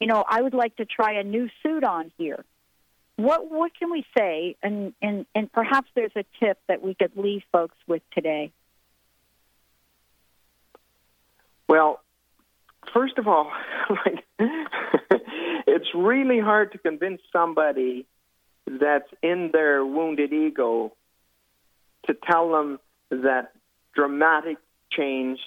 You 0.00 0.08
know, 0.08 0.24
I 0.28 0.42
would 0.42 0.54
like 0.54 0.76
to 0.76 0.84
try 0.84 1.12
a 1.12 1.22
new 1.22 1.48
suit 1.62 1.84
on 1.84 2.10
here 2.18 2.44
what 3.16 3.50
what 3.50 3.72
can 3.78 3.90
we 3.90 4.04
say 4.16 4.56
and, 4.62 4.92
and 5.00 5.26
and 5.34 5.52
perhaps 5.52 5.88
there's 5.94 6.12
a 6.16 6.24
tip 6.40 6.58
that 6.68 6.82
we 6.82 6.94
could 6.94 7.16
leave 7.16 7.42
folks 7.52 7.76
with 7.86 8.02
today 8.12 8.52
Well, 11.68 12.00
first 12.92 13.18
of 13.18 13.26
all, 13.26 13.50
like, 13.90 14.24
it's 15.66 15.88
really 15.94 16.38
hard 16.38 16.72
to 16.72 16.78
convince 16.78 17.20
somebody 17.32 18.06
that's 18.66 19.08
in 19.22 19.50
their 19.52 19.84
wounded 19.84 20.32
ego 20.32 20.92
to 22.06 22.14
tell 22.14 22.50
them 22.50 22.78
that 23.10 23.52
dramatic 23.94 24.58
change 24.90 25.38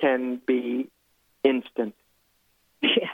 can 0.00 0.40
be 0.46 0.88
instant. 1.44 1.94
Yeah. 2.82 3.08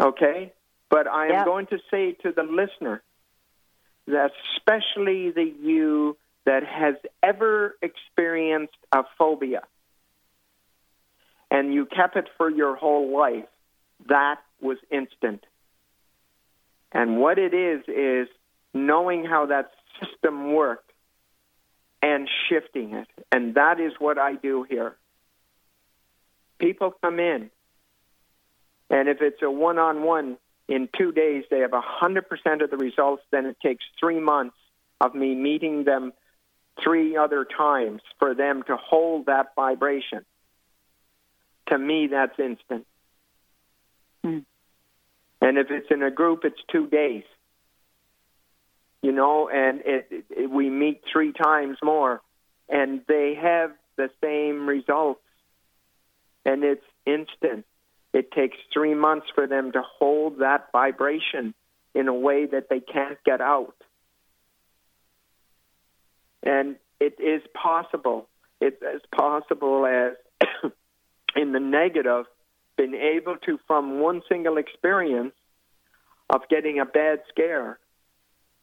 Okay? 0.00 0.52
But 0.92 1.06
I 1.06 1.28
am 1.28 1.32
Yeah. 1.32 1.44
going 1.44 1.66
to 1.68 1.78
say 1.90 2.12
to 2.22 2.32
the 2.32 2.42
listener 2.42 3.02
that 4.08 4.32
especially 4.56 5.30
the 5.30 5.44
you 5.44 6.18
that 6.44 6.64
has 6.64 6.96
ever 7.22 7.78
experienced 7.80 8.76
a 8.92 9.02
phobia 9.16 9.62
and 11.50 11.72
you 11.72 11.86
kept 11.86 12.16
it 12.16 12.28
for 12.36 12.50
your 12.50 12.76
whole 12.76 13.10
life, 13.16 13.48
that 14.04 14.42
was 14.60 14.76
instant. 14.90 15.46
And 16.92 17.18
what 17.18 17.38
it 17.38 17.54
is, 17.54 17.84
is 17.88 18.28
knowing 18.74 19.24
how 19.24 19.46
that 19.46 19.72
system 19.98 20.52
worked 20.52 20.92
and 22.02 22.28
shifting 22.50 22.92
it. 22.92 23.08
And 23.30 23.54
that 23.54 23.80
is 23.80 23.94
what 23.98 24.18
I 24.18 24.34
do 24.34 24.64
here. 24.68 24.94
People 26.58 26.90
come 27.00 27.18
in, 27.18 27.50
and 28.90 29.08
if 29.08 29.22
it's 29.22 29.40
a 29.40 29.50
one 29.50 29.78
on 29.78 30.02
one, 30.02 30.36
in 30.68 30.88
two 30.96 31.12
days 31.12 31.44
they 31.50 31.60
have 31.60 31.72
a 31.72 31.82
100% 31.82 32.62
of 32.62 32.70
the 32.70 32.76
results, 32.76 33.22
then 33.30 33.46
it 33.46 33.56
takes 33.60 33.84
three 33.98 34.20
months 34.20 34.56
of 35.00 35.14
me 35.14 35.34
meeting 35.34 35.84
them 35.84 36.12
three 36.82 37.16
other 37.16 37.44
times 37.44 38.00
for 38.18 38.34
them 38.34 38.62
to 38.64 38.76
hold 38.76 39.26
that 39.26 39.54
vibration. 39.54 40.24
To 41.68 41.78
me, 41.78 42.08
that's 42.08 42.38
instant. 42.38 42.86
Hmm. 44.24 44.38
And 45.40 45.58
if 45.58 45.70
it's 45.70 45.90
in 45.90 46.02
a 46.02 46.10
group, 46.10 46.44
it's 46.44 46.60
two 46.70 46.86
days. 46.86 47.24
You 49.02 49.12
know, 49.12 49.48
and 49.48 49.80
it, 49.84 50.24
it, 50.30 50.50
we 50.50 50.70
meet 50.70 51.02
three 51.12 51.32
times 51.32 51.78
more, 51.82 52.22
and 52.68 53.00
they 53.08 53.34
have 53.34 53.72
the 53.96 54.10
same 54.22 54.68
results, 54.68 55.22
and 56.44 56.62
it's 56.62 56.84
instant. 57.04 57.66
It 58.12 58.30
takes 58.30 58.58
three 58.72 58.94
months 58.94 59.26
for 59.34 59.46
them 59.46 59.72
to 59.72 59.82
hold 59.82 60.40
that 60.40 60.68
vibration 60.72 61.54
in 61.94 62.08
a 62.08 62.14
way 62.14 62.46
that 62.46 62.68
they 62.68 62.80
can't 62.80 63.18
get 63.24 63.40
out. 63.40 63.74
And 66.42 66.76
it 67.00 67.18
is 67.20 67.42
possible. 67.54 68.28
It's 68.60 68.82
as 68.82 69.00
possible 69.14 69.86
as 69.86 70.12
in 71.36 71.52
the 71.52 71.60
negative, 71.60 72.26
been 72.76 72.94
able 72.94 73.36
to, 73.46 73.58
from 73.66 74.00
one 74.00 74.22
single 74.28 74.56
experience 74.58 75.34
of 76.28 76.48
getting 76.48 76.80
a 76.80 76.84
bad 76.84 77.20
scare, 77.28 77.78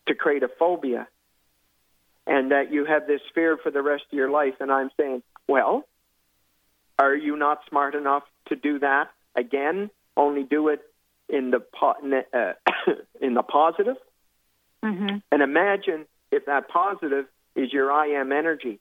to 0.08 0.16
create 0.16 0.44
a 0.44 0.50
phobia. 0.60 1.08
And 2.28 2.52
that 2.52 2.72
you 2.72 2.86
have 2.86 3.08
this 3.08 3.22
fear 3.34 3.58
for 3.58 3.72
the 3.72 3.82
rest 3.82 4.04
of 4.12 4.16
your 4.16 4.30
life. 4.30 4.56
And 4.60 4.72
I'm 4.72 4.92
saying, 4.98 5.24
well, 5.48 5.88
are 7.00 7.16
you 7.16 7.36
not 7.36 7.62
smart 7.68 7.96
enough 7.96 8.24
to 8.50 8.56
do 8.56 8.80
that 8.80 9.10
again? 9.36 9.90
Only 10.18 10.44
do 10.44 10.70
it 10.70 10.82
in 11.30 11.52
the 11.52 11.60
po- 11.60 11.96
uh, 12.34 12.54
in 13.22 13.34
the 13.34 13.44
positive. 13.44 13.98
Mm-hmm. 14.84 15.18
And 15.32 15.42
imagine 15.42 16.06
if 16.32 16.46
that 16.46 16.70
positive 16.70 17.26
is 17.56 17.72
your 17.72 17.92
I 17.92 18.08
am 18.20 18.32
energy, 18.32 18.80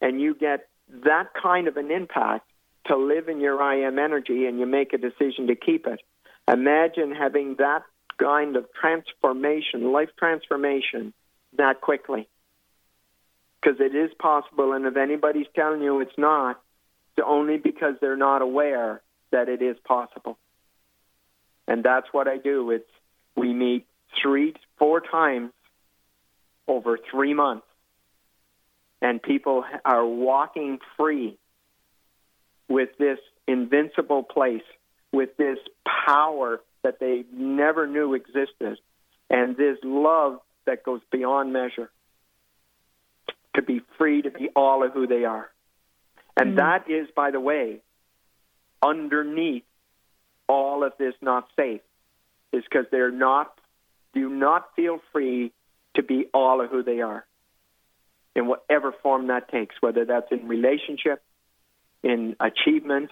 and 0.00 0.20
you 0.20 0.34
get 0.34 0.68
that 1.04 1.28
kind 1.40 1.68
of 1.68 1.76
an 1.76 1.90
impact 1.90 2.50
to 2.86 2.96
live 2.96 3.28
in 3.28 3.40
your 3.40 3.62
I 3.62 3.82
am 3.82 3.98
energy, 3.98 4.46
and 4.46 4.58
you 4.58 4.66
make 4.66 4.92
a 4.92 4.98
decision 4.98 5.46
to 5.48 5.54
keep 5.54 5.86
it. 5.86 6.00
Imagine 6.48 7.14
having 7.14 7.56
that 7.58 7.82
kind 8.18 8.56
of 8.56 8.66
transformation, 8.78 9.92
life 9.92 10.10
transformation, 10.18 11.12
that 11.56 11.80
quickly. 11.80 12.28
Because 13.60 13.78
it 13.80 13.94
is 13.94 14.10
possible, 14.18 14.72
and 14.72 14.86
if 14.86 14.96
anybody's 14.96 15.46
telling 15.54 15.82
you 15.82 16.00
it's 16.00 16.16
not, 16.16 16.60
it's 17.16 17.26
only 17.26 17.58
because 17.58 17.94
they're 18.00 18.16
not 18.16 18.40
aware 18.40 19.02
that 19.30 19.48
it 19.48 19.62
is 19.62 19.76
possible. 19.84 20.38
And 21.66 21.84
that's 21.84 22.06
what 22.12 22.28
I 22.28 22.36
do. 22.36 22.70
It's 22.70 22.90
we 23.36 23.52
meet 23.52 23.86
three, 24.20 24.54
four 24.78 25.00
times 25.00 25.52
over 26.66 26.98
three 27.10 27.34
months, 27.34 27.66
and 29.00 29.22
people 29.22 29.64
are 29.84 30.06
walking 30.06 30.78
free 30.96 31.38
with 32.68 32.90
this 32.98 33.18
invincible 33.46 34.22
place, 34.22 34.62
with 35.12 35.36
this 35.36 35.58
power 36.06 36.60
that 36.82 36.98
they 37.00 37.24
never 37.32 37.86
knew 37.86 38.14
existed, 38.14 38.78
and 39.28 39.56
this 39.56 39.78
love 39.82 40.40
that 40.66 40.82
goes 40.84 41.00
beyond 41.10 41.52
measure. 41.52 41.90
To 43.56 43.62
be 43.62 43.80
free 43.98 44.22
to 44.22 44.30
be 44.30 44.48
all 44.54 44.84
of 44.84 44.92
who 44.92 45.08
they 45.08 45.24
are. 45.24 45.50
And 46.36 46.54
mm. 46.54 46.56
that 46.58 46.88
is, 46.88 47.08
by 47.14 47.32
the 47.32 47.40
way, 47.40 47.80
underneath 48.82 49.64
all 50.48 50.84
of 50.84 50.92
this 50.98 51.14
not 51.20 51.48
safe, 51.56 51.80
is 52.52 52.64
because 52.64 52.86
they're 52.90 53.12
not, 53.12 53.58
do 54.14 54.28
not 54.28 54.74
feel 54.74 55.00
free 55.12 55.52
to 55.94 56.02
be 56.02 56.26
all 56.34 56.60
of 56.60 56.70
who 56.70 56.82
they 56.82 57.00
are 57.00 57.24
in 58.34 58.46
whatever 58.46 58.92
form 59.02 59.28
that 59.28 59.48
takes, 59.50 59.74
whether 59.80 60.04
that's 60.04 60.30
in 60.30 60.46
relationship, 60.48 61.22
in 62.02 62.36
achievement, 62.40 63.10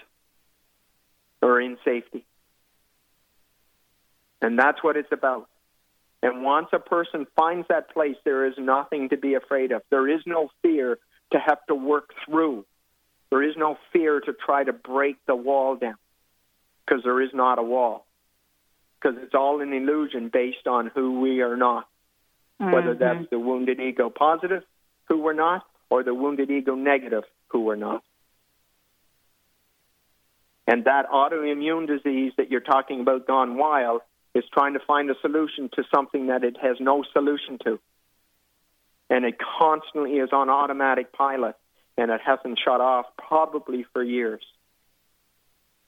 or 1.42 1.60
in 1.60 1.76
safety. 1.84 2.24
And 4.40 4.58
that's 4.58 4.82
what 4.82 4.96
it's 4.96 5.12
about. 5.12 5.48
And 6.22 6.42
once 6.42 6.68
a 6.72 6.78
person 6.78 7.26
finds 7.36 7.68
that 7.68 7.90
place, 7.90 8.16
there 8.24 8.46
is 8.46 8.54
nothing 8.58 9.08
to 9.10 9.16
be 9.16 9.34
afraid 9.34 9.72
of. 9.72 9.82
There 9.90 10.08
is 10.08 10.20
no 10.26 10.50
fear 10.62 10.98
to 11.32 11.38
have 11.38 11.58
to 11.66 11.74
work 11.74 12.10
through. 12.24 12.64
There 13.30 13.42
is 13.42 13.56
no 13.56 13.78
fear 13.92 14.20
to 14.20 14.32
try 14.32 14.64
to 14.64 14.72
break 14.72 15.16
the 15.26 15.36
wall 15.36 15.76
down 15.76 15.96
because 16.86 17.04
there 17.04 17.20
is 17.20 17.30
not 17.34 17.58
a 17.58 17.62
wall. 17.62 18.06
Because 19.00 19.18
it's 19.22 19.34
all 19.34 19.60
an 19.60 19.72
illusion 19.72 20.28
based 20.28 20.66
on 20.66 20.88
who 20.88 21.20
we 21.20 21.42
are 21.42 21.56
not. 21.56 21.86
Whether 22.58 22.94
Mhm. 22.94 22.98
that's 22.98 23.30
the 23.30 23.38
wounded 23.38 23.80
ego 23.80 24.10
positive, 24.10 24.64
who 25.06 25.18
we're 25.18 25.32
not, 25.32 25.64
or 25.90 26.02
the 26.02 26.14
wounded 26.14 26.50
ego 26.50 26.74
negative, 26.74 27.24
who 27.48 27.60
we're 27.60 27.76
not. 27.76 28.02
And 30.66 30.84
that 30.84 31.08
autoimmune 31.08 31.86
disease 31.86 32.32
that 32.36 32.50
you're 32.50 32.60
talking 32.60 33.00
about 33.00 33.26
gone 33.26 33.56
wild 33.56 34.02
is 34.34 34.44
trying 34.52 34.74
to 34.74 34.80
find 34.80 35.10
a 35.10 35.18
solution 35.20 35.68
to 35.70 35.84
something 35.94 36.26
that 36.26 36.44
it 36.44 36.56
has 36.58 36.78
no 36.80 37.02
solution 37.12 37.58
to. 37.64 37.78
And 39.08 39.24
it 39.24 39.38
constantly 39.38 40.18
is 40.18 40.32
on 40.32 40.50
automatic 40.50 41.12
pilot, 41.12 41.56
and 41.98 42.10
it 42.10 42.20
hasn't 42.24 42.58
shut 42.64 42.80
off 42.80 43.06
probably 43.18 43.84
for 43.92 44.02
years. 44.02 44.42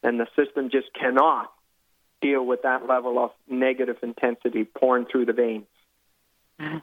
And 0.02 0.18
the 0.18 0.26
system 0.36 0.68
just 0.70 0.92
cannot 0.92 1.50
deal 2.20 2.44
with 2.44 2.62
that 2.62 2.86
level 2.86 3.18
of 3.18 3.30
negative 3.48 3.96
intensity 4.02 4.64
pouring 4.64 5.06
through 5.06 5.26
the 5.26 5.32
veins. 5.32 5.66
But 6.58 6.82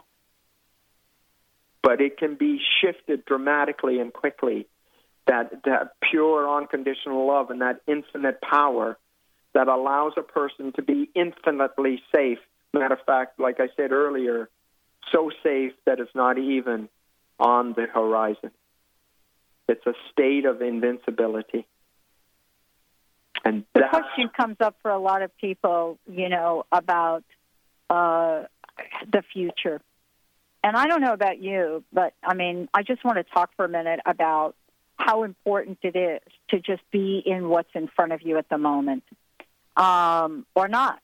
but 1.84 2.02
it 2.02 2.18
can 2.18 2.36
be 2.36 2.60
shifted 2.82 3.26
dramatically 3.26 4.00
and 4.00 4.12
quickly. 4.12 4.68
That, 5.28 5.64
that 5.66 5.92
pure 6.10 6.50
unconditional 6.50 7.28
love 7.28 7.50
and 7.50 7.62
that 7.62 7.82
infinite 7.86 8.40
power 8.42 8.98
that 9.54 9.68
allows 9.68 10.14
a 10.16 10.22
person 10.22 10.72
to 10.78 10.82
be 10.82 11.10
infinitely 11.14 12.02
safe. 12.16 12.40
Matter 12.74 12.94
of 12.94 13.02
fact, 13.06 13.40
like 13.40 13.60
I 13.60 13.68
said 13.76 13.92
earlier, 13.92 14.50
so 15.12 15.32
safe 15.44 15.74
that 15.86 16.00
it's 16.00 16.16
not 16.16 16.38
even 16.38 16.88
on 17.40 17.74
the 17.74 17.88
horizon. 17.88 18.52
It's 19.68 19.86
a 19.86 19.94
state 20.12 20.46
of 20.46 20.62
invincibility. 20.62 21.66
And 23.44 23.66
the 23.74 23.82
that, 23.82 23.92
question 23.92 24.30
comes 24.36 24.58
up 24.60 24.76
for 24.82 24.92
a 24.92 25.00
lot 25.00 25.22
of 25.22 25.36
people, 25.38 26.00
you 26.12 26.30
know, 26.30 26.66
about 26.72 27.24
uh, 27.90 28.44
the 29.12 29.24
future. 29.34 29.82
And 30.64 30.76
I 30.76 30.88
don't 30.88 31.02
know 31.02 31.14
about 31.14 31.42
you, 31.42 31.84
but 31.94 32.14
I 32.24 32.34
mean, 32.34 32.68
I 32.74 32.84
just 32.84 33.04
want 33.06 33.18
to 33.18 33.24
talk 33.24 33.52
for 33.56 33.66
a 33.66 33.70
minute 33.70 34.00
about 34.06 34.56
how 34.98 35.24
important 35.24 35.78
it 35.84 35.96
is 35.96 36.22
to 36.50 36.60
just 36.60 36.82
be 36.92 37.22
in 37.26 37.48
what's 37.50 37.70
in 37.74 37.88
front 37.88 38.12
of 38.12 38.22
you 38.22 38.38
at 38.38 38.50
the 38.50 38.58
moment, 38.58 39.04
um, 39.76 40.46
or 40.56 40.68
not. 40.68 41.00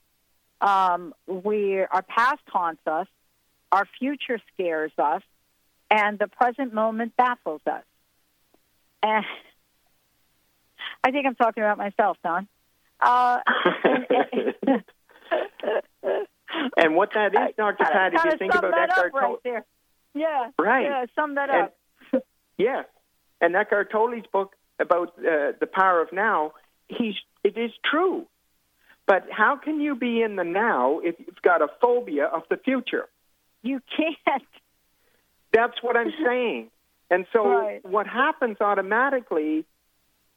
Um, 0.60 1.14
we 1.28 1.80
our 1.80 2.02
past 2.02 2.42
haunts 2.48 2.82
us, 2.88 3.08
our 3.72 3.88
future 4.00 4.40
scares 4.54 4.92
us, 4.98 5.22
and 5.92 6.18
the 6.18 6.28
present 6.28 6.74
moment 6.74 7.16
baffles 7.16 7.62
us. 7.68 7.84
And 9.04 9.26
I 11.04 11.12
think 11.12 11.28
I'm 11.28 11.36
talking 11.36 11.62
about 11.62 11.78
myself, 11.78 12.18
Donn. 12.24 12.48
Uh, 13.02 13.40
and 16.78 16.96
what 16.96 17.14
that 17.14 17.34
is, 17.34 17.56
Dr. 17.58 17.84
Pat, 17.84 18.14
if 18.14 18.24
you 18.24 18.38
think 18.38 18.56
about 18.56 18.72
that 18.72 18.90
Eckhart 18.92 19.14
up 19.14 19.42
right 19.44 19.64
Yeah. 20.14 20.52
Right. 20.58 20.84
Yeah, 20.86 21.06
sum 21.16 21.36
that 21.36 21.50
up. 21.50 21.76
And- 22.14 22.22
yeah, 22.58 22.84
and 23.42 23.56
Eckhart 23.56 23.92
Tolle's 23.92 24.26
book 24.32 24.56
about 24.80 25.10
uh, 25.20 25.52
the 25.60 25.68
power 25.72 26.02
of 26.02 26.14
now, 26.14 26.54
he's 26.88 27.16
it 27.44 27.58
is 27.58 27.72
true. 27.84 28.26
But 29.06 29.28
how 29.30 29.58
can 29.58 29.82
you 29.82 29.96
be 29.96 30.22
in 30.22 30.38
the 30.38 30.46
now 30.46 31.00
if 31.00 31.16
you've 31.20 31.42
got 31.42 31.62
a 31.62 31.68
phobia 31.82 32.26
of 32.26 32.44
the 32.50 32.56
future? 32.56 33.10
You 33.62 33.82
can't. 33.98 34.44
That's 35.52 35.82
what 35.82 35.98
I'm 35.98 36.14
saying. 36.26 36.70
And 37.14 37.28
so 37.32 37.46
Right. 37.46 37.86
what 37.86 38.08
happens 38.08 38.60
automatically 38.60 39.66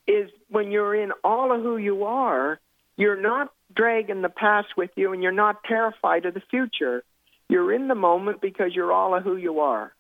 is 0.07 0.31
when 0.49 0.71
you're 0.71 0.95
in 0.95 1.11
all 1.25 1.51
of 1.51 1.63
who 1.63 1.79
you 1.79 2.05
are, 2.05 2.61
you're 2.99 3.17
not 3.17 3.51
dragging 3.75 4.21
the 4.21 4.29
past 4.29 4.77
with 4.77 4.91
you 4.95 5.15
and 5.15 5.23
you're 5.23 5.33
not 5.33 5.65
terrified 5.65 6.27
of 6.27 6.35
the 6.35 6.43
future. 6.51 7.03
You're 7.49 7.73
in 7.73 7.89
the 7.89 7.95
moment 7.95 8.43
because 8.43 8.75
you're 8.75 8.93
all 8.93 9.15
of 9.15 9.23
who 9.23 9.37
you 9.37 9.61
are. 9.61 9.95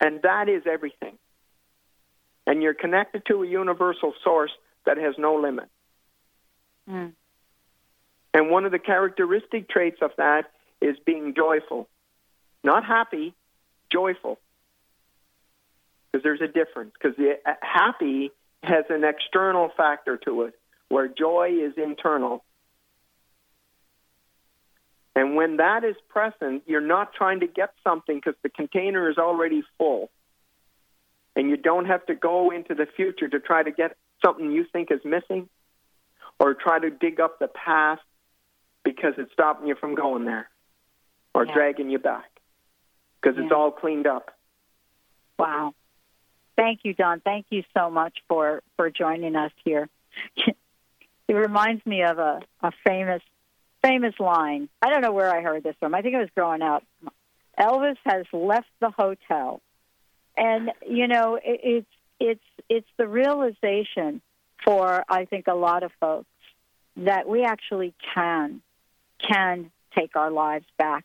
And 0.00 0.22
that 0.22 0.48
is 0.48 0.62
everything. 0.66 1.18
And 2.46 2.62
you're 2.62 2.74
connected 2.74 3.26
to 3.26 3.42
a 3.42 3.46
universal 3.46 4.14
source 4.22 4.52
that 4.84 4.98
has 4.98 5.16
no 5.18 5.34
limit. 5.34 5.68
Mm. 6.88 7.10
And 8.32 8.50
one 8.50 8.66
of 8.66 8.70
the 8.70 8.78
characteristic 8.78 9.68
traits 9.68 10.00
of 10.00 10.12
that 10.16 10.48
is 10.80 10.96
being 11.04 11.34
joyful. 11.34 11.88
Not 12.62 12.84
happy, 12.84 13.34
joyful. 13.90 14.38
Because 16.16 16.22
there's 16.22 16.40
a 16.40 16.50
difference. 16.50 16.92
Because 16.94 17.14
the 17.18 17.34
uh, 17.44 17.52
happy 17.60 18.30
has 18.62 18.86
an 18.88 19.04
external 19.04 19.70
factor 19.76 20.16
to 20.16 20.44
it, 20.44 20.54
where 20.88 21.08
joy 21.08 21.50
is 21.60 21.74
internal. 21.76 22.42
And 25.14 25.36
when 25.36 25.58
that 25.58 25.84
is 25.84 25.96
present, 26.08 26.62
you're 26.66 26.80
not 26.80 27.12
trying 27.12 27.40
to 27.40 27.46
get 27.46 27.74
something 27.84 28.16
because 28.16 28.34
the 28.42 28.48
container 28.48 29.10
is 29.10 29.18
already 29.18 29.62
full. 29.76 30.10
And 31.34 31.50
you 31.50 31.58
don't 31.58 31.84
have 31.84 32.06
to 32.06 32.14
go 32.14 32.50
into 32.50 32.74
the 32.74 32.86
future 32.96 33.28
to 33.28 33.38
try 33.38 33.62
to 33.62 33.70
get 33.70 33.96
something 34.24 34.50
you 34.50 34.64
think 34.72 34.90
is 34.90 35.00
missing 35.04 35.50
or 36.38 36.54
try 36.54 36.78
to 36.78 36.88
dig 36.88 37.20
up 37.20 37.38
the 37.38 37.48
past 37.48 38.00
because 38.84 39.12
it's 39.18 39.32
stopping 39.32 39.66
you 39.68 39.74
from 39.74 39.94
going 39.94 40.24
there 40.24 40.48
or 41.34 41.44
Yeah. 41.44 41.52
dragging 41.52 41.90
you 41.90 41.98
back 41.98 42.30
because 43.20 43.36
it's 43.38 43.52
all 43.52 43.70
cleaned 43.70 44.06
up. 44.06 44.30
Wow. 45.38 45.74
Thank 46.56 46.80
you, 46.84 46.94
Donn. 46.94 47.20
Thank 47.20 47.46
you 47.50 47.62
so 47.76 47.90
much 47.90 48.14
for, 48.28 48.62
for 48.76 48.90
joining 48.90 49.36
us 49.36 49.52
here. 49.64 49.88
it 51.28 51.32
reminds 51.34 51.84
me 51.84 52.02
of 52.02 52.18
a, 52.18 52.40
a 52.62 52.72
famous 52.86 53.22
famous 53.82 54.14
line. 54.18 54.68
I 54.82 54.90
don't 54.90 55.00
know 55.00 55.12
where 55.12 55.32
I 55.32 55.42
heard 55.42 55.62
this 55.62 55.76
from. 55.78 55.94
I 55.94 56.02
think 56.02 56.14
it 56.14 56.18
was 56.18 56.28
growing 56.34 56.62
up. 56.62 56.82
Elvis 57.58 57.96
has 58.04 58.26
left 58.32 58.66
the 58.80 58.90
hotel, 58.90 59.60
and 60.36 60.72
you 60.86 61.06
know 61.06 61.36
it, 61.36 61.60
it's 61.62 61.86
it's 62.18 62.64
it's 62.68 62.88
the 62.96 63.06
realization 63.06 64.20
for 64.64 65.04
I 65.08 65.26
think 65.26 65.46
a 65.46 65.54
lot 65.54 65.82
of 65.82 65.92
folks 66.00 66.26
that 66.96 67.28
we 67.28 67.44
actually 67.44 67.94
can 68.14 68.60
can 69.18 69.70
take 69.96 70.16
our 70.16 70.30
lives 70.30 70.66
back 70.78 71.04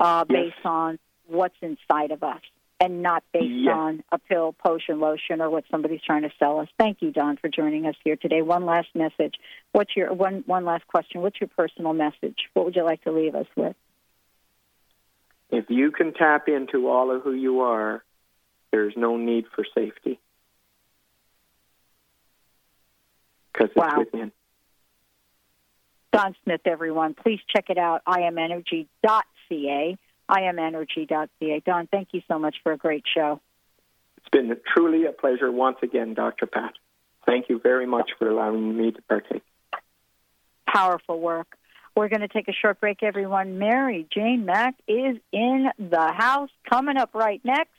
uh, 0.00 0.24
Yes. 0.28 0.44
based 0.54 0.66
on 0.66 0.98
what's 1.26 1.56
inside 1.60 2.10
of 2.10 2.22
us 2.22 2.40
and 2.80 3.02
not 3.02 3.24
based 3.32 3.46
Yes. 3.46 3.74
on 3.74 4.04
a 4.12 4.18
pill, 4.18 4.52
potion, 4.52 5.00
lotion, 5.00 5.40
or 5.40 5.50
what 5.50 5.64
somebody's 5.70 6.00
trying 6.02 6.22
to 6.22 6.30
sell 6.38 6.60
us. 6.60 6.68
Thank 6.78 7.02
you, 7.02 7.10
Donn, 7.10 7.36
for 7.36 7.48
joining 7.48 7.86
us 7.86 7.96
here 8.04 8.16
today. 8.16 8.40
One 8.42 8.64
last 8.66 8.88
message. 8.94 9.34
What's 9.72 9.96
your 9.96 10.12
one 10.12 10.44
one 10.46 10.64
last 10.64 10.86
question? 10.86 11.20
What's 11.22 11.40
your 11.40 11.48
personal 11.48 11.92
message? 11.92 12.36
What 12.54 12.66
would 12.66 12.76
you 12.76 12.84
like 12.84 13.02
to 13.04 13.10
leave 13.12 13.34
us 13.34 13.46
with? 13.56 13.74
If 15.50 15.70
you 15.70 15.90
can 15.90 16.12
tap 16.12 16.48
into 16.48 16.88
all 16.88 17.10
of 17.10 17.22
who 17.22 17.32
you 17.32 17.60
are, 17.62 18.04
there's 18.70 18.94
no 18.96 19.16
need 19.16 19.46
for 19.54 19.64
safety 19.74 20.20
because 23.52 23.70
it's 23.70 23.76
Wow. 23.76 23.98
within. 23.98 24.30
Donn 26.12 26.34
Smith, 26.44 26.60
everyone. 26.64 27.14
Please 27.14 27.40
check 27.54 27.70
it 27.70 27.78
out. 27.78 28.02
iamenergy.ca. 28.06 29.96
iamenergy.ca. 30.30 31.62
Donn, 31.64 31.88
thank 31.90 32.08
you 32.12 32.22
so 32.28 32.38
much 32.38 32.56
for 32.62 32.72
a 32.72 32.76
great 32.76 33.04
show. 33.14 33.40
It's 34.18 34.28
been 34.30 34.54
truly 34.74 35.06
a 35.06 35.12
pleasure 35.12 35.50
once 35.50 35.78
again, 35.82 36.14
Dr. 36.14 36.46
Pat. 36.46 36.74
Thank 37.26 37.48
you 37.48 37.60
very 37.60 37.86
much 37.86 38.10
for 38.18 38.28
allowing 38.28 38.76
me 38.76 38.90
to 38.90 39.02
partake. 39.02 39.42
Powerful 40.66 41.20
work. 41.20 41.46
We're 41.94 42.08
going 42.08 42.20
to 42.20 42.28
take 42.28 42.48
a 42.48 42.52
short 42.52 42.80
break, 42.80 43.02
everyone. 43.02 43.58
Mary 43.58 44.06
Jane 44.14 44.44
Mack 44.44 44.74
is 44.86 45.16
in 45.32 45.68
the 45.78 46.12
house 46.12 46.50
coming 46.68 46.96
up 46.96 47.10
right 47.14 47.40
next. 47.44 47.72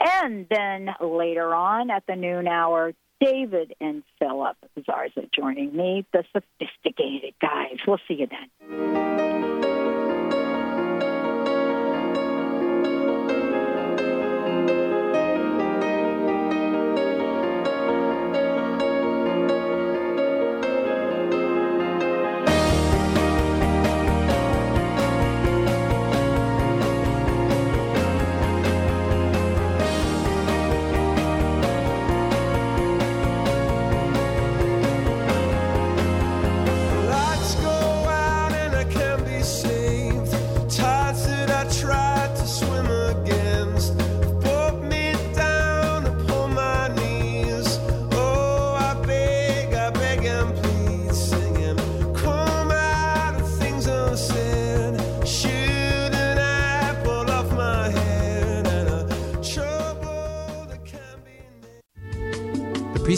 And 0.00 0.46
then 0.50 0.90
later 1.00 1.54
on 1.54 1.90
at 1.90 2.06
the 2.06 2.16
noon 2.16 2.46
hour, 2.46 2.92
David 3.20 3.74
and 3.80 4.02
Philip 4.18 4.56
Zarza 4.80 5.30
joining 5.32 5.74
me, 5.74 6.04
the 6.12 6.24
sophisticated 6.32 7.34
guys. 7.40 7.78
We'll 7.86 7.98
see 8.06 8.14
you 8.14 8.26
then. 8.26 9.33